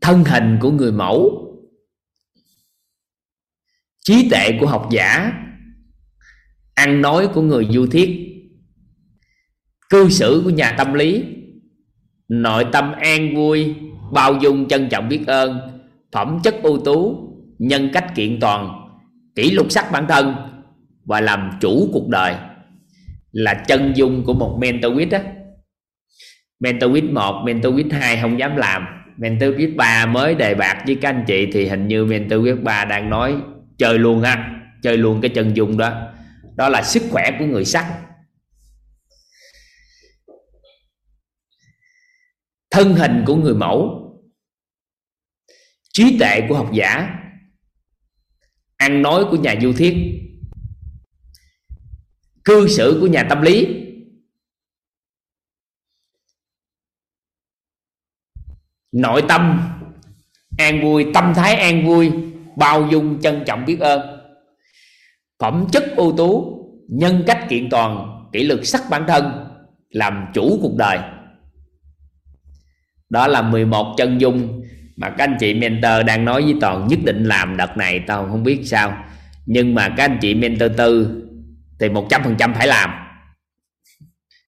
[0.00, 1.46] thân hình của người mẫu.
[4.04, 5.32] Trí tệ của học giả.
[6.74, 8.36] Ăn nói của người du thiết
[9.90, 11.24] cư xử của nhà tâm lý.
[12.28, 13.74] Nội tâm an vui,
[14.12, 15.60] bao dung, trân trọng biết ơn.
[16.12, 17.28] Phẩm chất ưu tú,
[17.58, 18.79] nhân cách kiện toàn
[19.34, 20.34] kỷ lục sắc bản thân
[21.04, 22.34] và làm chủ cuộc đời
[23.32, 25.22] là chân dung của một mentor quýt á.
[26.60, 28.86] Mentor quýt một, mentor quýt hai không dám làm.
[29.16, 32.62] Mentor quýt ba mới đề bạc với các anh chị thì hình như mentor quýt
[32.62, 33.36] ba đang nói
[33.78, 36.12] chơi luôn ha, chơi luôn cái chân dung đó.
[36.56, 37.86] Đó là sức khỏe của người sắc.
[42.70, 43.96] Thân hình của người mẫu,
[45.92, 47.16] trí tuệ của học giả
[48.80, 50.20] ăn nói của nhà du thiết
[52.44, 53.66] cư xử của nhà tâm lý.
[58.92, 59.60] Nội tâm
[60.58, 62.12] an vui, tâm thái an vui,
[62.56, 64.00] bao dung trân trọng biết ơn.
[65.38, 69.46] Phẩm chất ưu tú, nhân cách kiện toàn, kỷ luật sắc bản thân,
[69.90, 70.98] làm chủ cuộc đời.
[73.10, 74.62] Đó là 11 chân dung
[75.00, 78.28] mà các anh chị mentor đang nói với toàn nhất định làm đợt này, tao
[78.28, 79.04] không biết sao.
[79.46, 81.22] Nhưng mà các anh chị mentor tư
[81.80, 82.90] thì một trăm phần trăm phải làm.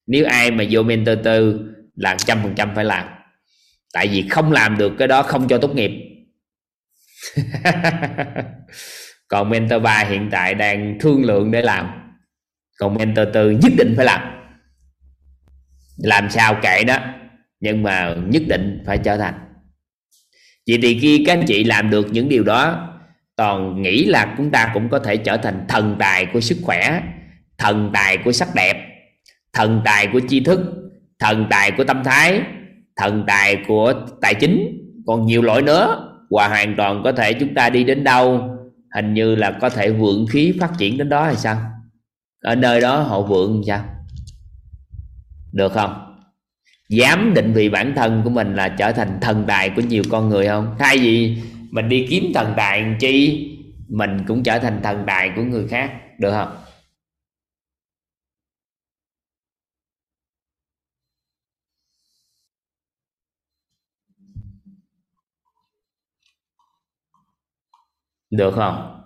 [0.06, 1.60] Nếu ai mà vô mentor tư
[1.94, 3.06] là trăm phần trăm phải làm.
[3.92, 5.90] Tại vì không làm được cái đó không cho tốt nghiệp.
[9.28, 11.90] Còn mentor 3 hiện tại đang thương lượng để làm.
[12.78, 14.20] Còn mentor tư nhất định phải làm.
[15.98, 16.98] Làm sao kệ đó,
[17.60, 19.51] nhưng mà nhất định phải trở thành
[20.68, 22.88] vậy thì khi các anh chị làm được những điều đó,
[23.36, 27.02] toàn nghĩ là chúng ta cũng có thể trở thành thần tài của sức khỏe,
[27.58, 28.76] thần tài của sắc đẹp,
[29.52, 30.60] thần tài của tri thức,
[31.18, 32.40] thần tài của tâm thái,
[32.96, 34.78] thần tài của tài chính.
[35.06, 38.48] Còn nhiều loại nữa và hoàn toàn có thể chúng ta đi đến đâu,
[38.94, 41.56] hình như là có thể vượng khí phát triển đến đó hay sao?
[42.42, 43.84] Ở nơi đó họ vượng sao?
[45.52, 46.11] Được không?
[46.92, 50.28] Dám định vị bản thân của mình là trở thành thần tài của nhiều con
[50.28, 50.76] người không?
[50.78, 51.36] Thay vì
[51.70, 53.48] mình đi kiếm thần tài chi,
[53.88, 56.56] mình cũng trở thành thần tài của người khác, được không?
[68.30, 68.98] Được không?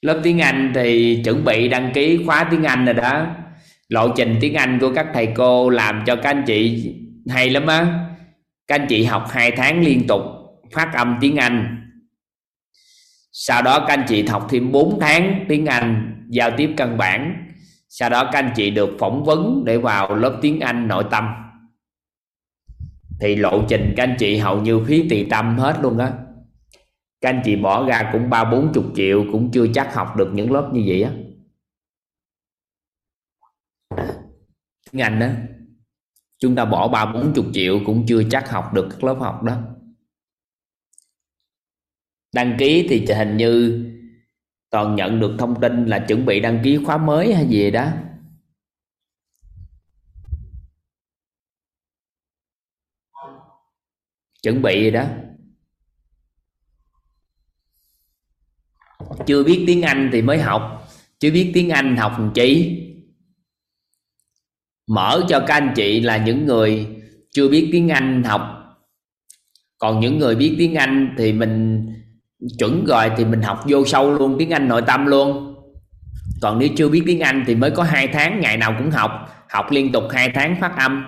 [0.00, 3.43] Lớp tiếng Anh thì chuẩn bị đăng ký khóa tiếng Anh rồi đó
[3.88, 6.90] lộ trình tiếng Anh của các thầy cô làm cho các anh chị
[7.28, 8.08] hay lắm á.
[8.66, 10.22] Các anh chị học 2 tháng liên tục,
[10.72, 11.80] phát âm tiếng Anh.
[13.32, 17.46] Sau đó các anh chị học thêm 4 tháng tiếng Anh giao tiếp căn bản.
[17.88, 21.28] Sau đó các anh chị được phỏng vấn để vào lớp tiếng Anh nội tâm.
[23.20, 26.12] Thì lộ trình các anh chị hầu như phí tỳ tâm hết luôn á.
[27.20, 30.30] Các anh chị bỏ ra cũng ba bốn chục triệu cũng chưa chắc học được
[30.34, 31.10] những lớp như vậy á.
[34.94, 35.28] Tiếng Anh đó
[36.38, 39.42] chúng ta bỏ ba bốn chục triệu cũng chưa chắc học được các lớp học
[39.42, 39.62] đó.
[42.32, 43.84] Đăng ký thì hình như
[44.70, 47.90] toàn nhận được thông tin là chuẩn bị đăng ký khóa mới hay gì đó.
[54.42, 55.06] Chuẩn bị gì đó.
[59.26, 60.88] Chưa biết tiếng Anh thì mới học.
[61.18, 62.80] Chưa biết tiếng Anh học làm chi
[64.86, 66.86] mở cho các anh chị là những người
[67.30, 68.42] chưa biết tiếng Anh học.
[69.78, 71.86] Còn những người biết tiếng Anh thì mình
[72.58, 75.54] chuẩn rồi thì mình học vô sâu luôn, tiếng Anh nội tâm luôn.
[76.42, 79.10] Còn nếu chưa biết tiếng Anh thì mới có hai tháng, ngày nào cũng học
[79.50, 81.04] học liên tục hai tháng phát âm.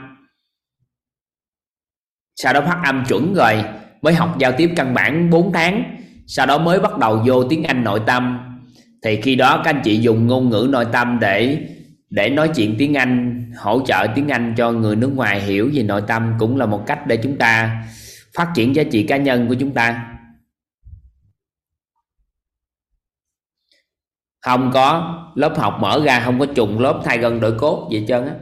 [2.36, 3.64] Sau đó phát âm chuẩn rồi,
[4.02, 5.96] mới học giao tiếp căn bản 4 tháng,
[6.26, 8.38] sau đó mới bắt đầu vô tiếng Anh nội tâm.
[9.02, 11.68] Thì khi đó các anh chị dùng ngôn ngữ nội tâm để
[12.10, 15.82] để nói chuyện tiếng Anh, hỗ trợ tiếng Anh cho người nước ngoài hiểu về
[15.82, 17.84] nội tâm cũng là một cách để chúng ta
[18.36, 20.12] phát triển giá trị cá nhân của chúng ta.
[24.40, 28.04] Không có lớp học mở ra, không có trùng lớp thay gần đổi cốt gì
[28.08, 28.34] trơn á.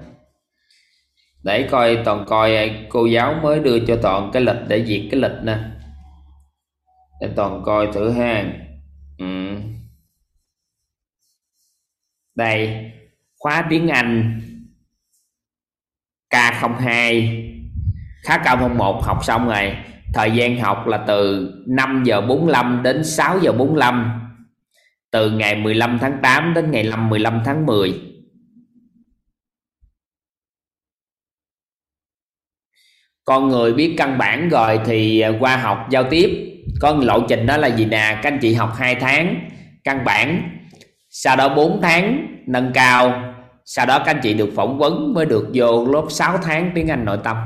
[1.42, 5.20] Để coi toàn coi cô giáo mới đưa cho toàn cái lịch để duyệt cái
[5.20, 5.58] lịch nè.
[7.20, 8.44] Để toàn coi thử ha.
[9.18, 9.24] Ừ.
[12.34, 12.90] đây
[13.44, 14.40] khóa tiếng Anh.
[16.30, 16.86] K02
[18.22, 19.76] khá cao 01 học xong rồi.
[20.14, 24.20] Thời gian học là từ 5 giờ 45 đến 6 giờ 45
[25.10, 28.00] từ ngày 15 tháng 8 đến ngày 5 15 tháng 10
[33.24, 36.30] con người biết căn bản rồi thì à, qua học giao tiếp.
[36.80, 38.20] Có lộ trình đó là gì nè?
[38.22, 39.48] Các anh chị học 2 tháng,
[39.84, 40.58] căn bản.
[41.10, 43.33] Sau đó 4 tháng, nâng cao
[43.64, 46.88] sau đó các anh chị được phỏng vấn mới được vô lớp 6 tháng tiếng
[46.88, 47.36] Anh nội tâm.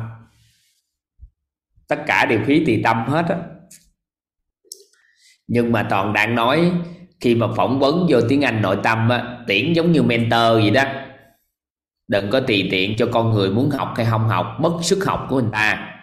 [1.88, 3.36] Tất cả đều khí tỳ tâm hết á.
[5.47, 6.72] Nhưng mà toàn đang nói,
[7.20, 10.70] khi mà phỏng vấn vô tiếng Anh nội tâm á, tiễn giống như mentor vậy
[10.70, 10.84] đó.
[12.08, 15.26] Đừng có tùy tiện cho con người muốn học hay không học, mất sức học
[15.28, 15.94] của người ta.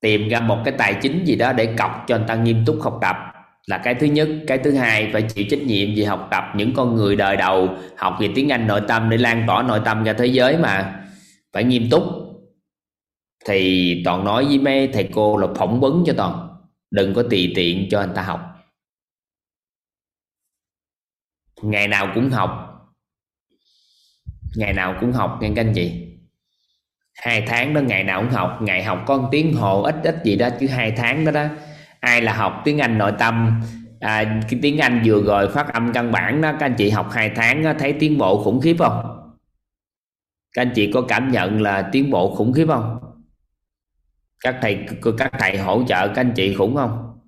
[0.00, 2.78] Tìm ra một cái tài chính gì đó để cọc cho người ta nghiêm túc
[2.82, 3.33] học tập
[3.66, 4.28] là cái thứ nhất.
[4.46, 7.68] Cái thứ hai, phải chịu trách nhiệm về học tập những con người đời đầu.
[7.96, 11.04] Học về tiếng Anh nội tâm để lan tỏa nội tâm ra thế giới mà.
[11.52, 12.02] Phải nghiêm túc.
[13.46, 16.48] Thì toàn nói với mấy thầy cô là phỏng vấn cho toàn.
[16.90, 18.40] Đừng có tùy tiện cho anh ta học.
[21.62, 22.70] Ngày nào cũng học.
[24.56, 25.92] Ngày nào cũng học, nghe các anh chị.
[27.14, 28.58] Hai tháng đó ngày nào cũng học.
[28.62, 31.46] Ngày học có một tiếng hồ, ít ít gì đó, chứ hai tháng đó đó
[32.04, 33.62] ai là học tiếng Anh nội tâm.
[34.00, 37.08] À, cái tiếng Anh vừa rồi phát âm căn bản đó các anh chị học
[37.12, 39.20] hai tháng đó, thấy tiến bộ khủng khiếp không?
[40.52, 42.98] Các anh chị có cảm nhận là tiến bộ khủng khiếp không?
[44.40, 44.86] Các thầy
[45.18, 47.18] các thầy hỗ trợ các anh chị khủng không?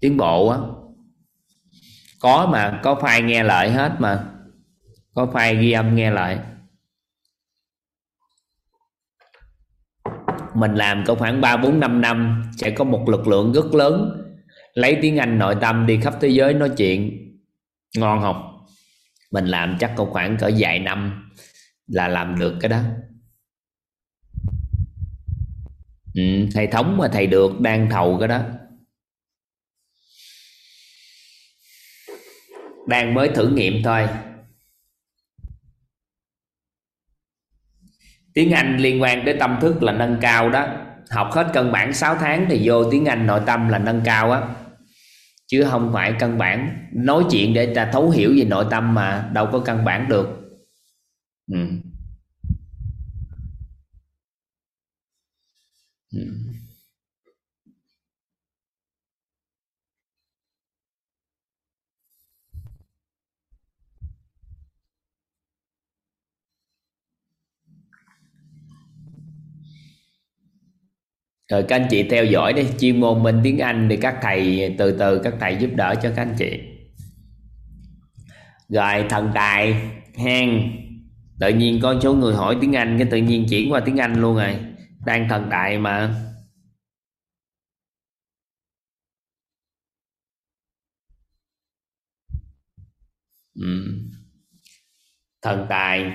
[0.00, 0.58] Tiến bộ á.
[2.20, 4.24] Có mà có file nghe lại hết mà.
[5.14, 6.40] Có file ghi âm nghe lại.
[10.54, 14.22] Mình làm có khoảng 3 4 5 năm sẽ có một lực lượng rất lớn.
[14.74, 17.26] Lấy tiếng Anh nội tâm đi khắp thế giới nói chuyện.
[17.96, 18.66] Ngon không?
[19.30, 21.30] Mình làm chắc có khoảng cỡ vài năm
[21.86, 22.80] là làm được cái đó.
[26.14, 26.22] Ừ,
[26.54, 28.40] thầy thống mà thầy được đang thầu cái đó.
[32.86, 34.08] Đang mới thử nghiệm thôi.
[38.34, 40.66] Tiếng Anh liên quan tới tâm thức là nâng cao đó
[41.10, 44.32] học hết căn bản 6 tháng thì vô tiếng Anh nội tâm là nâng cao
[44.32, 44.42] á
[45.46, 49.30] chứ không phải căn bản nói chuyện để ta thấu hiểu về nội tâm mà
[49.32, 50.28] đâu có căn bản được
[51.52, 51.68] ừ.
[56.12, 56.20] Ừ.
[71.50, 74.74] rồi các anh chị theo dõi đi, chuyên môn bên tiếng Anh thì các thầy,
[74.78, 76.60] từ từ các thầy giúp đỡ cho các anh chị.
[78.68, 79.74] Rồi, thần tài
[80.16, 80.72] hen
[81.40, 84.20] tự nhiên có số người hỏi tiếng Anh, cái tự nhiên chuyển qua tiếng Anh
[84.20, 84.56] luôn rồi.
[85.06, 86.14] Đang thần tài mà.
[93.54, 93.98] Ừ.
[95.42, 96.12] thần tài.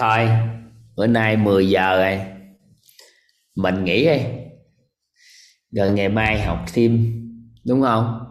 [0.00, 0.28] thôi,
[0.96, 2.20] bữa nay 10 giờ rồi.
[3.54, 4.20] Mình nghỉ đi.
[5.72, 7.12] Rồi ngày mai học thêm,
[7.64, 8.26] đúng không?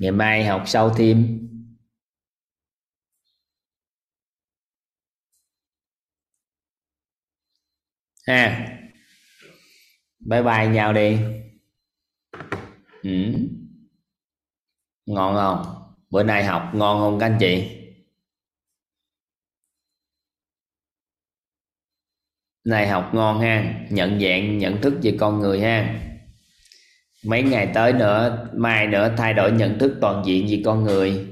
[0.00, 1.48] Ngày mai học sau thêm.
[8.26, 8.66] Ha.
[10.20, 11.18] Bye bye nhau đi.
[13.02, 13.10] Ừ.
[15.06, 15.64] ngon không?
[16.10, 17.79] Bữa nay học ngon không các anh chị?
[22.64, 25.94] Này học ngon ha, nhận dạng, nhận thức về con người ha.
[27.26, 31.26] Mấy ngày tới nữa, mai nữa thay đổi nhận thức toàn diện về con người.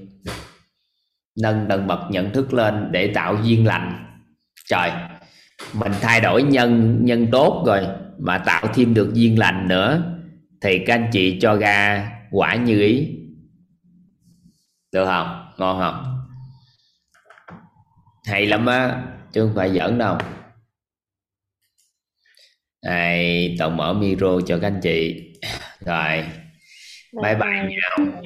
[1.43, 4.05] Nâng tầng bậc nhận thức lên để tạo duyên lành.
[4.69, 4.91] Trời,
[5.75, 7.87] mình thay đổi nhân nhân tốt rồi
[8.19, 10.03] mà tạo thêm được duyên lành nữa,
[10.61, 13.15] thì các anh chị cho ra quả như ý.
[14.93, 15.53] Được không?
[15.59, 16.25] Ngon không?
[18.27, 20.19] Hay lắm á, chứ không phải giỡn đâu
[22.83, 25.25] này toàn mở micro cho các anh chị.
[25.87, 26.25] Rồi
[27.23, 27.63] bye bye.
[27.69, 28.23] nhau